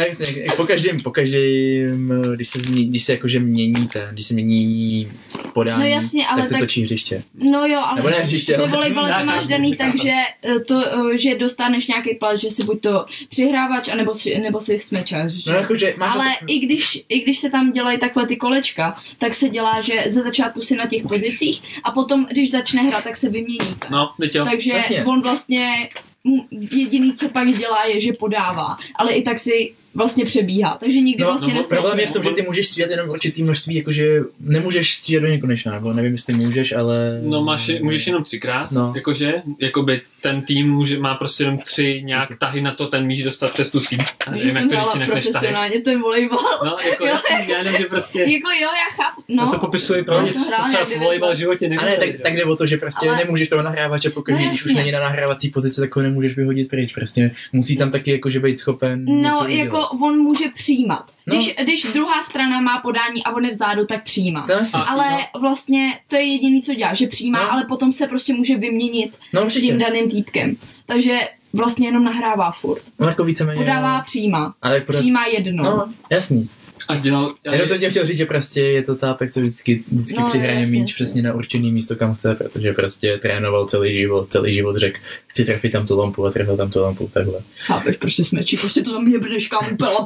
Jak, 0.01 0.21
jak, 0.21 0.37
jak 0.37 0.57
po 0.57 0.65
každém, 0.67 0.97
po 1.01 1.11
každém, 1.11 2.23
když 2.35 2.49
se, 2.49 2.61
změní, 2.61 2.89
když 2.91 3.05
se 3.05 3.13
jakože 3.13 3.41
mění 3.41 3.89
ten, 3.93 4.09
když 4.13 4.27
se 4.27 4.35
mění 4.35 5.13
podání, 5.55 5.81
No 5.83 5.87
jasně, 5.89 6.27
ale 6.27 6.37
tak 6.43 6.47
se 6.49 6.55
tak- 6.55 6.61
točí 6.61 6.83
hřiště. 6.83 7.23
No 7.35 7.67
jo, 7.67 7.81
ale 7.81 7.97
Nebo 7.97 8.11
ne 8.11 8.17
hřiště, 8.17 8.57
ale- 8.57 8.69
volejbale 8.69 9.15
to 9.21 9.25
máš 9.27 9.47
daný 9.47 9.71
já 9.71 9.77
tak, 9.77 9.87
chápu. 9.87 9.99
že, 10.03 10.13
eh, 10.45 10.61
to, 10.61 10.83
eh, 11.13 11.19
že 11.19 11.35
dostaneš 11.39 11.87
nějaký 11.87 12.15
plat, 12.15 12.37
že 12.37 12.51
si 12.51 12.65
buď 12.65 12.81
to 12.81 13.05
přihrávač, 13.29 13.89
anebo 13.89 14.15
si, 14.15 14.39
nebo 14.39 14.61
si 14.61 14.79
smečař. 14.79 15.33
že? 15.33 15.51
No 15.51 15.57
jakože 15.57 15.95
máš... 15.99 16.15
Ale 16.15 16.25
to- 16.41 16.45
i 16.49 16.59
když, 16.59 17.05
i 17.09 17.21
když 17.21 17.39
se 17.39 17.51
tam 17.51 17.73
dělají 17.73 17.99
takhle 17.99 18.27
ty 18.27 18.37
kolečka, 18.37 19.01
tak 19.19 19.35
se 19.35 19.49
dělá, 19.49 19.81
že 19.81 19.95
ze 20.07 20.23
začátku 20.23 20.61
si 20.61 20.77
na 20.77 20.87
těch 20.87 21.03
pozicích 21.03 21.63
a 21.85 21.91
potom, 21.91 22.27
když 22.31 22.51
začne 22.51 22.83
hrát, 22.83 23.05
tak 23.05 23.17
se 23.17 23.29
vyměníte. 23.29 23.87
No. 23.91 24.11
Takže 24.45 24.73
jasně. 24.73 25.05
on 25.05 25.23
vlastně 25.23 25.89
jediný, 26.71 27.13
co 27.13 27.29
pak 27.29 27.49
dělá, 27.59 27.85
je, 27.85 28.01
že 28.01 28.13
podává. 28.13 28.77
Ale 28.97 29.13
i 29.13 29.23
tak 29.23 29.39
si 29.39 29.75
vlastně 29.95 30.25
přebíhá. 30.25 30.77
Takže 30.81 31.01
nikdy 31.01 31.23
No, 31.23 31.29
vlastně 31.29 31.55
no. 31.55 31.63
Problém 31.69 31.99
je 32.01 32.07
v 32.07 32.13
tom, 32.13 32.23
že 32.23 32.31
ty 32.31 32.43
můžeš 32.43 32.67
střídat 32.67 32.91
jenom 32.91 33.11
určitý 33.11 33.43
množství, 33.43 33.75
jakože 33.75 34.21
nemůžeš 34.41 34.95
střídat 34.95 35.23
do 35.23 35.29
nekonečna, 35.29 35.73
nebo 35.73 35.93
nevím, 35.93 36.13
jestli 36.13 36.35
můžeš, 36.35 36.73
ale... 36.73 37.21
No 37.25 37.45
máš, 37.45 37.71
můžeš 37.83 38.07
jenom 38.07 38.25
třikrát, 38.25 38.73
No. 38.73 38.93
jakože, 38.97 39.35
jakoby 39.61 40.01
ten 40.23 40.43
tým 40.43 40.71
může, 40.73 40.99
má 40.99 41.15
prostě 41.15 41.45
jenom 41.45 41.59
tři 41.59 42.03
nějak 42.05 42.29
tahy 42.39 42.61
na 42.61 42.75
to 42.75 42.87
ten 42.87 43.07
míč 43.07 43.23
dostat 43.23 43.51
přes 43.53 43.71
tu 43.71 43.81
síť. 43.81 44.01
A 44.27 44.31
nevím, 44.31 44.47
jak 44.47 44.53
jsem 44.57 44.69
to 44.69 44.75
hrála 44.75 44.93
říct 44.93 45.01
jinak 45.01 45.15
než 45.15 45.25
tahy. 45.25 45.33
profesionálně 45.33 45.81
ten 45.81 46.01
volejbal. 46.01 46.39
No, 46.65 46.77
jako 46.91 47.05
Jo. 47.07 47.11
jasný, 47.13 47.49
já 47.49 47.59
jenom, 47.59 47.75
že 47.77 47.85
prostě, 47.85 48.19
Jako 48.21 48.51
jo, 48.63 48.69
já 48.69 49.05
chápu. 49.05 49.23
no. 49.29 49.45
No, 49.45 49.53
to 49.53 49.59
popisuje 49.59 50.05
pro 50.05 50.15
No, 50.15 50.23
mě, 50.23 50.33
co 50.33 50.45
třeba 50.69 50.85
v 50.85 50.97
volejbal 50.99 51.35
v 51.35 51.39
životě 51.39 51.67
A 51.67 51.69
ne, 51.69 51.77
neviděli. 51.77 52.13
tak, 52.13 52.23
tak 52.23 52.33
jde 52.37 52.45
o 52.45 52.57
to, 52.57 52.67
že 52.67 52.77
prostě 52.77 53.09
Ale- 53.09 53.19
nemůžeš 53.19 53.49
toho 53.49 53.63
nahrávače, 53.63 54.11
pokud 54.11 54.31
No, 54.31 54.37
když 54.49 54.65
už 54.65 54.75
není 54.75 54.93
na 54.93 55.01
nahrávací 55.01 55.51
pozici, 55.51 55.81
tak 55.81 55.97
ho 55.97 56.03
nemůžeš 56.03 56.37
vyhodit 56.37 56.69
pryč. 56.69 56.95
Prostě 56.95 57.31
musí 57.53 57.77
tam 57.77 57.91
taky 57.91 58.11
jakože 58.11 58.41
být 58.41 58.59
schopen 58.59 59.05
No, 59.05 59.13
udělat. 59.45 59.45
Jako 59.81 59.97
on 60.05 60.19
může 60.19 60.49
přijímat. 60.49 61.11
No. 61.27 61.35
Když, 61.35 61.55
když 61.63 61.93
druhá 61.93 62.23
strana 62.23 62.61
má 62.61 62.79
podání 62.81 63.25
a 63.25 63.33
on 63.33 63.45
je 63.45 63.51
vzadu, 63.51 63.87
tak 63.87 64.05
přijímá. 64.05 64.47
Jasný. 64.51 64.81
Ale 64.87 65.19
vlastně 65.41 66.01
to 66.09 66.17
je 66.17 66.23
jediný, 66.23 66.63
co 66.63 66.75
dělá, 66.75 66.95
že 66.95 67.07
přijímá, 67.07 67.43
No. 67.43 67.53
ale 67.53 67.65
potom 67.65 67.93
se 67.93 68.07
prostě 68.07 68.35
může 68.35 68.57
vyměnit 68.57 69.19
No 69.33 69.51
s 69.51 69.55
tím 69.55 69.79
daným 69.79 70.11
týpkem. 70.11 70.57
Takže 70.87 71.19
vlastně 71.53 71.89
jenom 71.89 72.05
nahrává 72.05 72.51
furt. 72.51 72.83
No 72.99 73.07
jako 73.07 73.25
víceméně. 73.25 73.59
Podává, 73.61 74.01
přijímá. 74.01 74.55
Ale 74.63 74.81
podat... 74.81 74.99
Přijímá 74.99 75.27
jedno. 75.27 75.63
No, 75.65 75.93
jasný. 76.13 76.49
A 76.89 76.97
dělal, 76.97 77.35
já, 77.45 77.67
jsem 77.67 77.81
tě 77.81 77.91
chtěl 77.91 78.07
říct, 78.07 78.17
že 78.17 78.27
prostě 78.27 78.61
je 78.61 78.83
to 78.83 78.97
cápek, 78.97 79.33
co 79.33 79.41
vždycky, 79.41 79.85
vždycky 79.93 80.15
No, 80.17 80.23
no, 80.23 80.29
přihraje 80.29 80.59
jasně, 80.59 80.79
míč 80.79 80.91
jasně. 80.91 80.95
přesně 80.95 81.23
na 81.23 81.35
určený 81.35 81.71
místo, 81.71 81.97
kam 81.97 82.15
chce, 82.15 82.35
protože 82.35 82.73
prostě 82.73 83.19
trénoval 83.23 83.67
celý 83.67 83.97
život, 83.97 84.33
celý 84.33 84.55
život 84.55 84.77
řekl, 84.77 84.99
chci 85.27 85.45
trefit 85.45 85.73
tam 85.73 85.87
tu 85.87 85.99
lampu 85.99 86.27
a 86.27 86.31
trefil 86.31 86.57
tam 86.57 86.71
tu 86.71 86.81
lampu, 86.81 87.11
takhle. 87.15 87.41
Chápeš, 87.57 87.97
prostě 87.97 88.25
smečí, 88.25 88.57
prostě 88.57 88.83
to 88.83 88.93
tam 88.93 89.09
jebneš 89.09 89.49
kam 89.49 89.73
upela. 89.73 90.05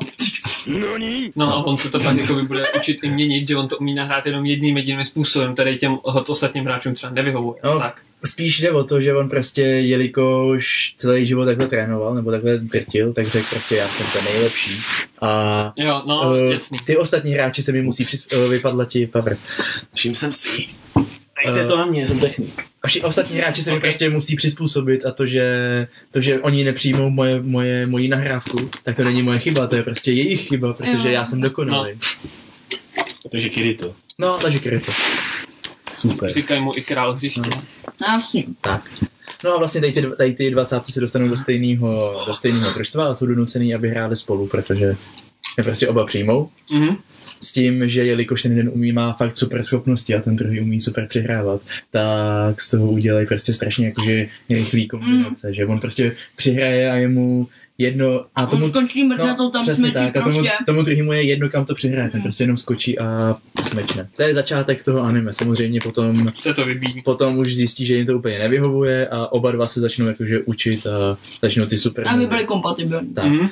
No 1.37 1.55
a 1.55 1.65
on 1.67 1.77
se 1.77 1.91
to 1.91 2.01
pak 2.01 2.17
jako 2.17 2.35
bude 2.35 2.63
učit 2.77 2.99
i 3.03 3.11
měnit, 3.11 3.49
že 3.49 3.57
on 3.57 3.69
to 3.69 3.79
umí 3.79 3.95
nahrát 3.95 4.27
jenom 4.27 4.47
jedním 4.47 4.77
jediným 4.77 5.05
způsobem, 5.05 5.53
který 5.55 5.79
těm 5.79 5.99
ostatním 6.03 6.65
hráčům 6.65 6.95
třeba 6.95 7.13
nevyhovuje. 7.13 7.61
No. 7.65 7.79
Tak. 7.79 8.01
Spíš 8.25 8.61
jde 8.61 8.71
o 8.73 8.85
to, 8.85 9.01
že 9.01 9.15
on 9.15 9.29
prostě, 9.29 9.63
jelikož 9.63 10.93
celý 10.97 11.27
život 11.27 11.45
takhle 11.45 11.67
trénoval, 11.67 12.15
nebo 12.15 12.31
takhle 12.31 12.59
drtil, 12.59 13.13
tak 13.13 13.27
řekl 13.27 13.47
prostě 13.51 13.77
já 13.77 13.89
jsem 13.89 14.07
ten 14.13 14.25
nejlepší. 14.25 14.81
A 15.23 15.73
Jo, 15.77 16.03
no, 16.07 16.35
eh, 16.37 16.53
jasný. 16.53 16.79
ty 16.85 16.97
ostatní 16.97 17.33
hráči 17.33 17.63
se 17.63 17.73
mi 17.73 17.83
musí 17.83 18.03
přizp- 18.05 18.45
uh, 18.45 18.51
vypadla 18.51 18.85
ti 18.85 19.07
power. 19.07 19.37
Všim 19.95 20.15
jsem 20.15 20.33
si. 20.33 20.67
Nechte 21.45 21.61
Eh. 21.61 21.67
to 21.69 21.77
na 21.77 21.87
mě, 21.87 22.07
jsem 22.07 22.21
technik. 22.21 22.63
A 22.83 22.89
vši- 22.89 23.03
ostatní 23.03 23.39
hráči 23.39 23.63
se 23.63 23.71
mi 23.71 23.77
Ok. 23.77 23.83
prostě 23.83 24.11
musí 24.11 24.37
přizpůsobit 24.37 25.07
a 25.07 25.11
to, 25.11 25.27
že, 25.27 25.47
to, 26.11 26.21
že 26.21 26.41
oni 26.41 26.65
nepřijmou 26.65 27.11
moje, 27.11 27.43
moje, 27.43 27.87
moji 27.87 28.09
nahrávku, 28.09 28.71
tak 28.83 28.97
to 28.97 29.05
není 29.05 29.23
moje 29.23 29.39
chyba, 29.39 29.67
to 29.67 29.77
je 29.77 29.83
prostě 29.83 30.13
jejich 30.13 30.49
chyba, 30.49 30.73
protože 30.73 31.09
Jo. 31.09 31.15
já 31.15 31.25
jsem 31.25 31.41
dokonalý. 31.41 31.91
Takže 33.33 33.49
Kirito. 33.49 33.95
No, 34.19 34.39
takže 34.39 34.59
kryto. 34.59 34.93
Super. 35.95 36.33
Říkají 36.33 36.61
mu 36.61 36.73
i 36.77 36.83
král 36.83 37.15
hřiště. 37.15 37.41
No. 37.41 37.63
No, 38.01 38.07
jasně. 38.07 38.45
Tak. 38.61 38.91
No 39.45 39.55
a 39.55 39.59
vlastně 39.59 39.81
tady 39.81 39.93
ty, 39.93 40.03
tady 40.17 40.33
ty 40.33 40.51
dva 40.51 40.65
cápci 40.65 40.93
se 40.93 41.01
dostanou 41.01 41.29
do 41.29 41.37
stejného, 41.37 42.13
do 42.27 42.33
stejného 42.33 42.73
družstva 42.75 43.07
a 43.11 43.15
jsou 43.15 43.27
donucený, 43.27 43.75
aby 43.75 43.89
hráli 43.89 44.17
spolu, 44.17 44.47
protože 44.47 44.97
je 45.59 45.65
prostě 45.65 45.89
oba 45.89 46.07
přijmou. 46.07 46.49
Mhm. 46.73 46.97
S 47.41 47.53
tím, 47.53 47.89
že 47.89 48.05
jelikož 48.05 48.43
ten 48.43 48.57
jeden 48.57 48.73
umí 48.75 48.93
má 48.93 49.13
fakt 49.13 49.37
super 49.37 49.63
schopnosti 49.63 50.15
a 50.15 50.21
ten 50.21 50.37
druhý 50.37 50.61
umí 50.61 50.81
super 50.81 51.07
přihrávat, 51.09 51.61
tak 51.91 52.63
z 52.63 52.71
toho 52.71 52.87
udělají 52.87 53.27
prostě 53.27 53.53
strašně 53.53 53.87
jakože 53.87 54.27
rychlý 54.51 54.89
kombinace, 54.89 55.49
mm. 55.49 55.55
že 55.55 55.67
on 55.67 55.81
prostě 55.81 56.17
přihraje 56.37 56.91
a 56.91 56.95
je 56.95 57.09
mu 57.09 57.49
jedno 57.83 58.25
a 58.37 58.43
On 58.43 58.49
tomu, 58.49 58.69
skončí 58.69 59.05
mrtnatou 59.05 59.51
tam 59.51 59.63
přesně 59.63 59.93
tak, 59.93 60.17
a 60.17 60.23
tomu, 60.23 60.39
prostě. 60.39 60.53
tomu 60.67 60.83
druhému 60.83 61.13
je 61.13 61.23
jedno, 61.23 61.49
kam 61.49 61.65
to 61.65 61.75
přihraje, 61.75 62.11
ten 62.11 62.19
Mm. 62.21 62.23
prostě 62.23 62.43
jenom 62.45 62.57
skočí 62.57 62.99
a 62.99 63.37
smečne. 63.69 64.09
To 64.17 64.23
je 64.23 64.35
začátek 64.35 64.83
toho 64.85 65.01
anime, 65.01 65.33
samozřejmě 65.33 65.81
potom 65.83 66.29
Se 66.39 66.55
to 66.55 66.65
vybíjí. 66.65 67.03
potom 67.03 67.39
už 67.39 67.55
zjistí, 67.55 67.87
že 67.87 67.95
jim 67.95 68.07
to 68.07 68.19
úplně 68.19 68.39
nevyhovuje 68.39 69.09
a 69.09 69.33
oba 69.33 69.53
dva 69.53 69.67
se 69.67 69.81
začnou 69.81 70.07
jakože 70.07 70.39
učit 70.45 70.87
a 70.87 71.19
začnou 71.43 71.65
ty 71.65 71.79
super. 71.79 72.09
Aby 72.09 72.27
byli 72.27 72.45
kompatibilní. 72.45 73.15
Tak. 73.15 73.25
Mhm. 73.25 73.49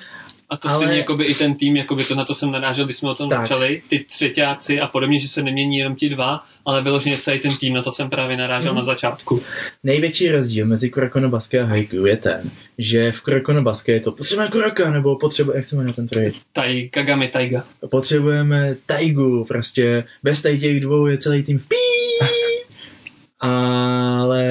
A 0.50 0.56
to 0.56 0.68
Ale- 0.68 0.76
stejně 0.84 0.98
jakoby 0.98 1.24
i 1.24 1.34
ten 1.34 1.54
tým, 1.54 1.76
jakoby 1.76 2.04
to 2.04 2.14
na 2.14 2.24
to 2.24 2.34
jsem 2.34 2.50
narážel, 2.52 2.84
když 2.84 2.96
jsme 2.96 3.10
o 3.10 3.14
tom 3.14 3.30
Tak. 3.30 3.40
začali, 3.40 3.82
ty 3.88 3.98
třetíáci 3.98 4.80
a 4.80 4.86
podobně, 4.86 5.20
že 5.20 5.28
se 5.28 5.42
nemění 5.42 5.76
jenom 5.78 5.96
ti 5.96 6.08
dva, 6.08 6.44
ale 6.66 6.82
vyloženě 6.82 7.16
celý 7.16 7.38
ten 7.40 7.56
tým, 7.56 7.74
na 7.74 7.82
to 7.82 7.92
jsem 7.92 8.10
právě 8.10 8.36
narážel 8.36 8.72
Mhm. 8.72 8.78
na 8.78 8.84
začátku. 8.84 9.42
Největší 9.84 10.28
rozdíl 10.28 10.66
mezi 10.66 10.90
Kuroko 10.90 11.20
no 11.20 11.28
Basket 11.28 11.62
a 11.62 11.66
Haiku 11.66 12.06
je 12.06 12.16
ten, 12.16 12.50
že 12.78 13.12
v 13.12 13.20
Kuroko 13.22 13.52
no 13.52 13.62
Basket 13.62 13.92
je 13.94 14.00
to 14.00 14.12
potřebujeme 14.12 14.50
Kuroka, 14.52 14.90
nebo 14.90 15.16
potřebujeme, 15.16 15.58
jak 15.58 15.68
se 15.68 15.76
jmenuje 15.76 15.94
ten 15.94 16.06
troj? 16.08 16.32
Tai, 16.52 16.88
Kagami 16.88 17.28
Taiga. 17.28 17.64
Potřebujeme 17.90 18.76
Taigu, 18.86 19.44
prostě 19.44 20.04
bez 20.22 20.42
těch 20.42 20.80
dvou 20.80 21.06
je 21.06 21.18
celý 21.18 21.42
tým 21.42 21.58
pí. 21.58 21.76
Ale 23.40 24.44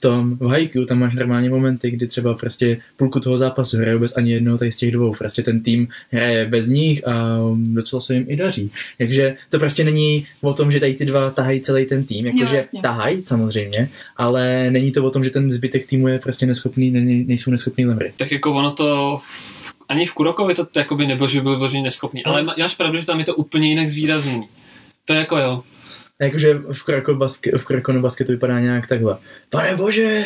v 0.00 0.08
tom, 0.08 0.36
v 0.36 0.46
Haiku 0.46 0.84
tam 0.84 0.98
máš 0.98 1.14
normálně 1.14 1.50
momenty, 1.50 1.90
kdy 1.90 2.06
třeba 2.06 2.34
prostě 2.34 2.80
půlku 2.96 3.20
toho 3.20 3.38
zápasu 3.38 3.76
hrajou 3.76 3.98
bez 3.98 4.16
ani 4.16 4.32
jednoho 4.32 4.58
tady 4.58 4.72
z 4.72 4.76
těch 4.76 4.90
dvou. 4.90 5.12
Prostě 5.14 5.42
ten 5.42 5.62
tým 5.62 5.88
hraje 6.10 6.46
bez 6.46 6.68
nich 6.68 7.08
a 7.08 7.38
docela 7.56 8.00
se 8.00 8.14
jim 8.14 8.24
i 8.28 8.36
daří. 8.36 8.70
Takže 8.98 9.36
to 9.50 9.58
prostě 9.58 9.84
není 9.84 10.26
o 10.40 10.54
tom, 10.54 10.72
že 10.72 10.80
tady 10.80 10.94
ty 10.94 11.04
dva 11.04 11.30
tahají 11.30 11.60
celý 11.60 11.86
ten 11.86 12.04
tým, 12.04 12.26
jakože 12.26 12.56
jasně. 12.56 12.80
tahají 12.82 13.22
samozřejmě, 13.26 13.88
ale 14.16 14.70
není 14.70 14.92
to 14.92 15.04
o 15.04 15.10
tom, 15.10 15.24
že 15.24 15.30
ten 15.30 15.50
zbytek 15.50 15.86
týmu 15.86 16.08
je 16.08 16.18
prostě 16.18 16.46
neschopný, 16.46 16.90
ne, 16.90 17.00
nejsou 17.00 17.50
neschopný 17.50 17.86
lemry. 17.86 18.12
Tak 18.16 18.32
jako 18.32 18.52
ono 18.52 18.72
to 18.72 19.20
ani 19.88 20.06
v 20.06 20.12
Kurokovi 20.12 20.54
to 20.54 20.66
jakoby 20.76 21.06
nebylo, 21.06 21.28
že 21.28 21.40
byl 21.40 21.56
vyloženě 21.56 21.82
neschopný. 21.82 22.22
No. 22.26 22.32
Ale 22.32 22.42
má- 22.42 22.54
máš 22.58 22.74
pravdu, 22.74 22.98
že 22.98 23.06
tam 23.06 23.18
je 23.18 23.24
to 23.24 23.34
úplně 23.34 23.68
jinak 23.68 23.88
zvýrazněný. 23.88 24.48
To 25.04 25.12
je 25.12 25.18
jako 25.18 25.36
jo. 25.38 25.62
Jakože 26.20 26.54
v 26.72 26.82
Kuroko, 26.82 27.14
basket, 27.14 27.54
v 27.54 28.00
Basket 28.00 28.26
to 28.26 28.32
vypadá 28.32 28.60
nějak 28.60 28.86
takhle. 28.86 29.18
Pane 29.50 29.76
bože, 29.76 30.24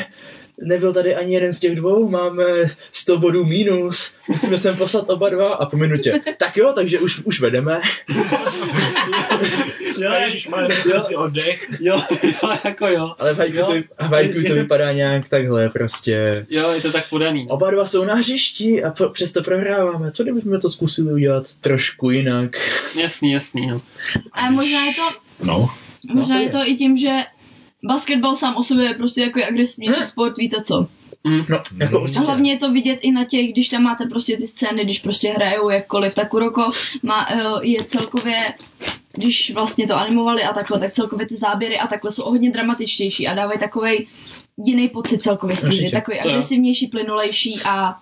nebyl 0.62 0.92
tady 0.92 1.14
ani 1.14 1.34
jeden 1.34 1.54
z 1.54 1.60
těch 1.60 1.76
dvou, 1.76 2.08
máme 2.08 2.44
100 2.92 3.18
bodů 3.18 3.44
mínus, 3.44 4.14
musíme 4.28 4.58
sem 4.58 4.76
poslat 4.76 5.10
oba 5.10 5.30
dva 5.30 5.54
a 5.54 5.66
po 5.66 5.76
minutě. 5.76 6.12
Tak 6.36 6.56
jo, 6.56 6.72
takže 6.74 6.98
už, 6.98 7.20
už 7.24 7.40
vedeme. 7.40 7.80
Jo, 9.98 10.12
ježiš, 10.24 10.48
jsem 10.82 11.02
si 11.02 11.16
oddech. 11.16 11.66
Jo, 11.80 12.00
jo, 12.22 12.50
jako 12.64 12.86
jo. 12.86 13.14
Ale 13.18 13.34
v 13.34 13.54
Jo. 13.54 13.66
to, 13.66 13.72
vy- 13.72 13.84
v 13.98 14.10
Haiku 14.10 14.38
Je 14.38 14.42
to 14.44 14.48
to- 14.48 14.54
vypadá 14.54 14.92
nějak 14.92 15.28
takhle 15.28 15.68
prostě. 15.68 16.46
Jo, 16.50 16.70
je 16.72 16.80
to 16.82 16.92
tak 16.92 17.08
podaný. 17.08 17.46
Oba 17.48 17.70
dva 17.70 17.86
jsou 17.86 18.04
na 18.04 18.14
hřišti 18.14 18.84
a 18.84 18.90
pro, 18.90 19.10
přesto 19.10 19.42
prohráváme. 19.42 20.10
Co 20.12 20.22
kdybychom 20.22 20.60
to 20.60 20.68
zkusili 20.70 21.12
udělat 21.12 21.46
trošku 21.60 22.10
jinak? 22.10 22.56
Jasný, 23.02 23.32
jasný, 23.32 23.66
no. 23.66 23.78
A 24.32 24.50
možná 24.50 24.84
je 24.84 24.94
to, 24.94 25.02
No. 25.46 25.70
možná 26.14 26.36
to 26.36 26.40
je 26.40 26.46
je. 26.46 26.52
to 26.52 26.58
i 26.66 26.76
tím, 26.76 26.96
že 26.96 27.10
basketbal 27.84 28.36
sám 28.36 28.56
o 28.56 28.62
sobě 28.62 28.84
je 28.84 28.94
prostě 28.94 29.20
jako 29.22 29.40
agresivnější 29.48 30.00
Hm. 30.02 30.06
sport, 30.06 30.36
víte 30.38 30.62
co. 30.64 30.86
Mm. 31.24 31.44
No, 31.48 31.62
jako 31.80 31.96
Mm. 31.96 32.02
určitě. 32.02 32.18
A 32.20 32.22
hlavně 32.22 32.52
je 32.52 32.58
to 32.58 32.72
vidět 32.72 32.98
i 33.02 33.12
na 33.12 33.24
těch, 33.24 33.52
když 33.52 33.68
tam 33.68 33.82
máte 33.82 34.06
prostě 34.06 34.36
ty 34.36 34.46
scény, 34.46 34.84
když 34.84 34.98
prostě 34.98 35.28
hrajou 35.30 35.68
jakkoliv, 35.70 36.14
tak 36.14 36.28
Kuroko 36.28 36.70
má, 37.02 37.28
eh, 37.30 37.66
je 37.66 37.84
celkově, 37.84 38.36
když 39.12 39.50
vlastně 39.54 39.86
to 39.86 39.96
animovali 39.96 40.42
a 40.42 40.52
takhle, 40.52 40.80
tak 40.80 40.92
celkově 40.92 41.26
ty 41.26 41.36
záběry 41.36 41.78
a 41.78 41.86
takhle 41.86 42.12
jsou 42.12 42.22
hodně 42.22 42.50
dramatičtější 42.50 43.26
a 43.28 43.34
dávají 43.34 43.58
takovej 43.58 44.06
jiný 44.66 44.88
pocit 44.88 45.22
celkově 45.22 45.56
z 45.56 45.90
takový 45.92 46.18
agresivnější, 46.20 46.86
plynulejší 46.86 47.60
a 47.64 47.96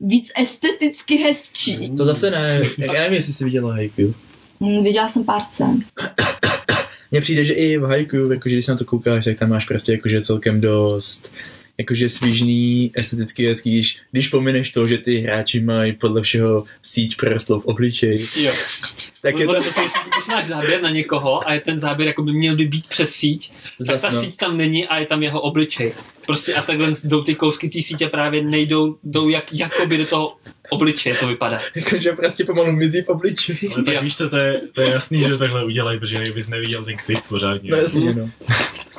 víc 0.00 0.32
esteticky 0.36 1.16
hezčí. 1.16 1.96
To 1.96 2.04
zase 2.04 2.30
ne, 2.30 2.60
já 2.78 2.92
nevím, 2.92 3.12
jestli 3.14 3.32
jsi 3.32 3.44
viděla 3.44 3.72
Haiku. 3.72 4.14
Hm, 4.60 4.82
viděla 4.84 5.08
jsem 5.08 5.24
pár 5.24 5.42
scén. 5.44 5.78
Mně 7.10 7.20
přijde, 7.20 7.44
že 7.44 7.54
i 7.54 7.78
v 7.78 7.82
Haiku, 7.82 8.16
jakože 8.16 8.54
když 8.54 8.64
se 8.64 8.72
na 8.72 8.78
to 8.78 8.84
koukáš, 8.84 9.24
tak 9.24 9.38
tam 9.38 9.48
máš 9.48 9.64
prostě 9.64 9.92
jakože 9.92 10.22
celkem 10.22 10.60
dost 10.60 11.32
jakože 11.78 12.08
svížný, 12.08 12.90
esteticky 12.94 13.46
hezký, 13.46 13.70
když, 13.70 13.98
když 14.12 14.28
pomineš 14.28 14.70
to, 14.70 14.88
že 14.88 14.98
ty 14.98 15.18
hráči 15.18 15.60
mají 15.60 15.92
podle 15.92 16.22
všeho 16.22 16.56
síť 16.82 17.16
prorostlou 17.16 17.60
v 17.60 17.64
obličeji, 17.64 18.26
Jo. 18.36 18.52
tak 19.22 19.38
je 19.38 19.46
to 19.46 19.52
prostě, 19.52 19.80
když, 19.80 19.92
když 20.16 20.26
máš 20.28 20.46
záběr 20.46 20.82
na 20.82 20.90
někoho 20.90 21.48
a 21.48 21.52
je 21.52 21.60
ten 21.60 21.78
záběr 21.78 22.06
jako 22.06 22.22
by 22.22 22.32
měl 22.32 22.56
by 22.56 22.64
být 22.64 22.86
přes 22.86 23.10
síť, 23.10 23.52
tak 23.86 24.00
ta 24.00 24.10
no. 24.10 24.20
síť 24.20 24.36
tam 24.36 24.56
není 24.56 24.86
a 24.86 24.98
je 24.98 25.06
tam 25.06 25.22
jeho 25.22 25.40
obličej. 25.40 25.92
Prostě 26.26 26.54
a 26.54 26.62
takhle 26.62 26.92
jdou 27.04 27.22
ty 27.22 27.34
kousky 27.34 27.68
té 27.68 27.82
sítě 27.82 28.08
právě 28.08 28.44
nejdou, 28.44 28.98
jdou 29.04 29.28
jak, 29.28 29.44
jakoby 29.52 29.98
do 29.98 30.06
toho 30.06 30.36
obličeje 30.70 31.14
to 31.14 31.28
vypadá. 31.28 31.60
Jakože 31.74 32.12
prostě 32.12 32.44
pomalu 32.44 32.72
mizí 32.72 33.02
v 33.02 33.08
obličeji. 33.08 33.70
Ale 33.74 33.84
tak 33.84 34.02
víš 34.02 34.16
co, 34.16 34.30
to 34.30 34.36
je, 34.36 34.60
to 34.72 34.80
je 34.80 34.90
jasný, 34.90 35.22
že 35.22 35.28
to 35.28 35.38
takhle 35.38 35.64
udělají, 35.64 35.98
protože 35.98 36.16
jinak 36.16 36.34
bys 36.34 36.48
neviděl 36.48 36.84
ten 36.84 36.96
ksicht 36.96 37.28
pořádně. 37.28 37.70
No 37.70 37.76
jasně, 37.76 38.14
no. 38.14 38.30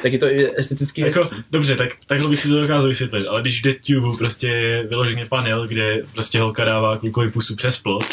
Tak 0.02 0.14
je 0.14 0.20
to 0.20 0.30
i 0.32 0.60
esteticky 0.60 1.02
Jako, 1.02 1.24
hezký. 1.24 1.36
dobře, 1.52 1.76
tak 1.76 1.90
takhle 2.08 2.30
bych 2.30 2.42
si 2.42 2.48
to 2.48 2.62
dokázal 2.62 2.90
vysvětlit, 2.90 3.28
ale 3.28 3.42
když 3.42 3.60
v 3.60 3.64
DeadTube 3.64 4.18
prostě 4.18 4.48
je 4.48 4.88
vyloženě 4.88 5.26
panel, 5.30 5.68
kde 5.68 6.02
prostě 6.14 6.40
holka 6.40 6.66
dává 6.66 6.98
klukovi 6.98 7.32
pusu 7.32 7.56
přes 7.56 7.78
plot, 7.78 8.04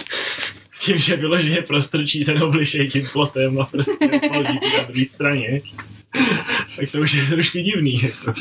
tím, 0.79 0.99
že 0.99 1.17
vyloženě 1.17 1.63
prostrčí 1.63 2.25
ten 2.25 2.43
obličej 2.43 2.89
tím 2.89 3.07
plotem 3.13 3.61
a 3.61 3.65
prostě 3.65 4.07
na 4.07 4.85
druhé 4.85 5.05
straně, 5.05 5.61
tak 6.77 6.91
to 6.93 6.99
už 6.99 7.13
je 7.13 7.27
trošku 7.27 7.59
divný. 7.59 8.03
Jako. 8.03 8.33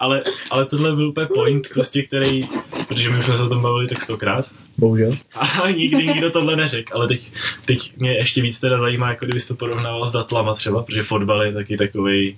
Ale, 0.00 0.22
ale 0.50 0.66
tohle 0.66 0.96
byl 0.96 1.08
úplně 1.08 1.26
point, 1.26 1.68
prostě, 1.74 2.02
který, 2.02 2.48
protože 2.88 3.10
my 3.10 3.18
už 3.18 3.26
jsme 3.26 3.36
se 3.36 3.42
o 3.42 3.48
tom 3.48 3.62
bavili 3.62 3.88
tak 3.88 4.02
stokrát, 4.02 4.50
Bohužel. 4.78 5.16
a 5.34 5.70
nikdy 5.70 6.06
nikdo 6.06 6.30
tohle 6.30 6.56
neřekl, 6.56 6.94
ale 6.94 7.08
teď, 7.08 7.32
teď 7.64 7.96
mě 7.96 8.16
ještě 8.16 8.42
víc 8.42 8.60
teda 8.60 8.78
zajímá, 8.78 9.08
jako 9.08 9.26
kdybys 9.26 9.48
to 9.48 9.54
porovnával 9.54 10.06
s 10.06 10.12
datlama 10.12 10.54
třeba, 10.54 10.82
protože 10.82 11.02
fotbal 11.02 11.42
je 11.42 11.52
taky 11.52 11.76
takový 11.76 12.36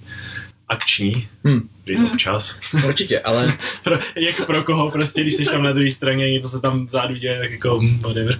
akční, 0.68 1.28
Hm, 1.48 1.68
že 1.86 1.94
Hmm. 1.96 2.06
občas. 2.06 2.56
určitě, 2.86 3.20
ale 3.20 3.54
Pro, 3.84 3.98
jak 4.16 4.46
pro 4.46 4.62
koho 4.62 4.90
prostě, 4.90 5.22
když 5.22 5.34
jsi 5.34 5.44
tam 5.44 5.62
na 5.62 5.72
druhé 5.72 5.90
straně, 5.90 6.32
něco 6.32 6.48
se 6.48 6.60
tam 6.60 6.86
vzadu 6.86 7.14
děje, 7.14 7.38
tak 7.38 7.50
jako 7.50 7.78
hm, 7.80 7.98
whatever. 7.98 8.38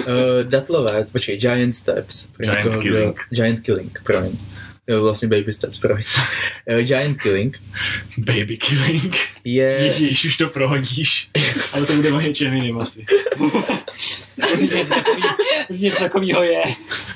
uh, 0.00 0.50
datlové, 0.50 1.06
počkej, 1.12 1.36
Giant 1.38 1.74
Steps. 1.76 2.26
pro 2.26 2.46
Giant 2.46 2.64
někoho, 2.64 2.82
Killing. 2.82 3.20
Giant 3.30 3.60
Killing, 3.60 4.00
promiň. 4.04 4.38
Jo, 4.88 5.02
vlastně 5.02 5.28
Baby 5.28 5.52
Steps, 5.52 5.78
promiň. 5.78 6.04
Uh, 6.70 6.80
Giant 6.80 7.20
Killing 7.22 7.60
Baby 8.18 8.56
killing. 8.56 9.16
je... 9.44 9.64
Ježíš, 9.64 10.24
už 10.24 10.36
to 10.36 10.48
prohodíš. 10.48 11.28
Ale 11.72 11.86
to 11.86 11.92
bude 11.92 12.12
o 12.12 12.20
něčem 12.20 12.54
jiným 12.54 12.78
asi. 12.78 13.06
Určitě 14.52 14.76
něco 14.76 14.94
takový- 14.94 15.90
takovýho 15.98 16.42
je. 16.42 16.62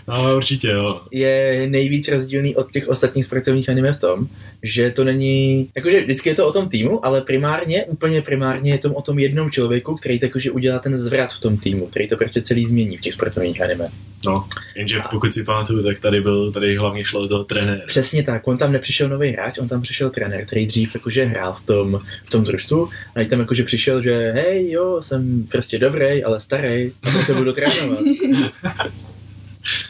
No, 0.08 0.36
určitě 0.36 0.68
jo. 0.68 1.00
je 1.10 1.66
nejvíc 1.68 2.08
rozdílný 2.08 2.56
od 2.56 2.72
těch 2.72 2.88
ostatních 2.88 3.24
sportovních 3.24 3.68
anime 3.68 3.92
v 3.92 4.00
tom, 4.00 4.26
že 4.62 4.90
to 4.90 5.04
není, 5.04 5.68
jakože 5.76 6.00
vždycky 6.00 6.28
je 6.28 6.34
to 6.34 6.46
o 6.46 6.52
tom 6.52 6.68
týmu, 6.68 7.06
ale 7.06 7.20
primárně, 7.20 7.84
úplně 7.84 8.22
primárně 8.22 8.72
je 8.72 8.78
to 8.78 8.92
o 8.92 9.02
tom 9.02 9.18
jednom 9.18 9.50
člověku, 9.50 9.94
který 9.94 10.18
takože 10.18 10.50
udělá 10.50 10.78
ten 10.78 10.96
zvrat 10.96 11.32
v 11.32 11.40
tom 11.40 11.56
týmu, 11.56 11.86
který 11.86 12.08
to 12.08 12.16
prostě 12.16 12.42
celý 12.42 12.66
změní 12.66 12.96
v 12.96 13.00
těch 13.00 13.14
sportovních 13.14 13.62
anime. 13.62 13.88
No, 14.26 14.48
jenže 14.76 15.00
pokud 15.10 15.32
si 15.32 15.44
pamatuju, 15.44 15.82
tak 15.82 16.00
tady 16.00 16.20
byl, 16.20 16.52
tady 16.52 16.76
hlavně 16.76 17.04
šlo 17.04 17.20
o 17.20 17.28
toho 17.28 17.44
trenéra. 17.58 17.86
Přesně 17.86 18.22
tak, 18.22 18.48
on 18.48 18.58
tam 18.58 18.72
nepřišel 18.72 19.08
nový 19.08 19.32
hráč, 19.32 19.58
on 19.58 19.68
tam 19.68 19.82
přišel 19.82 20.10
trenér, 20.10 20.46
který 20.46 20.66
dřív 20.66 20.94
jakože 20.94 21.24
hrál 21.24 21.52
v 21.52 21.62
tom, 21.62 21.98
v 22.24 22.30
tom 22.30 22.44
družstvu 22.44 22.88
a 23.16 23.28
tam 23.28 23.40
jakože 23.40 23.64
přišel, 23.64 24.02
že 24.02 24.30
hej, 24.30 24.70
jo, 24.70 25.02
jsem 25.02 25.46
prostě 25.50 25.78
dobrý, 25.78 26.24
ale 26.24 26.40
starý, 26.40 26.92
to 27.26 27.34
budu 27.34 27.52
trénovat. 27.52 28.00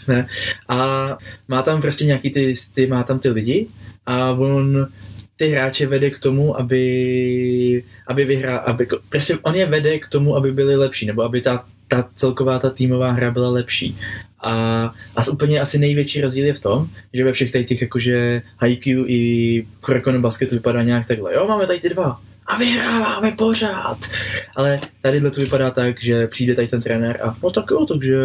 ne. 0.09 0.27
A 0.69 0.79
má 1.49 1.63
tam 1.63 1.81
prostě 1.83 2.05
nějaký 2.05 2.31
ty, 2.31 2.55
ty, 2.75 2.87
má 2.87 3.03
tam 3.03 3.19
ty 3.19 3.29
lidi 3.29 3.67
a 4.07 4.31
on 4.33 4.87
ty 5.37 5.49
hráče 5.49 5.87
vede 5.87 6.11
k 6.11 6.19
tomu, 6.19 6.61
aby, 6.61 7.85
aby 8.07 8.25
vyhrál, 8.25 8.63
aby, 8.67 8.87
prostě 9.09 9.39
on 9.43 9.55
je 9.55 9.67
vede 9.67 9.99
k 9.99 10.09
tomu, 10.09 10.37
aby 10.37 10.53
byli 10.53 10.77
lepší, 10.77 11.07
nebo 11.07 11.23
aby 11.23 11.41
ta, 11.41 11.65
ta 11.89 12.09
celková 12.15 12.59
ta 12.59 12.71
týmová 12.71 13.11
hra 13.11 13.31
byla 13.31 13.49
lepší. 13.49 13.97
A, 14.41 14.55
a 15.17 15.29
úplně 15.33 15.61
asi 15.61 15.79
největší 15.79 16.21
rozdíl 16.21 16.47
je 16.47 16.55
v 16.55 16.61
tom, 16.61 16.87
že 17.13 17.25
ve 17.25 17.33
všech 17.33 17.53
tady 17.53 17.65
těch 17.65 17.83
jakože 17.83 18.43
Haikyuu 18.59 19.05
i 19.09 19.67
Kuroko 19.81 20.13
Basket 20.13 20.51
vypadá 20.51 20.83
nějak 20.83 21.07
takhle. 21.07 21.35
Jo, 21.35 21.47
máme 21.49 21.67
tady 21.67 21.81
ty 21.81 21.89
dva 21.89 22.21
a 22.49 22.59
vyhráváme 22.59 23.31
pořád. 23.31 23.99
Ale 24.57 24.81
tady 25.03 25.21
to 25.21 25.41
vypadá 25.41 25.71
tak, 25.71 26.03
že 26.03 26.27
přijde 26.27 26.55
tady 26.55 26.69
ten 26.69 26.83
trenér 26.83 27.21
a 27.23 27.37
no 27.43 27.51
tak 27.51 27.65
jo, 27.71 27.87
takže 27.87 28.17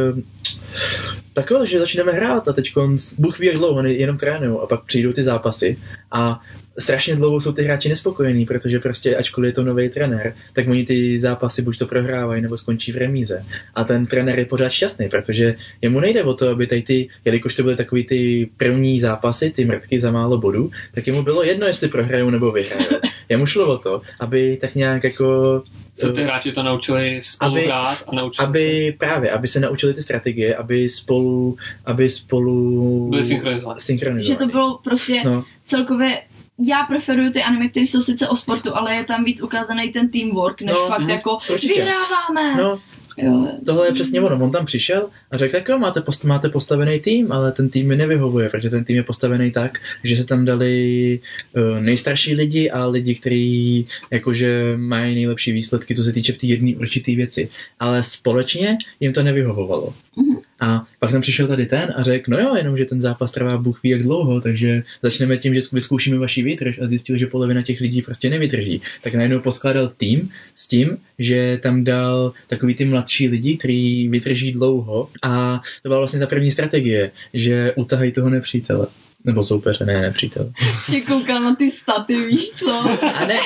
tak 1.34 1.52
jo, 1.52 1.66
že 1.66 1.80
začneme 1.80 2.12
hrát 2.12 2.48
a 2.48 2.54
teď 2.54 2.74
Bůh 3.18 3.40
ví, 3.40 3.48
jak 3.48 3.56
dlouho, 3.56 3.84
jenom 3.84 4.18
trénují 4.18 4.60
a 4.64 4.66
pak 4.66 4.84
přijdou 4.86 5.12
ty 5.12 5.24
zápasy 5.24 5.78
a 6.12 6.42
strašně 6.78 7.16
dlouho 7.16 7.42
jsou 7.42 7.52
ty 7.52 7.64
hráči 7.64 7.90
nespokojení, 7.90 8.46
protože 8.46 8.80
prostě 8.80 9.16
ačkoliv 9.16 9.50
je 9.50 9.54
to 9.54 9.64
nový 9.64 9.90
trenér, 9.90 10.34
tak 10.54 10.68
oni 10.68 10.86
ty 10.86 11.20
zápasy 11.20 11.62
buď 11.62 11.78
to 11.78 11.88
prohrávají 11.88 12.42
nebo 12.42 12.58
skončí 12.58 12.92
v 12.92 12.98
remíze. 12.98 13.46
A 13.76 13.84
ten 13.84 14.06
trenér 14.06 14.40
je 14.40 14.46
pořád 14.46 14.70
šťastný, 14.70 15.10
protože 15.10 15.56
jemu 15.82 16.00
nejde 16.00 16.24
o 16.24 16.34
to, 16.34 16.50
aby 16.50 16.68
tady 16.68 16.82
ty, 16.82 17.10
jelikož 17.26 17.56
to 17.56 17.64
byly 17.64 17.76
takový 17.76 18.04
ty 18.04 18.50
první 18.58 19.00
zápasy, 19.00 19.52
ty 19.52 19.66
mrtky 19.66 20.00
za 20.00 20.12
málo 20.12 20.38
bodů, 20.38 20.72
tak 20.94 21.08
jemu 21.08 21.24
bylo 21.24 21.44
jedno, 21.44 21.68
jestli 21.68 21.88
prohrajou 21.88 22.30
nebo 22.30 22.52
vyhrajou. 22.52 23.00
Jemu 23.34 23.46
šlo 23.46 23.74
o 23.74 23.78
to, 23.78 24.02
aby 24.20 24.58
tak 24.62 24.76
nějak 24.76 25.04
jako 25.04 25.64
co 25.96 26.12
ty 26.14 26.24
hráči 26.24 26.52
to 26.52 26.64
naučili 26.64 27.20
spolu 27.22 27.52
aby, 27.52 27.66
hrát 27.66 28.04
a 28.08 28.16
naučili 28.16 28.48
aby 28.48 28.90
se. 28.92 28.98
právě, 28.98 29.32
aby 29.32 29.48
se 29.48 29.60
naučili 29.60 29.94
ty 29.94 30.02
strategie, 30.02 30.56
aby 30.56 30.90
spolu, 30.90 31.58
aby 31.86 32.10
spolu 32.10 33.08
Byli 33.10 33.24
synchronizovaní. 33.24 33.80
synchronizovaní. 33.80 34.40
Že 34.40 34.46
to 34.46 34.52
bylo 34.52 34.80
prostě 34.84 35.22
No, 35.26 35.44
celkově 35.64 36.22
já 36.60 36.84
preferuju 36.84 37.32
ty 37.32 37.44
anime, 37.44 37.70
které 37.70 37.84
jsou 37.84 38.02
sice 38.02 38.28
o 38.28 38.36
sportu, 38.36 38.76
ale 38.78 38.96
je 38.96 39.04
tam 39.04 39.24
víc 39.24 39.42
ukázaný 39.42 39.90
ten 39.92 40.10
teamwork, 40.10 40.62
než 40.62 40.74
No, 40.76 40.88
fakt 40.88 41.00
mhm, 41.00 41.10
jako 41.10 41.38
určitě. 41.52 41.74
vyhráváme. 41.74 42.56
no, 42.64 42.80
Jo. 43.18 43.48
tohle 43.66 43.88
je 43.88 43.94
přesně 43.94 44.22
ono. 44.22 44.46
On 44.46 44.52
tam 44.52 44.66
přišel 44.66 45.10
a 45.32 45.38
řekl, 45.38 45.52
tak 45.52 45.70
jo, 45.70 45.80
máte, 45.80 46.02
post, 46.02 46.24
máte 46.24 46.50
postavený 46.50 47.00
tým, 47.00 47.32
ale 47.32 47.52
ten 47.52 47.70
tým 47.70 47.88
mi 47.88 47.96
nevyhovuje, 47.96 48.50
protože 48.50 48.70
ten 48.70 48.84
tým 48.84 48.96
je 48.96 49.04
postavený 49.04 49.52
tak, 49.52 49.80
že 50.04 50.18
se 50.18 50.26
tam 50.26 50.46
dali 50.46 51.20
uh, 51.56 51.80
nejstarší 51.80 52.36
lidi 52.36 52.72
a 52.72 52.86
lidi, 52.86 53.16
kteří 53.16 53.88
jakože 54.12 54.74
mají 54.78 55.16
nejlepší 55.16 55.52
výsledky, 55.52 55.96
co 55.96 56.04
se 56.04 56.14
týče 56.14 56.34
v 56.34 56.38
té 56.38 56.48
jedné 56.48 56.76
určité 56.76 57.16
věci. 57.16 57.50
Ale 57.80 58.04
společně 58.04 58.78
jim 59.00 59.14
to 59.14 59.24
nevyhovovalo. 59.24 59.94
Mhm. 60.16 60.38
A 60.64 60.84
pak 61.00 61.12
tam 61.12 61.22
přišel 61.22 61.48
tady 61.48 61.66
ten 61.66 61.94
a 61.96 62.04
řekl, 62.04 62.32
no 62.32 62.40
jo, 62.40 62.56
jenom, 62.56 62.78
že 62.78 62.86
ten 62.86 63.02
zápas 63.02 63.32
trvá 63.32 63.58
Bůh 63.58 63.84
ví 63.84 63.90
jak 63.90 64.04
dlouho, 64.04 64.42
takže 64.42 64.84
začneme 65.02 65.38
tím, 65.38 65.54
že 65.54 65.62
vyzkoušíme 65.72 66.18
vaši 66.18 66.44
výdrž 66.44 66.80
a 66.80 66.88
zjistil, 66.88 67.18
že 67.18 67.28
polovina 67.28 67.62
těch 67.62 67.82
lidí 67.82 68.02
prostě 68.02 68.30
nevydrží. 68.30 68.82
Tak 69.02 69.14
najednou 69.14 69.40
poskládal 69.40 69.92
tým 69.98 70.30
s 70.56 70.68
tím, 70.68 70.98
že 71.20 71.60
tam 71.64 71.84
dal 71.84 72.34
takový 72.48 72.76
ty 72.76 72.86
mladší 72.86 73.28
lidi, 73.28 73.58
kteří 73.58 74.08
vydrží 74.08 74.52
dlouho 74.52 75.10
a 75.24 75.62
to 75.82 75.90
byla 75.90 76.00
vlastně 76.00 76.20
ta 76.20 76.28
první 76.28 76.52
strategie, 76.52 77.12
že 77.34 77.74
utahají 77.76 78.12
toho 78.12 78.30
nepřítele. 78.30 78.88
Nebo 79.26 79.44
soupeře, 79.44 79.86
ne 79.86 80.02
nepřítel. 80.02 80.52
Si 80.86 81.02
koukal 81.02 81.40
na 81.42 81.56
ty 81.56 81.72
staty, 81.72 82.26
víš 82.26 82.50
co? 82.52 82.74
A 83.16 83.26
ne, 83.26 83.40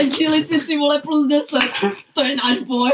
Agility 0.00 0.58
ty 0.66 0.76
vole 0.76 1.00
plus 1.02 1.28
10. 1.28 1.58
To 2.14 2.24
je 2.24 2.36
náš 2.36 2.58
boj. 2.58 2.90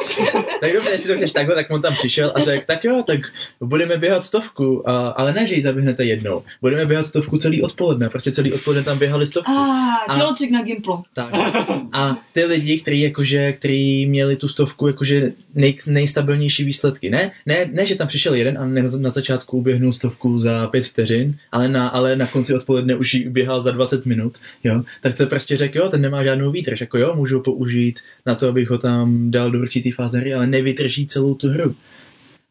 tak 0.61 0.73
dobře, 0.73 0.91
jestli 0.91 1.09
to 1.09 1.17
chceš 1.17 1.33
takhle, 1.33 1.55
tak 1.55 1.71
on 1.71 1.83
tam 1.83 1.95
přišel 1.95 2.33
a 2.35 2.41
řekl, 2.41 2.65
tak 2.67 2.85
jo, 2.85 3.03
tak 3.07 3.21
budeme 3.61 3.97
běhat 3.97 4.25
stovku, 4.25 4.89
a, 4.89 5.09
ale 5.09 5.33
ne, 5.33 5.47
že 5.47 5.55
ji 5.55 5.63
zaběhnete 5.63 6.05
jednou. 6.05 6.43
Budeme 6.61 6.87
běhat 6.87 7.07
stovku 7.07 7.39
celý 7.39 7.63
odpoledne, 7.63 8.09
prostě 8.09 8.33
celý 8.33 8.53
odpoledne 8.53 8.83
tam 8.83 8.99
běhali 8.99 9.27
stovku. 9.27 9.51
A 9.53 9.95
A- 10.09 10.17
tělocvik 10.17 10.51
na 10.51 10.63
Gimplu. 10.63 11.05
Tak. 11.15 11.35
A 11.93 12.17
ty 12.33 12.45
lidi, 12.45 12.81
kteří 12.81 13.01
jakože, 13.01 13.53
který 13.53 14.07
měli 14.07 14.37
tu 14.37 14.49
stovku 14.49 14.87
jakože 14.87 15.33
nej, 15.55 15.77
nejstabilnější 15.87 16.65
výsledky. 16.65 17.11
Ne, 17.11 17.33
ne, 17.47 17.69
ne, 17.73 17.87
že 17.87 17.95
tam 17.95 18.09
přišel 18.09 18.35
jeden 18.35 18.59
a 18.59 18.65
na 18.99 19.11
začátku 19.11 19.59
uběhnul 19.59 19.93
stovku 19.93 20.39
za 20.39 20.67
pět 20.67 20.87
vteřin, 20.87 21.37
ale 21.53 21.64
na, 21.69 21.89
ale 21.89 22.17
na 22.17 22.27
konci 22.27 22.55
odpoledne 22.55 22.95
už 22.95 23.15
ji 23.15 23.29
uběhal 23.29 23.63
za 23.63 23.71
20 23.71 24.07
minut, 24.07 24.39
jo. 24.65 24.83
Tak 25.03 25.17
to 25.17 25.27
prostě 25.27 25.57
řekl, 25.57 25.79
jo, 25.79 25.89
ten 25.89 26.01
nemá 26.01 26.25
žádnou 26.25 26.51
výdrž, 26.51 26.81
jako 26.81 26.99
jo, 26.99 27.15
můžu 27.17 27.37
ho 27.37 27.43
použít 27.43 28.01
na 28.27 28.35
to, 28.35 28.49
abych 28.49 28.71
ho 28.71 28.79
tam 28.79 29.31
dal 29.31 29.51
do 29.51 29.59
určitý 29.59 29.91
fáze 29.91 30.19
hry, 30.19 30.35
ale 30.35 30.47
nevydrží 30.47 31.07
celou 31.07 31.35
tu 31.35 31.49
hru. 31.49 31.75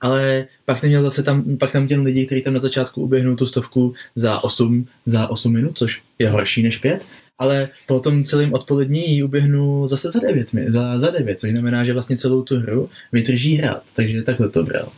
Ale 0.01 0.45
pak 0.65 0.81
tam 0.81 0.87
měl 0.87 1.03
zase 1.03 1.23
tam, 1.23 1.57
pak 1.57 1.71
tam 1.71 1.83
měl 1.85 2.01
lidi, 2.03 2.25
kteří 2.25 2.41
tam 2.41 2.53
na 2.53 2.59
začátku 2.59 3.01
uběhnou 3.01 3.35
tu 3.35 3.47
stovku 3.47 3.93
za 4.15 4.43
8, 4.43 4.87
za 5.05 5.27
8 5.27 5.53
minut, 5.53 5.77
což 5.77 6.01
je 6.19 6.29
horší 6.29 6.63
než 6.63 6.77
5, 6.77 7.05
ale 7.39 7.69
po 7.87 7.99
tom 7.99 8.23
celém 8.23 8.53
odpolední 8.53 9.15
ji 9.15 9.23
uběhnu 9.23 9.87
zase 9.87 10.11
za 10.11 10.19
9, 10.19 10.53
mi- 10.53 10.71
za, 10.71 10.99
za 10.99 11.09
9, 11.09 11.39
což 11.39 11.51
znamená, 11.51 11.83
že 11.83 11.93
vlastně 11.93 12.17
celou 12.17 12.43
tu 12.43 12.59
hru 12.59 12.89
vydrží 13.11 13.55
hrát, 13.55 13.83
takže 13.95 14.21
takhle 14.21 14.49
to 14.49 14.63
bral. 14.63 14.89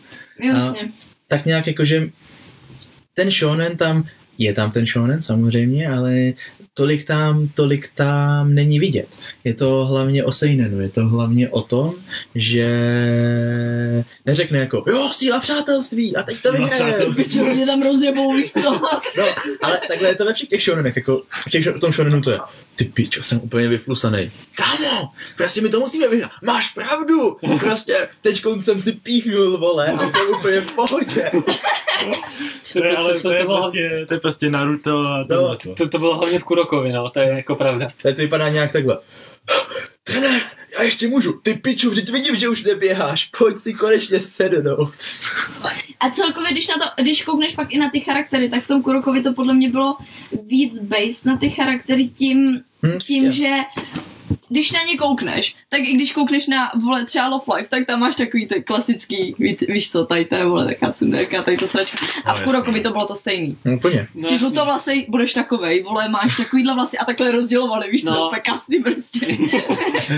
Jasně. 0.44 0.80
Tak 1.28 1.46
nějak 1.46 1.68
jakože 1.68 2.10
ten 3.16 3.32
shonen 3.32 3.78
tam, 3.78 4.04
je 4.38 4.54
tam 4.54 4.72
ten 4.72 4.86
shonen 4.86 5.22
samozřejmě, 5.22 5.90
ale 5.90 6.34
tolik 6.74 7.04
tam, 7.04 7.48
tolik 7.48 7.90
tam 7.96 8.56
není 8.56 8.80
vidět. 8.80 9.08
Je 9.44 9.54
to 9.54 9.86
hlavně 9.86 10.24
o 10.24 10.32
seinenu, 10.32 10.82
je 10.82 10.90
to 10.90 11.06
hlavně 11.06 11.50
o 11.50 11.62
tom, 11.62 11.94
že 12.36 12.68
neřekne 14.26 14.60
jako 14.60 14.84
jo, 14.88 15.10
síla 15.14 15.40
přátelství 15.40 16.16
a 16.16 16.24
teď 16.24 16.42
to 16.42 16.52
vyhraje. 16.52 16.74
přátelství. 16.74 17.24
Pičo, 17.24 17.46
mě 17.46 17.66
tam 17.66 17.84
rozjebou, 17.84 18.34
víš 18.34 18.54
co? 18.54 18.62
No, 19.18 19.26
ale 19.62 19.80
takhle 19.88 20.10
je 20.10 20.16
to 20.16 20.26
ve 20.26 20.34
všech 20.34 20.50
těch 20.50 20.64
shonenech, 20.64 20.96
jako 20.96 21.24
v, 21.46 21.50
těch, 21.50 21.68
v 21.68 21.80
tom 21.80 21.92
shonenu 21.92 22.22
to 22.22 22.32
je, 22.32 22.40
ty 22.76 22.86
pičo, 22.86 23.24
jsem 23.24 23.42
úplně 23.44 23.68
vyplusaný. 23.68 24.32
Kámo, 24.56 25.10
prostě 25.38 25.62
my 25.62 25.70
to 25.70 25.80
musíme 25.80 26.08
vyhrát, 26.08 26.32
máš 26.44 26.74
pravdu, 26.74 27.38
prostě 27.60 28.10
teď 28.22 28.44
jsem 28.62 28.80
si 28.80 28.92
píchnul, 28.92 29.58
vole, 29.58 29.88
a 29.88 30.10
jsem 30.10 30.30
úplně 30.40 30.62
v 30.62 30.72
pohodě. 30.72 31.32
To 32.74 32.84
je, 32.84 32.98
ale 32.98 33.14
to- 33.14 33.20
to 33.22 33.32
je, 33.32 33.40
to 33.40 33.46
bylo- 33.46 33.62
prostě, 33.62 34.06
to 34.08 34.14
je 34.14 34.20
prostě 34.20 34.50
Naruto 34.50 34.98
a 35.00 35.26
No, 35.30 35.56
to. 35.56 35.74
To, 35.74 35.90
to 35.90 36.00
bylo 36.00 36.18
hlavně 36.18 36.40
v 36.40 36.44
Kurokovi, 36.44 36.92
no, 36.92 37.10
to 37.10 37.20
je 37.20 37.28
jako 37.30 37.56
pravda. 37.56 37.88
Tady 38.02 38.16
to 38.16 38.22
vypadá 38.22 38.50
nějak 38.50 38.72
takhle. 38.72 38.98
Trenér, 40.04 40.42
já 40.78 40.84
ještě 40.84 41.08
můžu, 41.08 41.34
ty 41.44 41.54
piču, 41.54 41.90
vždyť 41.90 42.10
vidím, 42.10 42.36
že 42.36 42.50
už 42.50 42.64
neběháš, 42.64 43.26
pojď 43.38 43.58
si 43.58 43.74
konečně 43.74 44.20
sednout. 44.20 44.92
A 46.00 46.10
celkově, 46.10 46.52
když, 46.52 46.68
na 46.68 46.76
to, 46.76 47.04
když 47.04 47.24
koukneš 47.24 47.54
fakt 47.56 47.72
i 47.72 47.78
na 47.80 47.90
ty 47.90 48.00
charaktery, 48.00 48.50
tak 48.50 48.64
v 48.64 48.68
tom 48.68 48.84
Kurokovi 48.84 49.24
to 49.24 49.34
podle 49.34 49.54
mě 49.54 49.70
bylo 49.70 49.98
víc 50.48 50.80
based 50.80 51.26
na 51.26 51.38
ty 51.38 51.50
charaktery 51.50 52.08
tím, 52.08 52.62
Hm, 52.86 53.00
tím 53.00 53.32
že 53.32 53.50
když 54.50 54.72
na 54.72 54.84
ně 54.84 54.98
koukneš, 54.98 55.56
tak 55.70 55.80
i 55.82 55.94
když 55.94 56.12
koukneš 56.14 56.48
na 56.48 56.72
vole 56.84 57.06
třeba 57.06 57.28
Love 57.28 57.44
Life, 57.58 57.70
tak 57.70 57.86
tam 57.88 58.00
máš 58.00 58.16
takový 58.16 58.46
ten 58.46 58.64
klasický, 58.64 59.36
ví, 59.40 59.58
víš 59.70 59.92
co, 59.92 60.06
tady 60.06 60.26
to 60.26 60.36
je 60.36 60.46
vole 60.46 60.66
taká 60.66 60.92
cunderka, 60.92 61.44
tady 61.44 61.58
to 61.58 61.68
sračka. 61.68 61.98
A 62.26 62.34
No, 62.34 62.40
v. 62.40 62.44
Kurokovi 62.44 62.82
to 62.82 62.92
bylo 62.92 63.06
to 63.06 63.16
stejný. 63.16 63.58
No, 63.66 63.74
úplně. 63.76 64.08
No, 64.16 64.22
Jsi 64.22 64.26
jasně. 64.34 64.38
žlutовlasej, 64.38 65.06
budeš 65.10 65.34
takovej, 65.34 65.84
vole, 65.84 66.10
máš 66.10 66.38
takovýhle 66.38 66.74
vlasy 66.76 66.98
a 66.98 67.06
takhle 67.06 67.32
rozdělovali, 67.32 67.92
víš 67.92 68.04
co, 68.04 68.10
No. 68.12 68.28
úplně 68.28 68.42
kasný 68.42 68.84
prostě. 68.84 69.20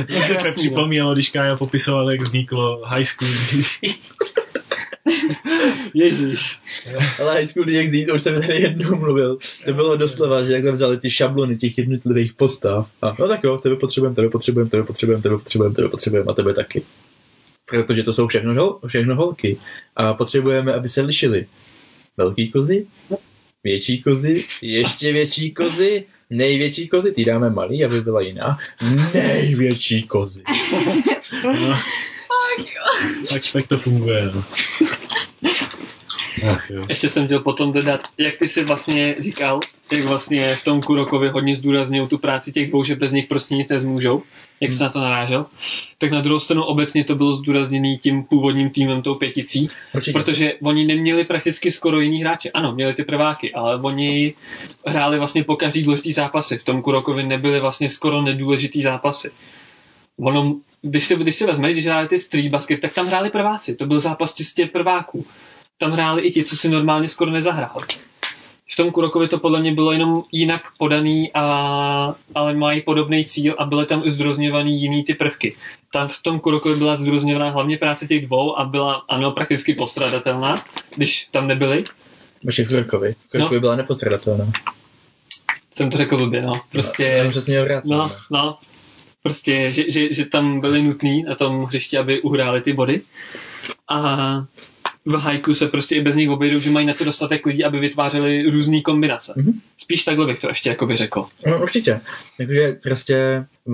To 0.07 0.13
jasný, 0.33 0.61
připomínalo, 0.61 1.13
když 1.13 1.29
Kája 1.29 1.55
popisoval, 1.55 2.11
jak 2.11 2.21
vzniklo 2.21 2.81
High 2.85 3.03
School. 3.05 3.29
Ježíš. 5.93 6.59
Ale 7.19 7.33
High 7.33 7.47
School 7.47 7.65
DxD, 7.65 8.07
to 8.07 8.15
už 8.15 8.21
jsem 8.21 8.41
tady 8.41 8.61
jednou 8.61 8.95
mluvil. 8.95 9.37
To 9.65 9.73
bylo 9.73 9.97
doslova, 9.97 10.43
že 10.43 10.53
jakhle 10.53 10.71
vzali 10.71 10.97
ty 10.97 11.09
šablony 11.09 11.57
těch 11.57 11.77
jednotlivých 11.77 12.33
postav. 12.33 12.89
A 13.01 13.15
no 13.19 13.27
tak 13.27 13.43
jo, 13.43 13.57
tebe 13.57 13.75
potřebujeme, 13.75 14.15
tebe 14.15 14.29
potřebujeme, 14.29 14.69
tebe 14.69 14.83
potřebujeme, 14.83 15.23
tebe 15.23 15.37
potřebujeme, 15.37 15.75
tebe 15.75 15.89
potřebujeme 15.89 16.31
a 16.31 16.33
tebe 16.33 16.53
taky. 16.53 16.83
Protože 17.65 18.03
to 18.03 18.13
jsou 18.13 18.27
všechno, 18.27 18.53
hol, 18.53 18.79
všechno 18.87 19.15
holky. 19.15 19.57
A 19.95 20.13
potřebujeme, 20.13 20.73
aby 20.73 20.89
se 20.89 21.01
lišily. 21.01 21.45
Velký 22.17 22.51
kozy, 22.51 22.87
větší 23.63 24.01
kozy, 24.01 24.43
ještě 24.61 25.13
větší 25.13 25.51
kozy, 25.51 26.05
největší 26.29 26.87
kozy, 26.87 27.11
ty 27.11 27.25
dáme 27.25 27.49
malý, 27.49 27.85
aby 27.85 28.01
byla 28.01 28.21
jiná. 28.21 28.57
Největší 29.13 30.03
kozy. 30.03 30.43
No, 31.43 31.71
Ach 31.71 32.65
jo. 32.65 33.09
tak, 33.29 33.41
tak 33.53 33.67
to 33.67 33.77
funguje. 33.77 34.29
No. 34.35 34.43
Jo. 36.69 36.85
Ještě 36.89 37.09
jsem 37.09 37.25
chtěl 37.25 37.39
potom 37.39 37.73
dodat, 37.73 38.01
jak 38.17 38.37
ty 38.37 38.47
si 38.49 38.63
vlastně 38.63 39.15
říkal, 39.19 39.59
jak 39.91 40.03
vlastně 40.05 40.55
v 40.55 40.63
tom 40.63 40.81
Kurokovi 40.81 41.29
hodně 41.29 41.55
zdůraznil 41.55 42.07
tu 42.07 42.17
práci 42.17 42.51
těch 42.51 42.69
dvou, 42.69 42.83
že 42.83 42.95
bez 42.95 43.11
nich 43.11 43.27
prostě 43.27 43.55
nic 43.55 43.69
nezmůžou, 43.69 44.23
jak 44.61 44.71
jsi 44.71 44.83
na 44.83 44.89
to 44.89 44.99
narážel, 44.99 45.45
tak 45.97 46.11
na 46.11 46.21
druhou 46.21 46.39
stranu 46.39 46.63
obecně 46.63 47.03
to 47.03 47.15
bylo 47.15 47.33
zdůrazněný 47.35 47.97
tím 47.97 48.23
původním 48.23 48.69
týmem, 48.69 49.01
tou 49.01 49.15
pěticí, 49.15 49.69
Určitě. 49.95 50.19
protože 50.19 50.53
oni 50.61 50.85
neměli 50.85 51.23
prakticky 51.23 51.71
skoro 51.71 51.99
jiný 51.99 52.21
hráče. 52.21 52.51
Ano, 52.51 52.71
měli 52.71 52.93
ty 52.93 53.03
prváky, 53.03 53.53
ale 53.53 53.81
oni 53.81 54.33
hráli 54.87 55.17
vlastně 55.17 55.43
po 55.43 55.55
každý 55.55 55.83
důležitý 55.83 56.13
zápasy. 56.13 56.57
V 56.57 56.63
tom 56.63 56.81
Kurokovi 56.81 57.23
nebyly 57.23 57.59
vlastně 57.59 57.89
skoro 57.89 58.21
nedůležitý 58.21 58.81
zápasy. 58.81 59.31
Ono, 60.19 60.55
když 60.81 61.05
si, 61.05 61.15
když 61.15 61.35
si 61.35 61.45
vezmeš, 61.45 61.73
když 61.73 61.85
hráli 61.85 62.07
ty 62.07 62.19
street 62.19 62.51
basket, 62.51 62.79
tak 62.81 62.93
tam 62.93 63.07
hráli 63.07 63.29
prváci. 63.29 63.75
To 63.75 63.85
byl 63.85 63.99
zápas 63.99 64.33
čistě 64.33 64.65
prváků. 64.65 65.25
Tam 65.77 65.91
hráli 65.91 66.21
i 66.21 66.31
ti, 66.31 66.43
co 66.43 66.57
si 66.57 66.69
normálně 66.69 67.07
skoro 67.07 67.31
nezahráli. 67.31 67.85
V 68.71 68.75
tom 68.75 68.91
Kurokovi 68.91 69.27
to 69.27 69.39
podle 69.39 69.59
mě 69.59 69.73
bylo 69.73 69.91
jenom 69.91 70.23
jinak 70.31 70.61
podaný, 70.77 71.33
a, 71.33 72.15
ale 72.35 72.53
mají 72.53 72.81
podobný 72.81 73.25
cíl 73.25 73.55
a 73.57 73.65
byly 73.65 73.85
tam 73.85 74.01
i 74.05 74.11
zdrozňovaný 74.11 74.81
jiný 74.81 75.03
ty 75.03 75.13
prvky. 75.13 75.55
Tam 75.91 76.07
v 76.07 76.19
tom 76.21 76.39
Kurokovi 76.39 76.75
byla 76.75 76.95
zdrozňovaná 76.95 77.49
hlavně 77.49 77.77
práce 77.77 78.07
těch 78.07 78.25
dvou 78.25 78.59
a 78.59 78.65
byla, 78.65 79.03
ano, 79.09 79.31
prakticky 79.31 79.73
postradatelná, 79.73 80.65
když 80.95 81.27
tam 81.31 81.47
nebyli. 81.47 81.83
Vaše 82.43 82.65
Kurkovi. 82.65 83.15
Kurkovi 83.31 83.55
No. 83.55 83.61
byla 83.61 83.75
nepostradatelná. 83.75 84.51
Jsem 85.75 85.89
to 85.89 85.97
řekl 85.97 86.17
blbě, 86.17 86.41
no. 86.41 86.53
Prostě, 86.71 87.15
jsem 87.17 87.29
přesně 87.29 87.61
obráceně. 87.61 87.95
no, 87.95 88.11
no. 88.31 88.57
Prostě, 89.23 89.71
že, 89.71 89.91
že, 89.91 90.13
že 90.13 90.25
tam 90.25 90.59
byli 90.59 90.81
nutný 90.81 91.23
na 91.23 91.35
tom 91.35 91.63
hřišti, 91.63 91.97
aby 91.97 92.21
uhráli 92.21 92.61
ty 92.61 92.73
body. 92.73 93.01
A 93.89 94.17
v 95.07 95.19
hajku 95.19 95.53
se 95.53 95.67
prostě 95.67 95.95
i 95.95 96.01
bez 96.01 96.15
nich 96.15 96.29
obejdou, 96.29 96.59
že 96.59 96.69
mají 96.69 96.85
na 96.85 96.93
to 96.93 97.03
dostatek 97.03 97.45
lidí, 97.45 97.63
aby 97.63 97.79
vytvářeli 97.79 98.43
různé 98.43 98.81
kombinace. 98.81 99.33
Mhm. 99.35 99.59
Spíš 99.77 100.03
takhle 100.03 100.25
bych 100.25 100.39
to 100.39 100.47
ještě 100.47 100.69
jakoby 100.69 100.95
řekl. 100.95 101.25
No 101.47 101.61
určitě. 101.61 102.01
Takže 102.37 102.77
prostě 102.83 103.45
v, 103.65 103.73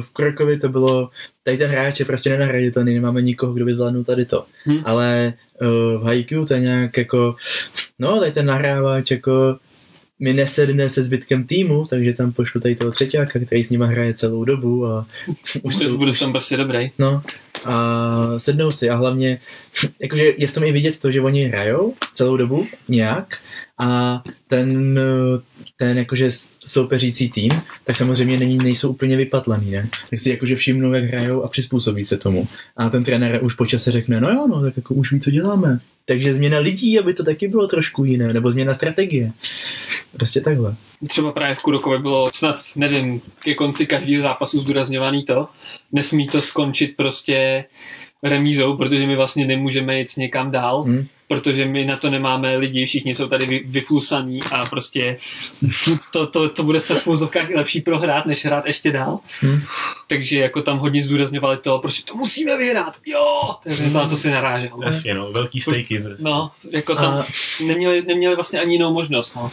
v 0.00 0.10
Krokovi 0.12 0.58
to 0.58 0.68
bylo, 0.68 1.10
tady 1.42 1.58
ten 1.58 1.70
hráč 1.70 2.00
je 2.00 2.06
prostě 2.06 2.30
nenahraditelný, 2.30 2.94
nemáme 2.94 3.22
nikoho, 3.22 3.52
kdo 3.52 3.64
by 3.64 3.74
zvládnul 3.74 4.04
tady 4.04 4.26
to. 4.26 4.44
Hm. 4.66 4.82
Ale 4.84 5.32
uh, 5.60 6.02
v 6.02 6.04
Haikyuu 6.04 6.44
to 6.44 6.54
je 6.54 6.60
nějak 6.60 6.96
jako, 6.96 7.36
no 7.98 8.20
tady 8.20 8.32
ten 8.32 8.46
nahrávač 8.46 9.10
jako 9.10 9.58
mi 10.20 10.32
nesedne 10.32 10.88
se 10.88 11.02
zbytkem 11.02 11.44
týmu, 11.44 11.86
takže 11.90 12.12
tam 12.12 12.32
pošlu 12.32 12.60
tady 12.60 12.74
toho 12.74 12.90
třetíka, 12.90 13.26
který 13.26 13.64
s 13.64 13.70
nima 13.70 13.86
hraje 13.86 14.14
celou 14.14 14.44
dobu 14.44 14.86
a 14.86 15.06
Už 15.26 15.58
už 15.62 15.76
jsou, 15.76 15.98
bude 15.98 16.12
tam 16.12 16.32
prostě 16.32 16.56
dobrý. 16.56 16.90
No, 16.98 17.22
a 17.66 18.38
sednou 18.38 18.70
si 18.70 18.90
a 18.90 18.96
hlavně, 18.96 19.40
jakože 20.00 20.32
je 20.36 20.46
v 20.46 20.52
tom 20.52 20.64
i 20.64 20.72
vidět 20.72 21.00
to, 21.00 21.10
že 21.10 21.20
oni 21.20 21.44
hrajou 21.44 21.94
celou 22.14 22.36
dobu 22.36 22.66
nějak 22.88 23.38
a 23.78 24.22
ten, 24.48 24.98
ten 25.76 25.98
jakože 25.98 26.28
soupeřící 26.64 27.30
tým, 27.30 27.50
tak 27.84 27.96
samozřejmě 27.96 28.38
není, 28.38 28.58
nejsou 28.58 28.90
úplně 28.90 29.16
vypatlaný, 29.16 29.70
ne? 29.70 29.88
Tak 30.10 30.20
si 30.20 30.30
jakože 30.30 30.56
všimnou, 30.56 30.92
jak 30.92 31.04
hrajou 31.04 31.42
a 31.42 31.48
přizpůsobí 31.48 32.04
se 32.04 32.18
tomu. 32.18 32.48
A 32.76 32.90
ten 32.90 33.04
trenér 33.04 33.44
už 33.44 33.54
po 33.54 33.66
čase 33.66 33.92
řekne, 33.92 34.20
no 34.20 34.30
jo, 34.30 34.46
no, 34.46 34.62
tak 34.62 34.76
jako 34.76 34.94
už 34.94 35.12
ví, 35.12 35.20
co 35.20 35.30
děláme. 35.30 35.80
Takže 36.06 36.32
změna 36.32 36.58
lidí, 36.58 36.98
aby 36.98 37.14
to 37.14 37.24
taky 37.24 37.48
bylo 37.48 37.66
trošku 37.66 38.04
jiné, 38.04 38.32
nebo 38.32 38.50
změna 38.50 38.74
strategie. 38.74 39.32
Prostě 40.12 40.40
takhle. 40.40 40.74
Třeba 41.08 41.32
právě 41.32 41.54
v 41.54 41.62
Kurokovi 41.62 41.98
bylo 41.98 42.30
snad, 42.34 42.56
nevím, 42.76 43.20
ke 43.38 43.54
konci 43.54 43.86
každého 43.86 44.22
zápasu 44.22 44.60
zdůrazňovaný 44.60 45.24
to, 45.24 45.48
nesmí 45.92 46.28
to 46.28 46.42
skončit 46.42 46.96
prostě 46.96 47.64
remízou, 48.22 48.76
protože 48.76 49.06
my 49.06 49.16
vlastně 49.16 49.46
nemůžeme 49.46 49.98
jít 49.98 50.16
někam 50.16 50.50
dál, 50.50 50.84
Hm? 50.86 51.06
protože 51.28 51.64
my 51.66 51.84
na 51.84 51.96
to 51.96 52.10
nemáme 52.10 52.56
lidi, 52.56 52.84
všichni 52.86 53.14
jsou 53.14 53.28
tady 53.28 53.46
vy, 53.46 53.62
vyflusaní 53.66 54.40
a 54.52 54.64
prostě 54.66 55.16
to, 56.12 56.26
to, 56.26 56.48
to 56.48 56.62
bude 56.62 56.80
snad 56.80 56.98
v 57.02 57.06
úzovkách 57.06 57.48
lepší 57.54 57.80
prohrát, 57.80 58.26
než 58.26 58.44
hrát 58.44 58.66
ještě 58.66 58.92
dál. 58.92 59.18
Hm? 59.42 59.60
Takže 60.08 60.40
jako 60.40 60.62
tam 60.62 60.78
hodně 60.78 61.02
zdůrazňovali 61.02 61.56
to, 61.56 61.78
prostě 61.78 62.12
to 62.12 62.18
musíme 62.18 62.56
vyhrát, 62.58 62.96
jo! 63.06 63.54
Takže 63.64 63.90
to, 63.90 63.98
na 63.98 64.08
co 64.08 64.16
si 64.16 64.30
narážel. 64.30 64.80
Jasně, 64.84 65.14
no, 65.14 65.32
velký 65.32 65.60
stejky 65.60 65.98
prostě. 65.98 66.24
No, 66.24 66.50
jako 66.72 66.94
tam 66.94 67.14
A- 67.14 67.26
neměli, 67.66 68.02
neměli 68.06 68.34
vlastně 68.34 68.60
ani 68.60 68.72
jinou 68.74 68.92
možnost, 68.92 69.34
no. 69.34 69.50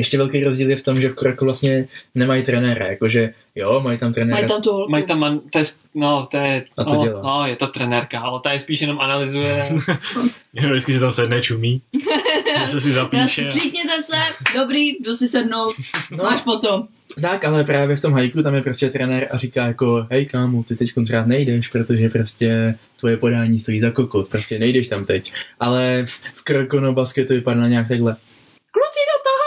Ještě 0.00 0.18
velký 0.18 0.44
rozdíl 0.44 0.70
je 0.70 0.76
v 0.76 0.82
tom, 0.82 1.00
že 1.00 1.08
v 1.08 1.14
Kroku 1.14 1.44
vlastně 1.44 1.88
nemají 2.14 2.42
trenéra, 2.42 2.86
jakože 2.86 3.34
jo, 3.54 3.80
mají 3.84 3.98
tam 3.98 4.12
trenéra. 4.12 4.36
Mají 4.36 4.48
tam 4.48 4.62
tu 4.62 4.72
holku. 4.72 4.90
Mají 4.90 5.04
tam, 5.04 5.18
man, 5.18 5.40
to 5.50 5.58
je, 5.58 5.64
no, 5.94 6.26
to 6.30 6.36
je, 6.36 6.64
A 6.78 6.84
co 6.84 6.94
no, 6.96 7.04
dělá? 7.04 7.20
no, 7.22 7.46
je 7.46 7.56
to 7.56 7.66
trenérka, 7.66 8.20
ale 8.20 8.40
ta 8.40 8.52
je 8.52 8.58
spíš 8.60 8.80
jenom 8.80 9.00
analyzuje. 9.00 9.72
Vždycky 10.70 10.92
se 10.92 11.00
tam 11.00 11.12
sedne, 11.12 11.40
čumí. 11.42 11.82
se 12.68 12.80
si 12.80 12.92
zapíše. 12.92 13.44
Slíkněte 13.44 14.02
se, 14.02 14.16
dobrý, 14.54 14.88
jdu 15.00 15.16
si 15.16 15.28
sednout, 15.28 15.74
No. 16.10 16.24
máš 16.24 16.40
potom. 16.42 16.88
Tak, 17.20 17.44
ale 17.44 17.64
právě 17.64 17.96
v 17.96 18.00
tom 18.00 18.12
hajku 18.12 18.42
tam 18.42 18.54
je 18.54 18.62
prostě 18.62 18.88
trenér 18.88 19.28
a 19.30 19.38
říká 19.38 19.66
jako, 19.66 20.06
hej 20.10 20.26
kámo, 20.26 20.62
ty 20.62 20.76
teď 20.76 20.92
rád 21.10 21.26
nejdeš, 21.26 21.68
protože 21.68 22.08
prostě 22.08 22.74
tvoje 23.00 23.16
podání 23.16 23.58
stojí 23.58 23.80
za 23.80 23.90
kokot, 23.90 24.28
prostě 24.28 24.58
nejdeš 24.58 24.88
tam 24.88 25.04
teď. 25.04 25.32
Ale 25.60 26.04
v 26.36 26.42
Krokono 26.42 26.92
basketu 26.92 27.34
vypadá 27.34 27.68
nějak 27.68 27.88
takhle. 27.88 28.16
Kluci 28.70 29.00
do 29.10 29.16
toho! 29.24 29.39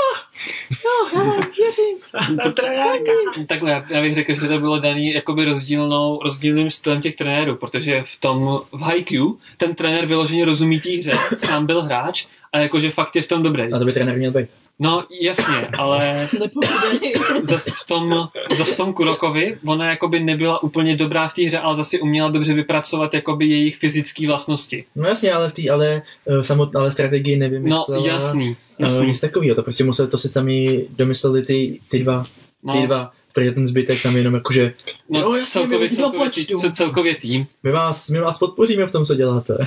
No, 0.86 1.20
hele, 1.20 1.36
věřím. 1.38 1.98
Tam 2.44 2.54
trenérka. 2.54 3.12
Takhle, 3.48 3.72
já- 3.72 3.86
já 3.90 4.02
bych 4.02 4.16
řekl, 4.16 4.34
že 4.34 4.48
to 4.48 4.60
bylo 4.60 4.80
daný 4.80 5.14
jakoby 5.14 5.46
rozdílnou, 5.46 6.20
rozdílným 6.24 6.70
stylem 6.70 7.02
těch 7.02 7.16
trenérů, 7.16 7.56
protože 7.56 8.04
v 8.06 8.20
tom, 8.20 8.60
v 8.72 8.82
Haikyuu, 8.82 9.40
ten 9.58 9.76
trenér 9.76 10.06
vyloženě 10.06 10.46
rozumí 10.46 10.80
té 10.80 10.90
hře, 10.98 11.14
sám 11.38 11.66
byl 11.66 11.82
hráč 11.82 12.26
a 12.54 12.60
jakože 12.60 12.92
fakt 12.92 13.16
je 13.16 13.22
v 13.22 13.28
tom 13.28 13.44
dobrý. 13.44 13.74
A 13.74 13.80
to 13.80 13.86
by 13.86 13.94
trenér 13.94 14.18
měl 14.18 14.32
být. 14.32 14.50
No, 14.80 15.06
jasně, 15.22 15.68
ale 15.78 16.30
Nepochodený. 16.40 17.14
zas 17.44 17.66
v 17.84 17.88
tom, 17.88 18.28
zas 18.58 18.70
v 18.74 18.78
tom 18.78 18.94
Kurokovi, 18.94 19.58
ona 19.66 19.90
jakoby 19.90 20.20
nebyla 20.20 20.64
úplně 20.64 20.96
dobrá 20.96 21.28
v 21.28 21.34
té 21.34 21.42
hře, 21.44 21.60
ale 21.60 21.76
zase 21.76 22.00
uměla 22.00 22.30
dobře 22.30 22.54
vypracovat 22.54 23.14
jakoby 23.14 23.46
jejich 23.46 23.76
fyzické 23.78 24.28
vlastnosti. 24.28 24.86
No 24.96 25.08
jasně, 25.08 25.34
ale 25.34 25.50
v 25.50 25.54
té, 25.54 25.70
ale, 25.70 26.02
uh, 26.26 26.42
samot, 26.42 26.76
ale 26.76 26.92
strategii 26.92 27.36
No, 27.36 27.40
nevymyslela. 27.40 28.08
jasný, 28.08 28.50
Uh, 28.50 28.56
jasný. 28.80 29.08
nic 29.08 29.20
takového, 29.20 29.56
to 29.56 29.64
prostě 29.64 29.84
museli, 29.84 30.10
to 30.10 30.18
si 30.18 30.30
sami 30.30 30.86
domysleli 30.90 31.44
ty, 31.44 31.80
ty 31.90 32.00
dva, 32.00 32.24
ty 32.24 32.30
No, 32.64 32.86
dva, 32.86 33.12
protože 33.34 33.52
ten 33.52 33.68
zbytek 33.68 34.02
tam 34.04 34.18
jenom 34.18 34.34
jakože, 34.34 34.74
no 35.10 35.20
Jo, 35.20 35.34
jasně, 35.34 35.46
celkově, 35.46 35.80
my 35.90 35.96
celkově, 35.96 36.26
počtu. 36.30 36.62
tý, 36.62 36.72
celkově 36.72 37.16
tým. 37.16 37.46
my 37.64 37.72
vás, 37.72 38.10
my 38.10 38.20
vás 38.20 38.40
podpoříme 38.40 38.86
v 38.86 38.92
tom, 38.92 39.06
co 39.06 39.16
děláte. 39.16 39.58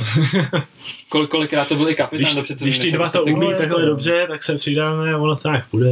Kol, 1.09 1.27
kolikrát 1.27 1.69
to 1.69 1.75
byl 1.75 1.89
i 1.91 1.95
kapitán, 1.95 2.25
Když, 2.25 2.35
to 2.35 2.43
přece 2.43 2.65
když 2.65 2.79
ty 2.79 2.93
dva 2.93 3.09
to 3.09 3.23
umí 3.25 3.51
No, 3.51 3.57
takhle 3.59 3.81
jako- 3.81 3.87
dobře, 3.91 4.27
tak 4.29 4.43
se 4.43 4.55
přidáme 4.57 5.13
a 5.13 5.19
ono 5.19 5.37
tak 5.37 5.65
bude. 5.73 5.87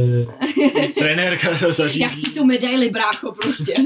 Trenérka 0.99 1.57
to 1.57 1.71
zařídí. 1.71 1.99
Já 1.99 2.07
chci 2.09 2.33
tu 2.33 2.45
medaili, 2.45 2.89
brácho, 2.89 3.31
prostě. 3.31 3.73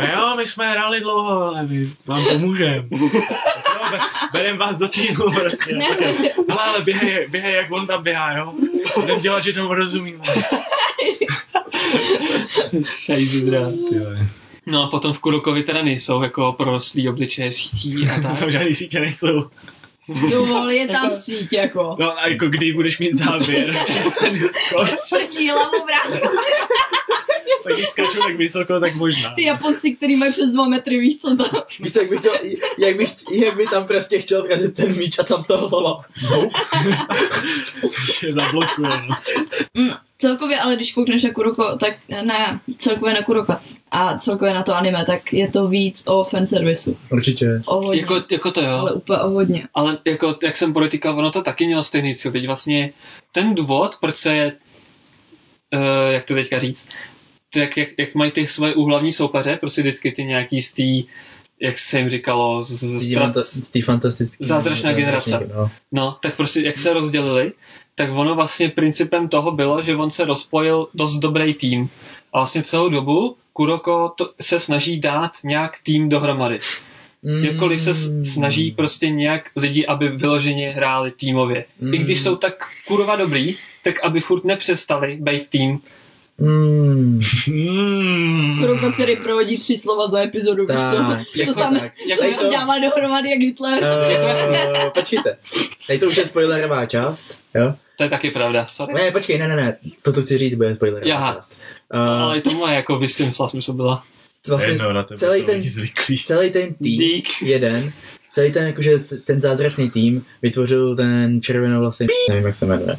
No 0.00 0.06
jo, 0.16 0.36
my 0.36 0.46
jsme 0.46 0.70
hráli 0.70 1.00
dlouho, 1.00 1.30
ale 1.46 1.62
my 1.66 1.88
vám 2.06 2.24
pomůžeme. 2.24 2.84
Berem 4.32 4.56
vás 4.58 4.78
do 4.78 4.88
týmu 4.88 5.24
prostě. 5.34 5.76
Ne. 5.76 5.86
Ale, 6.48 6.60
ale 6.62 6.82
běhej, 6.82 7.26
běhej, 7.28 7.54
jak 7.54 7.72
on 7.72 7.86
tam 7.86 8.02
běhá, 8.02 8.36
jo. 8.38 8.52
Budem 9.00 9.20
dělat, 9.20 9.40
že 9.44 9.52
tomu 9.52 9.74
rozumíme. 9.74 10.24
Šajzudra. 12.84 13.70
Ty 13.88 13.98
vole. 13.98 14.28
No 14.66 14.82
a 14.82 14.88
potom 14.90 15.12
v 15.12 15.20
Kurokovi 15.20 15.62
teda 15.62 15.82
nejsou 15.82 16.22
jako 16.22 16.52
prorostlý 16.52 17.08
obličeje 17.08 17.52
sítí 17.52 18.08
a 18.08 18.20
tak. 18.20 18.38
Tam 18.38 18.50
žádný 18.50 18.74
sítě 18.74 19.00
nejsou. 19.00 19.50
Dovol, 20.30 20.70
je 20.70 20.88
tam 20.88 21.12
síť, 21.12 21.52
jako. 21.52 21.96
No 21.98 22.18
a 22.18 22.28
jako 22.28 22.48
kdy 22.48 22.72
budeš 22.72 22.98
mít 22.98 23.14
záběr, 23.14 23.74
Strčí 25.06 25.50
hlavu, 25.50 25.84
brácho. 25.86 26.36
tak 27.64 27.74
když 27.74 27.88
skáču 27.88 28.18
tak 28.18 28.36
vysoko, 28.36 28.80
tak 28.80 28.94
možná. 28.94 29.34
Ty 29.34 29.44
Japonci, 29.44 29.96
který 29.96 30.16
mají 30.16 30.32
přes 30.32 30.50
dva 30.50 30.68
metry, 30.68 30.98
víš 30.98 31.18
co 31.18 31.36
to? 31.36 31.44
Víš, 31.80 31.94
jak 31.96 32.08
bych, 32.08 32.20
to, 32.20 32.30
jak, 32.78 32.96
bych, 32.96 33.14
jak 33.32 33.56
by 33.56 33.66
tam 33.66 33.86
prostě 33.86 34.18
chtěl 34.18 34.42
vrazit 34.42 34.74
ten 34.74 34.96
míč 34.96 35.18
a 35.18 35.22
tam 35.22 35.44
toho 35.44 35.68
hlava. 35.68 36.04
Se 38.12 38.32
zablokuje, 38.32 38.88
no. 39.08 39.16
Mm, 39.74 39.90
celkově, 40.18 40.60
ale 40.60 40.76
když 40.76 40.92
koukneš 40.92 41.22
na 41.22 41.30
Kuroko, 41.30 41.76
tak 41.80 41.94
ne, 42.08 42.60
celkově 42.78 43.14
na 43.14 43.22
Kuroka 43.22 43.60
a 43.94 44.18
celkově 44.18 44.54
na 44.54 44.62
to 44.62 44.74
anime, 44.74 45.04
tak 45.04 45.32
je 45.32 45.48
to 45.48 45.68
víc 45.68 46.02
o 46.06 46.24
fanservisu. 46.24 46.96
Určitě. 47.10 47.62
O 47.66 47.74
hodně. 47.74 48.00
Jako, 48.00 48.22
jako 48.30 48.50
to 48.50 48.62
jo. 48.62 48.70
ale 48.70 48.92
úplně 48.92 49.18
o 49.18 49.30
hodně. 49.30 49.68
Ale 49.74 49.98
jako, 50.04 50.36
jak 50.42 50.56
jsem 50.56 50.72
podotýkal, 50.72 51.18
ono 51.18 51.30
to 51.30 51.42
taky 51.42 51.66
mělo 51.66 51.82
stejný 51.82 52.14
cíl. 52.14 52.32
Teď 52.32 52.46
vlastně 52.46 52.92
ten 53.32 53.54
důvod, 53.54 53.96
proč 54.00 54.16
se, 54.16 54.52
uh, 55.74 56.12
jak 56.12 56.24
to 56.24 56.34
teďka 56.34 56.58
říct, 56.58 56.88
tak 57.54 57.76
jak, 57.76 57.88
jak 57.98 58.14
mají 58.14 58.30
ty 58.30 58.46
svoje 58.46 58.74
úhlavní 58.74 59.12
soupeře, 59.12 59.56
prostě 59.60 59.82
vždycky 59.82 60.12
ty 60.12 60.24
nějaký 60.24 60.62
z 60.62 60.72
té, 60.72 61.12
jak 61.60 61.78
se 61.78 61.98
jim 61.98 62.10
říkalo, 62.10 62.62
z, 62.62 62.70
z, 62.70 63.02
Z 63.34 63.52
z, 63.52 63.68
té 63.68 63.82
fantastické. 63.82 64.46
Zázračná 64.46 64.92
generace. 64.92 65.50
No. 65.56 65.70
No, 65.92 66.16
tak 66.22 66.36
prostě 66.36 66.60
jak 66.60 66.78
se 66.78 66.92
rozdělili, 66.92 67.52
tak 67.94 68.10
ono 68.10 68.34
vlastně 68.34 68.68
principem 68.68 69.28
toho 69.28 69.50
bylo, 69.50 69.82
že 69.82 69.96
on 69.96 70.10
se 70.10 70.24
rozpojil 70.24 70.88
dost 70.94 71.16
dobrý 71.16 71.54
tým. 71.54 71.88
A 72.32 72.38
vlastně 72.38 72.62
celou 72.62 72.88
dobu 72.88 73.36
Kuroko 73.56 74.12
to 74.16 74.32
se 74.40 74.60
snaží 74.60 75.00
dát 75.00 75.32
nějak 75.44 75.78
tým 75.82 76.08
dohromady. 76.08 76.58
Mm. 77.22 77.44
Jakkoliv 77.44 77.80
se 77.80 77.94
snaží 78.24 78.70
prostě 78.70 79.10
nějak 79.10 79.50
lidi, 79.56 79.86
aby 79.86 80.08
vyloženě 80.08 80.70
hráli 80.70 81.10
týmově. 81.10 81.64
I 81.92 81.98
když 81.98 82.20
jsou 82.20 82.36
tak 82.36 82.54
kurva 82.88 83.16
dobrý, 83.16 83.56
tak 83.82 84.04
aby 84.04 84.20
furt 84.20 84.44
nepřestali 84.44 85.16
být 85.20 85.48
tým. 85.48 85.80
Mm. 86.38 87.20
Mm. 87.48 88.58
Kuroko, 88.60 88.92
který 88.92 89.16
prohodí 89.16 89.58
tři 89.58 89.78
slova 89.78 90.08
za 90.08 90.22
epizodu, 90.22 90.66
víš 90.66 90.76
co? 90.90 90.96
Tak, 90.96 91.18
To 91.34 91.40
jako 91.40 91.54
tam 91.54 91.78
tak. 91.78 91.92
jako- 92.08 92.22
Tady 92.22 92.34
to, 92.34 92.50
dává 92.52 92.78
dohromady 92.78 93.30
jak 93.30 93.40
Hitler. 93.40 93.82
uh, 93.82 94.90
počkejte. 94.94 95.36
Tady 95.86 95.98
to 95.98 96.06
už 96.06 96.16
je 96.16 96.26
spoilerová 96.26 96.86
část, 96.86 97.34
jo? 97.54 97.74
To 97.98 98.04
je 98.04 98.10
taky 98.10 98.30
pravda, 98.30 98.66
sorry. 98.66 98.94
Ne, 98.94 99.10
počkej, 99.10 99.38
ne, 99.38 99.48
ne, 99.48 99.56
ne. 99.56 99.76
To, 100.02 100.12
co 100.12 100.22
chci 100.22 100.38
říct, 100.38 100.54
bude 100.54 100.74
spoilerová 100.74 101.08
Jaha. 101.08 101.34
část. 101.34 101.52
Ale 101.90 102.26
Uh, 102.32 102.36
i 102.38 102.40
to 102.40 102.50
moje 102.50 102.74
jako 102.74 102.98
vystým 102.98 103.32
smysl 103.32 103.72
byla. 103.72 104.02
vlastně 104.48 104.72
Jedno, 104.72 104.92
na 104.92 105.04
celý 105.16 105.42
ten- 105.44 105.62
celý 106.24 106.50
ten 106.50 106.74
tým, 106.74 106.96
Dík. 106.98 107.28
jeden, 107.42 107.92
celý 108.32 108.52
ten, 108.52 108.66
jakože 108.66 108.98
ten 108.98 109.40
zázračný 109.40 109.90
tým 109.90 110.24
vytvořil 110.42 110.96
ten 110.96 111.42
červenou 111.42 111.80
vlastně, 111.80 112.06
nevím, 112.28 112.46
jak 112.46 112.54
se 112.54 112.66
jmenuje. 112.66 112.96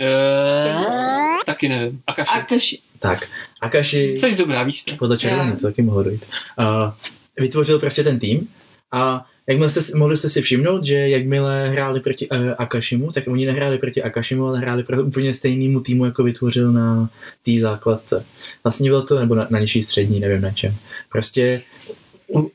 Uh, 0.00 1.17
taky 1.48 1.68
nevím. 1.68 2.00
Akaši. 2.06 2.32
A 2.38 2.42
kaši. 2.42 2.78
Tak, 2.98 3.28
Akashi, 3.62 4.18
Jsi 4.18 4.34
dobrá, 4.34 4.62
víš 4.62 4.84
to. 4.84 4.96
podle 4.96 5.18
červené, 5.18 5.56
to 5.56 5.66
taky 5.66 5.82
mohlo 5.82 6.02
dojít. 6.02 6.24
Uh, 6.58 6.92
vytvořil 7.36 7.78
prostě 7.78 8.04
ten 8.04 8.18
tým 8.18 8.48
a 8.92 9.26
jakmile 9.46 9.70
jste, 9.70 9.98
mohli 9.98 10.16
jste 10.16 10.28
si 10.28 10.42
všimnout, 10.42 10.84
že 10.84 11.08
jakmile 11.08 11.68
hráli 11.68 12.00
proti 12.00 12.28
uh, 12.28 12.38
Akashimu, 12.58 13.12
tak 13.12 13.28
oni 13.28 13.46
nehráli 13.46 13.78
proti 13.78 14.02
Akashimu, 14.02 14.46
ale 14.46 14.58
hráli 14.58 14.82
proti 14.82 15.02
úplně 15.02 15.34
stejnému 15.34 15.80
týmu, 15.80 16.04
jako 16.04 16.24
vytvořil 16.24 16.72
na 16.72 17.08
té 17.44 17.60
základce. 17.60 18.24
Vlastně 18.64 18.90
bylo 18.90 19.02
to, 19.02 19.18
nebo 19.18 19.34
na, 19.34 19.46
na 19.50 19.58
nižší 19.58 19.82
střední, 19.82 20.20
nevím 20.20 20.40
na 20.40 20.50
čem. 20.50 20.74
Prostě 21.12 21.62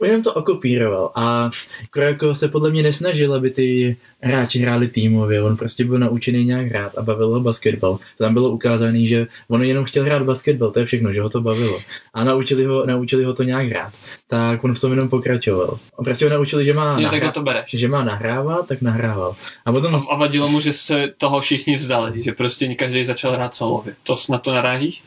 jenom 0.04 0.24
to 0.24 0.34
okopíroval 0.34 1.12
a 1.16 1.50
Kuroko 1.92 2.36
se 2.36 2.48
podle 2.48 2.70
mě 2.72 2.84
nesnažil, 2.84 3.34
aby 3.34 3.50
ty 3.50 3.98
hráči 4.22 4.60
hráli 4.60 4.88
týmově, 4.88 5.42
on 5.44 5.58
prostě 5.58 5.86
byl 5.86 6.00
naučený 6.00 6.46
nějak 6.46 6.68
hrát 6.68 6.98
a 6.98 7.02
bavil 7.02 7.28
ho 7.30 7.40
basketbal. 7.40 8.00
Tam 8.18 8.34
bylo 8.34 8.50
ukázané, 8.50 9.00
že 9.08 9.28
on 9.48 9.64
jenom 9.64 9.86
chtěl 9.86 10.04
hrát 10.04 10.24
basketbal, 10.24 10.72
to 10.72 10.80
je 10.80 10.86
všechno, 10.86 11.14
že 11.14 11.22
ho 11.22 11.30
to 11.30 11.42
bavilo. 11.42 11.80
A 12.14 12.24
naučili 12.24 12.66
ho, 12.66 12.86
naučili 12.86 13.24
ho 13.24 13.34
to 13.34 13.44
nějak 13.44 13.68
hrát. 13.68 13.94
Tak 14.28 14.64
on 14.64 14.74
v 14.74 14.80
tom 14.80 14.92
jenom 14.92 15.10
pokračoval. 15.10 15.78
On 15.98 16.06
prostě 16.06 16.26
ho 16.26 16.32
naučili, 16.32 16.66
že 16.66 16.74
má, 16.74 16.90
Jo, 16.90 16.96
tak 16.96 17.04
na 17.04 17.12
nahrát, 17.12 17.34
to 17.34 17.42
bereš. 17.42 17.70
že 17.74 17.88
má 17.88 18.04
nahrávat, 18.04 18.68
tak 18.68 18.82
nahrával. 18.82 19.36
A 19.66 19.72
potom 19.72 19.96
A, 19.96 20.00
a 20.12 20.16
vadilo 20.16 20.48
mu, 20.48 20.60
že 20.62 20.74
se 20.74 21.14
toho 21.18 21.42
všichni 21.42 21.76
vzdali, 21.76 22.24
že 22.24 22.32
prostě 22.32 22.76
každý 22.76 23.06
začal 23.06 23.34
hrát 23.34 23.56
solově. 23.56 23.96
To 24.04 24.16
na 24.30 24.38
to 24.38 24.52
narážíš? 24.54 25.04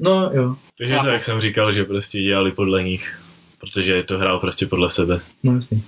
No 0.00 0.30
jo, 0.34 0.56
Takže 0.78 0.96
to, 1.02 1.08
jak 1.08 1.22
jsem 1.22 1.40
říkal, 1.40 1.72
že 1.72 1.84
prostě 1.84 2.22
dělali 2.22 2.52
podle 2.52 2.82
nich. 2.82 3.18
Protože 3.60 4.02
to 4.02 4.18
hrál 4.18 4.38
prostě 4.40 4.66
podle 4.66 4.90
sebe. 4.90 5.20
no 5.42 5.54
jasný. 5.54 5.82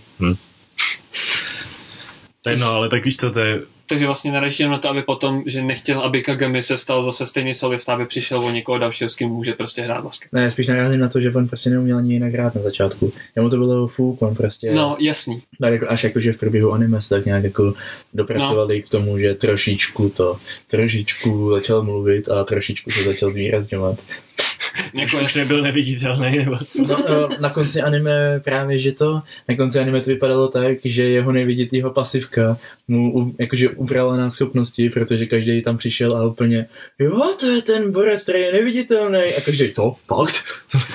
Tak 2.42 2.58
no, 2.58 2.66
ale 2.66 2.88
tak 2.88 3.04
víš 3.04 3.16
co, 3.16 3.30
to 3.30 3.40
je... 3.40 3.60
Takže 3.86 4.06
vlastně 4.06 4.32
narážíš 4.32 4.60
jenom 4.60 4.72
na 4.72 4.78
to, 4.78 4.88
aby 4.88 5.02
potom, 5.02 5.42
že 5.46 5.62
nechtěl, 5.62 6.00
aby 6.00 6.22
Kagami 6.22 6.62
se 6.62 6.78
stal 6.78 7.02
zase 7.02 7.26
stejný 7.26 7.54
solista, 7.54 7.94
aby 7.94 8.06
přišel 8.06 8.40
o 8.40 8.50
někoho 8.50 8.78
dalšího, 8.78 9.08
s 9.08 9.16
kým 9.16 9.28
může 9.28 9.52
prostě 9.52 9.82
hrát 9.82 10.04
basket. 10.04 10.32
Ne, 10.32 10.50
spíš 10.50 10.68
narazím 10.68 11.00
na 11.00 11.08
to, 11.08 11.20
že 11.20 11.32
on 11.32 11.48
prostě 11.48 11.70
neuměl 11.70 11.98
ani 11.98 12.12
jinak 12.12 12.32
hrát 12.32 12.54
na 12.54 12.62
začátku. 12.62 13.12
Jemu 13.36 13.50
to 13.50 13.56
bylo 13.56 13.88
fuk, 13.88 14.22
on 14.22 14.34
prostě... 14.34 14.72
No, 14.72 14.96
jasný. 15.00 15.42
Tak 15.60 15.72
jako, 15.72 15.86
až 15.88 16.04
jakože 16.04 16.32
v 16.32 16.38
průběhu 16.38 16.72
anime 16.72 17.02
se 17.02 17.08
tak 17.08 17.24
nějak 17.24 17.44
jako 17.44 17.74
dopracovali 18.14 18.76
no. 18.76 18.82
k 18.82 18.90
tomu, 18.90 19.18
že 19.18 19.34
trošičku 19.34 20.08
to, 20.08 20.36
trošičku 20.66 21.50
začal 21.50 21.82
mluvit 21.82 22.28
a 22.28 22.44
trošičku 22.44 22.90
se 22.90 23.04
začal 23.04 23.30
zvýrazňovat. 23.30 23.98
Jako 24.94 25.24
už 25.24 25.34
nebyl 25.34 25.62
neviditelný, 25.62 26.38
nebo 26.38 26.56
co? 26.56 26.86
No, 26.86 26.96
no, 27.08 27.28
na 27.40 27.50
konci 27.50 27.80
anime 27.80 28.40
právě, 28.44 28.78
že 28.78 28.92
to, 28.92 29.22
na 29.48 29.56
konci 29.56 29.78
anime 29.78 30.00
to 30.00 30.10
vypadalo 30.10 30.48
tak, 30.48 30.78
že 30.84 31.02
jeho 31.02 31.32
neviditýho 31.32 31.90
pasivka 31.90 32.58
mu 32.88 33.34
jakože 33.38 33.68
ubrala 33.68 34.16
na 34.16 34.30
schopnosti, 34.30 34.90
protože 34.90 35.26
každý 35.26 35.62
tam 35.62 35.78
přišel 35.78 36.16
a 36.16 36.26
úplně, 36.26 36.66
jo, 36.98 37.32
to 37.40 37.46
je 37.46 37.62
ten 37.62 37.92
borec, 37.92 38.22
který 38.22 38.40
je 38.40 38.52
neviditelný. 38.52 39.34
A 39.38 39.40
každý, 39.40 39.72
co, 39.72 39.96
fakt? 40.06 40.44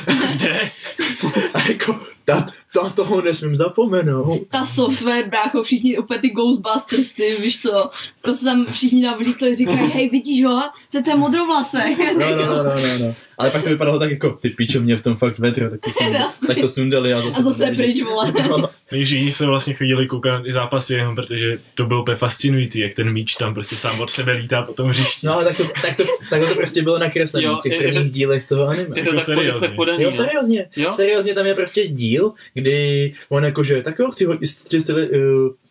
Kde? 0.35 0.59
A 1.53 1.69
jako, 1.69 1.99
ta, 2.25 2.47
ta, 2.73 2.89
toho 2.89 3.21
nesmím 3.21 3.55
zapomenout. 3.55 4.47
Ta 4.47 4.65
software, 4.65 5.29
brácho, 5.29 5.63
všichni 5.63 5.97
úplně 5.97 6.19
ty 6.19 6.29
Ghostbusters, 6.29 7.13
ty, 7.13 7.35
víš 7.41 7.61
co, 7.61 7.89
prostě 8.21 8.45
tam 8.45 8.65
všichni 8.71 9.01
navlíkli, 9.01 9.55
říkají, 9.55 9.77
hej, 9.77 10.09
vidíš 10.09 10.43
ho, 10.43 10.61
to 10.91 10.97
je 10.97 11.03
ten 11.03 11.19
modrovlasek. 11.19 11.97
No, 12.19 12.29
no, 12.29 12.45
no, 12.45 12.63
no, 12.63 12.63
no, 12.63 12.97
no. 12.99 13.15
Ale 13.37 13.49
pak 13.51 13.63
to 13.63 13.69
vypadalo 13.69 13.99
tak 13.99 14.11
jako, 14.11 14.29
ty 14.41 14.49
piče 14.49 14.79
mě 14.79 14.97
v 14.97 15.01
tom 15.01 15.15
fakt 15.15 15.39
vedro, 15.39 15.69
tak 15.69 15.79
to, 15.79 16.03
Jasně. 16.03 16.47
tak 16.47 16.57
to 16.57 16.67
sundali 16.67 17.13
a 17.13 17.21
zase... 17.21 17.39
A 17.39 17.43
zase 17.43 17.71
pryč, 17.75 18.01
vole. 18.01 18.33
No, 18.49 18.69
Takže 18.89 19.31
se 19.31 19.45
vlastně 19.45 19.73
chodili 19.73 20.07
koukat 20.07 20.43
ty 20.43 20.51
zápasy 20.51 20.93
jenom 20.93 21.15
protože 21.15 21.57
to 21.73 21.85
bylo 21.85 22.01
úplně 22.01 22.17
fascinující, 22.17 22.79
jak 22.79 22.93
ten 22.93 23.11
míč 23.13 23.35
tam 23.35 23.53
prostě 23.53 23.75
sám 23.75 23.99
od 23.99 24.09
sebe 24.11 24.31
lítá 24.31 24.61
po 24.61 24.73
tom 24.73 24.89
hřišti. 24.89 25.27
no 25.27 25.33
ale 25.33 25.45
tak 25.45 25.57
to, 25.57 25.63
tak 25.81 25.97
to, 25.97 26.03
takhle 26.29 26.49
to 26.49 26.55
prostě 26.55 26.81
bylo 26.83 26.99
nakreslené 26.99 27.47
v 27.47 27.61
těch 27.63 27.73
prvních 27.81 28.11
dílech 28.11 28.45
toho 28.47 28.67
anime. 28.67 28.99
Je 28.99 29.03
to 29.03 29.09
Jako 29.09 29.11
tak, 29.11 29.19
to 29.19 29.25
seriózně. 29.25 29.67
tak 29.67 29.75
podaný, 29.75 30.03
Jo, 30.03 30.09
no? 30.09 30.17
seriózně. 30.17 30.65
Jo? 30.75 30.93
Seriózně 30.93 31.33
tam 31.33 31.45
je 31.45 31.53
prostě 31.55 31.87
díl, 31.87 32.14
kdy 32.53 33.13
on 33.29 33.45
jakože, 33.45 33.81
tak 33.81 33.99
jo, 33.99 34.11
chci 34.11 34.25
ho, 34.25 34.37
chci, 34.37 34.79
chci, 34.79 34.93
uh, 34.93 34.99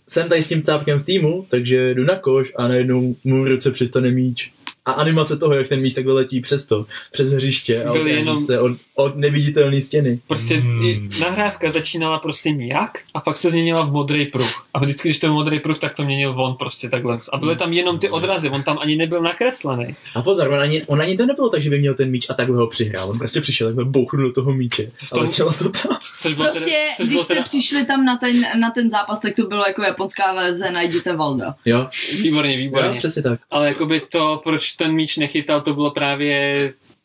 jsem 0.08 0.28
tady 0.28 0.42
s 0.42 0.48
tím 0.48 0.62
cápkem 0.62 0.98
v 0.98 1.04
týmu, 1.04 1.46
takže 1.50 1.94
jdu 1.94 2.04
na 2.04 2.16
koš 2.16 2.52
a 2.56 2.68
najednou 2.68 3.16
mu 3.24 3.44
v 3.44 3.46
ruce 3.46 3.70
přistane 3.70 4.10
míč. 4.10 4.52
A 4.86 4.92
animace 4.92 5.36
toho, 5.36 5.54
jak 5.54 5.68
ten 5.68 5.80
míč 5.80 5.94
takhle 5.94 6.12
letí 6.12 6.40
přes 6.40 6.66
to, 6.66 6.86
přes 7.12 7.32
hřiště 7.32 7.84
a 7.84 7.90
odráží 7.92 8.10
jenom- 8.10 8.44
se 8.46 8.60
od, 8.60 8.72
od 8.94 9.16
neviditelné 9.16 9.82
stěny. 9.82 10.20
Prostě 10.26 10.54
Hmm. 10.56 11.08
nahrávka 11.20 11.70
začínala 11.70 12.18
prostě 12.18 12.50
nějak 12.50 12.90
a 13.14 13.20
pak 13.20 13.36
se 13.36 13.50
změnila 13.50 13.82
v 13.82 13.92
modrý 13.92 14.26
pruh. 14.26 14.66
A 14.74 14.78
vždycky, 14.78 15.08
když 15.08 15.18
to 15.18 15.26
je 15.26 15.30
modrý 15.30 15.60
pruh, 15.60 15.78
tak 15.78 15.94
to 15.94 16.04
měnil 16.04 16.34
on 16.40 16.54
prostě 16.54 16.88
takhle. 16.88 17.18
A 17.32 17.36
byly 17.38 17.56
tam 17.56 17.72
jenom 17.72 17.98
ty 17.98 18.08
odrazy, 18.10 18.50
on 18.50 18.62
tam 18.62 18.78
ani 18.78 18.96
nebyl 18.96 19.22
nakreslený. 19.22 19.96
A 20.14 20.22
pozor, 20.22 20.48
on 20.48 20.60
ani, 20.60 20.82
on 20.82 21.00
ani 21.00 21.16
to 21.16 21.26
nebylo 21.26 21.48
tak, 21.48 21.62
že 21.62 21.70
by 21.70 21.78
měl 21.78 21.94
ten 21.94 22.10
míč 22.10 22.26
a 22.30 22.34
takhle 22.34 22.56
ho 22.56 22.66
přihrál. 22.66 23.10
On 23.10 23.18
prostě 23.18 23.40
přišel, 23.40 23.68
takhle 23.68 23.84
bouchnul 23.84 24.22
do 24.26 24.32
toho 24.32 24.52
míče. 24.52 24.90
A 25.12 25.16
tom- 25.16 25.26
začalo 25.26 25.52
to 25.52 25.68
tam. 25.68 25.98
Což 26.18 26.34
bylo 26.34 26.44
Prostě, 26.46 26.64
teda, 26.64 26.76
což 26.96 27.06
když 27.06 27.14
bylo 27.14 27.24
jste 27.24 27.34
teda, 27.34 27.44
přišli 27.44 27.84
tam 27.86 28.04
na 28.04 28.16
ten, 28.16 28.40
na 28.60 28.70
ten 28.70 28.90
zápas, 28.90 29.20
tak 29.20 29.34
to 29.36 29.46
bylo 29.46 29.64
jako 29.66 29.82
japonská 29.82 30.34
verze, 30.34 30.70
najděte 30.70 31.16
Valda. 31.16 31.54
Jo, 31.64 31.88
výborně, 32.22 32.52
jo, 32.52 32.58
výborně. 32.58 32.98
přesně 32.98 33.22
tak. 33.22 33.40
Ale 33.50 33.66
jakoby 33.68 34.00
to, 34.00 34.40
proč 34.44 34.73
ten 34.76 34.92
míč 34.92 35.16
nechytal, 35.16 35.60
to 35.60 35.74
bylo 35.74 35.90
právě 35.90 36.54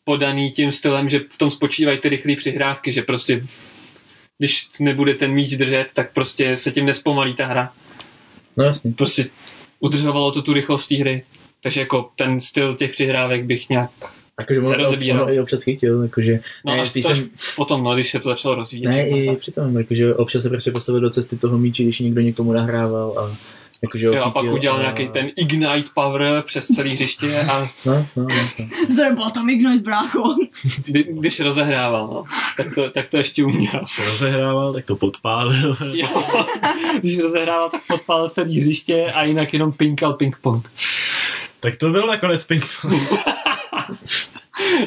podaný 0.04 0.50
tím 0.50 0.72
stylem, 0.72 1.08
že 1.08 1.20
v 1.30 1.38
tom 1.38 1.50
spočívají 1.50 1.98
ty 1.98 2.08
rychlé 2.08 2.36
přihrávky, 2.36 2.92
že 2.92 3.02
prostě 3.02 3.46
když 4.38 4.68
nebude 4.80 5.14
ten 5.14 5.30
míč 5.30 5.56
držet, 5.56 5.86
tak 5.94 6.12
prostě 6.12 6.56
se 6.56 6.70
tím 6.70 6.86
nespomalí 6.86 7.34
ta 7.34 7.46
hra. 7.46 7.72
No 8.56 8.64
jasně. 8.64 8.92
Prostě 8.92 9.26
udržovalo 9.80 10.32
to 10.32 10.42
tu 10.42 10.52
rychlost 10.52 10.88
té 10.88 10.96
hry. 10.96 11.24
Takže 11.62 11.80
jako 11.80 12.10
ten 12.16 12.40
styl 12.40 12.74
těch 12.74 12.92
přihrávek 12.92 13.44
bych 13.44 13.68
nějak... 13.68 13.90
Jakože 14.40 14.60
ono, 14.60 15.22
ono 15.22 15.32
i 15.32 15.40
občas 15.40 15.62
chytil, 15.62 16.02
jakože... 16.02 16.40
No 16.64 16.72
ne, 16.72 16.80
až, 16.80 16.92
to 16.92 17.08
až 17.08 17.16
jsem, 17.16 17.30
potom, 17.56 17.84
no, 17.84 17.94
když 17.94 18.10
se 18.10 18.18
to 18.18 18.28
začalo 18.28 18.54
rozvíjet. 18.54 18.90
ne, 18.90 19.08
i 19.08 19.26
tak. 19.26 19.38
přitom, 19.38 19.78
jakože 19.78 20.14
občas 20.14 20.42
se 20.42 20.48
prostě 20.48 20.70
postavil 20.70 21.00
do 21.00 21.10
cesty 21.10 21.36
toho 21.36 21.58
míče, 21.58 21.82
když 21.82 21.98
někdo 21.98 22.20
někomu 22.20 22.52
nahrával 22.52 23.18
a 23.18 23.36
jakože 23.82 24.06
Jo, 24.06 24.22
a 24.24 24.30
pak 24.30 24.44
udělal 24.44 24.78
a... 24.78 24.80
nějaký 24.80 25.08
ten 25.08 25.30
Ignite 25.36 25.90
Power 25.94 26.42
přes 26.46 26.66
celý 26.66 26.90
hřiště 26.90 27.40
a 27.40 27.60
No, 27.60 27.66
no, 27.86 28.06
no, 28.16 28.26
no. 28.58 28.66
Zrebal 28.88 29.30
tam 29.30 29.50
Ignite, 29.50 29.82
brácho. 29.82 30.34
kdy, 30.86 31.04
když 31.10 31.40
rozehrával, 31.40 32.06
no, 32.06 32.24
tak 32.56 32.74
to, 32.74 32.90
tak 32.90 33.08
to 33.08 33.16
ještě 33.16 33.44
uměl. 33.44 33.84
Rozehrával, 34.06 34.72
tak 34.72 34.84
to 34.84 34.96
podpálil. 34.96 35.76
Jo, 35.92 36.24
když 37.00 37.18
rozehrával, 37.18 37.70
tak 37.70 37.80
podpálil 37.88 38.28
celý 38.28 38.60
hřiště 38.60 39.06
a 39.14 39.24
jinak 39.24 39.52
jenom 39.52 39.72
pinkal 39.72 40.12
ping-pong. 40.12 40.62
tak 41.60 41.76
to 41.76 41.90
byl 41.90 42.06
nakonec 42.06 42.46
ping 42.46 42.64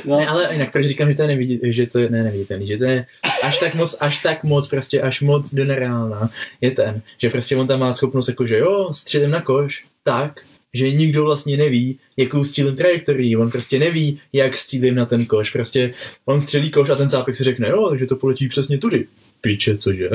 No, 0.05 0.17
Ne, 0.17 0.27
ale 0.27 0.49
jinak, 0.53 0.71
proč 0.71 0.85
říkám, 0.85 1.09
že 1.09 1.15
to 1.15 1.21
je 1.21 1.27
nevidit, 1.27 1.61
že 1.63 1.87
to 1.87 1.99
je, 1.99 2.09
ne, 2.09 2.23
neviditelný, 2.23 2.67
že 2.67 2.77
to 2.77 2.83
je 2.83 3.05
až 3.43 3.59
tak 3.59 3.75
moc, 3.75 3.97
až 3.99 4.21
tak 4.21 4.43
moc, 4.43 4.67
prostě 4.67 5.01
až 5.01 5.21
moc 5.21 5.53
do 5.53 5.65
nereálna, 5.65 6.29
je 6.61 6.71
ten, 6.71 7.01
že 7.17 7.29
prostě 7.29 7.55
on 7.57 7.67
tam 7.67 7.79
má 7.79 7.93
schopnost 7.93 8.27
jako, 8.27 8.47
že 8.47 8.57
jo, 8.57 8.89
střílím 8.93 9.31
na 9.31 9.41
koš, 9.41 9.83
tak, 10.03 10.41
že 10.73 10.91
nikdo 10.91 11.23
vlastně 11.23 11.57
neví, 11.57 11.99
jakou 12.17 12.43
střílím 12.43 12.75
trajektorii, 12.75 13.35
on 13.35 13.51
prostě 13.51 13.79
neví, 13.79 14.19
jak 14.33 14.57
střílím 14.57 14.95
na 14.95 15.05
ten 15.05 15.25
koš, 15.25 15.49
prostě 15.49 15.93
on 16.25 16.41
střelí 16.41 16.71
koš 16.71 16.89
a 16.89 16.95
ten 16.95 17.09
cápek 17.09 17.35
si 17.35 17.43
řekne, 17.43 17.69
jo, 17.69 17.87
takže 17.89 18.05
to 18.05 18.15
poletí 18.15 18.47
přesně 18.47 18.77
tudy. 18.77 19.07
Píče, 19.41 19.77
cože? 19.77 20.09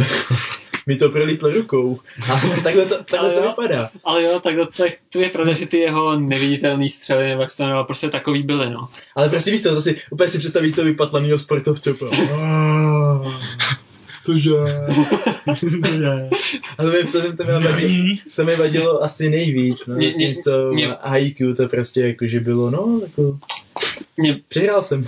Mi 0.89 0.97
to 0.97 1.09
prolítlo 1.09 1.51
rukou. 1.53 1.99
A 2.33 2.41
takhle 2.63 2.85
to, 2.85 2.95
takhle 3.05 3.19
Ale 3.19 3.31
to 3.33 3.41
jo. 3.43 3.49
vypadá. 3.49 3.91
ale 4.05 4.23
jo, 4.23 4.41
tak 4.41 4.57
to, 4.57 4.67
tak 4.83 4.93
to 5.13 5.21
je 5.21 5.31
pravda, 5.31 5.53
že 5.53 5.67
ty 5.67 5.79
jeho 5.79 6.21
neviditelný 6.21 6.89
střely, 6.89 7.29
nebo 7.29 7.41
jak 7.43 7.51
se 7.51 7.57
to 7.57 7.63
jmenuje, 7.65 7.85
prostě 7.85 8.09
takový 8.09 8.43
byly, 8.43 8.71
no. 8.71 8.89
Ale 9.17 9.29
prostě 9.29 9.51
víš 9.51 9.63
co, 9.63 9.75
zase 9.75 9.95
úplně 10.11 10.29
si 10.29 10.39
představíš 10.39 10.73
to 10.73 10.85
vypatlanýho 10.85 11.39
sportovce. 11.39 11.93
úplně, 11.93 12.11
"Ah, 12.33 13.41
Cože? 14.25 14.51
Ale 16.79 16.91
to, 17.13 17.23
to, 17.23 17.37
to, 17.37 17.45
mi 17.45 17.53
vadilo, 17.53 18.17
to 18.37 18.45
mi 18.45 18.57
vadilo 18.57 19.03
asi 19.05 19.31
nejvíc, 19.31 19.87
no, 19.87 19.95
Mě- 19.95 20.13
tím, 20.13 20.35
co 20.35 20.51
mě- 20.73 20.95
Haiku 21.03 21.55
to 21.55 21.69
prostě 21.69 22.01
jakože 22.01 22.41
bylo, 22.41 22.71
no, 22.71 23.01
jako, 23.03 23.39
Mě, 24.17 24.41
přihrál 24.49 24.83
jsem. 24.83 25.05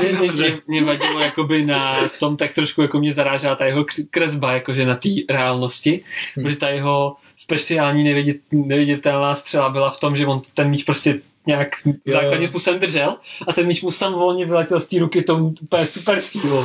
mě, 0.00 0.12
mě, 0.12 0.32
mě, 0.32 0.58
mě 0.66 0.84
vadilo 0.84 1.20
jakoby 1.20 1.64
na 1.64 2.08
tom, 2.08 2.36
tak 2.36 2.54
trošku 2.54 2.82
jako 2.82 2.98
mě 2.98 3.12
zarážela 3.12 3.54
ta 3.56 3.64
jeho 3.64 3.84
kresba, 4.10 4.52
jakože 4.52 4.86
na 4.86 4.96
té 4.96 5.08
reálnosti, 5.30 6.04
Hmm. 6.36 6.44
protože 6.44 6.56
ta 6.56 6.68
jeho 6.68 7.16
speciální 7.36 8.04
nevidit, 8.04 8.40
neviditelná 8.52 9.34
střela 9.34 9.68
byla 9.68 9.90
v 9.90 10.00
tom, 10.00 10.16
že 10.16 10.26
on 10.26 10.42
ten 10.54 10.70
míč 10.70 10.84
prostě 10.84 11.20
nějak 11.46 11.68
základním 12.06 12.48
způsobem 12.48 12.80
držel 12.80 13.16
a 13.48 13.52
ten 13.52 13.66
míč 13.66 13.82
mu 13.82 13.90
sam 13.90 14.12
volně 14.12 14.46
vyletěl 14.46 14.80
z 14.80 14.86
té 14.86 14.98
ruky 14.98 15.22
tou 15.22 15.52
úplně 15.62 15.86
super 15.86 16.20
sílou. 16.20 16.64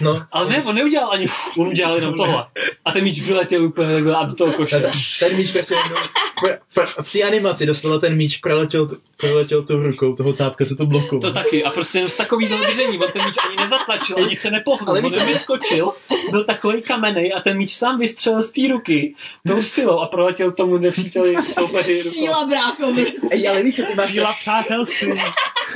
No, 0.00 0.22
Ale 0.32 0.48
ne, 0.48 0.62
on 0.62 0.74
neudělal 0.74 1.10
ani 1.12 1.24
uf, 1.24 1.58
on 1.58 1.68
udělal 1.68 1.94
jenom 1.96 2.14
tohle. 2.14 2.46
A 2.84 2.92
ten 2.92 3.04
míč 3.04 3.20
vyletěl 3.20 3.64
úplně 3.64 3.92
takhle 3.92 4.16
a 4.16 4.24
do 4.24 4.34
toho 4.34 4.52
koše. 4.52 4.80
ten, 4.80 4.90
ten 5.20 5.36
míč 5.36 5.52
prostě 5.52 5.74
jenom, 5.74 6.02
pr, 6.40 6.48
pr, 6.74 7.02
v 7.02 7.12
té 7.12 7.22
animaci 7.22 7.66
dostala 7.66 7.98
ten 7.98 8.16
míč, 8.16 8.36
preletěl, 8.36 8.88
preletěl 9.16 9.62
tou 9.62 9.82
rukou 9.82 10.14
toho 10.14 10.32
cápka, 10.32 10.64
se 10.64 10.76
to 10.76 10.86
blokoval. 10.86 11.20
To 11.20 11.32
taky. 11.32 11.64
A 11.64 11.70
prostě 11.70 11.98
jenom 11.98 12.10
z 12.10 12.16
takový 12.16 12.48
držení, 12.48 12.98
on 12.98 13.12
ten 13.12 13.24
míč 13.24 13.34
ani 13.46 13.56
nezatlačil, 13.56 14.16
ani 14.24 14.36
se 14.36 14.50
nepohnul. 14.50 14.90
Ale 14.90 15.00
on 15.00 15.12
co- 15.12 15.24
vyskočil, 15.24 15.92
byl 16.30 16.44
takový 16.44 16.82
kamenej 16.82 17.32
a 17.36 17.40
ten 17.40 17.56
míč 17.56 17.74
sám 17.74 17.98
vystřelil 17.98 18.42
z 18.42 18.52
té 18.52 18.60
ruky 18.70 19.14
tou 19.46 19.62
silou 19.62 19.98
a 19.98 20.06
proletěl 20.06 20.52
tomu 20.52 20.78
nepříteli 20.78 21.34
soupeři 21.48 22.02
rukou. 22.02 22.10
Síla 22.16 22.46
bráchovi. 22.46 23.12
Ej, 23.30 23.48
ale 23.48 23.62
víš 23.62 23.76
co, 23.76 23.82
ty 23.82 23.94
máš, 23.94 24.12
Síla 24.18 24.32
přátelství. 24.40 25.12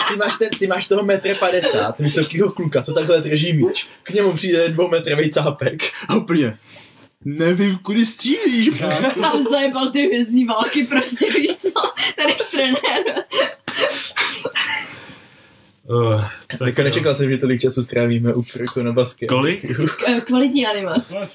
ty 0.09 0.17
máš, 0.17 0.37
ten, 0.39 0.49
ty 0.59 0.67
máš 0.67 0.89
toho 0.89 1.03
metr 1.03 1.35
50 1.35 1.99
vysokýho 1.99 2.51
kluka, 2.53 2.83
co 2.83 2.93
takhle 2.93 3.21
drží 3.21 3.53
míč. 3.53 3.87
K 4.03 4.11
němu 4.11 4.33
přijde 4.33 4.69
dvoumetrový 4.69 5.31
cápek 5.31 5.83
a 6.09 6.15
úplně, 6.15 6.59
nevím, 7.25 7.79
kudy 7.79 8.07
střílíš, 8.07 8.69
brácho. 8.69 9.21
Tam 9.21 9.43
zajebal 9.51 9.91
ty 9.91 10.07
hvězdní 10.07 10.45
války 10.45 10.85
prostě, 10.85 11.33
víš 11.33 11.57
co? 11.57 11.73
Tady 12.17 12.35
trenér. 12.51 13.25
Uh, 15.89 16.25
Jako 16.67 16.83
nečekal 16.83 17.15
jsem, 17.15 17.31
že 17.31 17.39
tolik 17.39 17.61
času 17.61 17.85
strávíme 17.85 18.35
u 18.35 18.43
na 18.83 18.93
basket. 18.93 19.29
Kolik? 19.29 19.77
K- 19.97 20.21
Kvalitní 20.21 20.67
anime. 20.67 20.95
To 21.09 21.17
je 21.19 21.27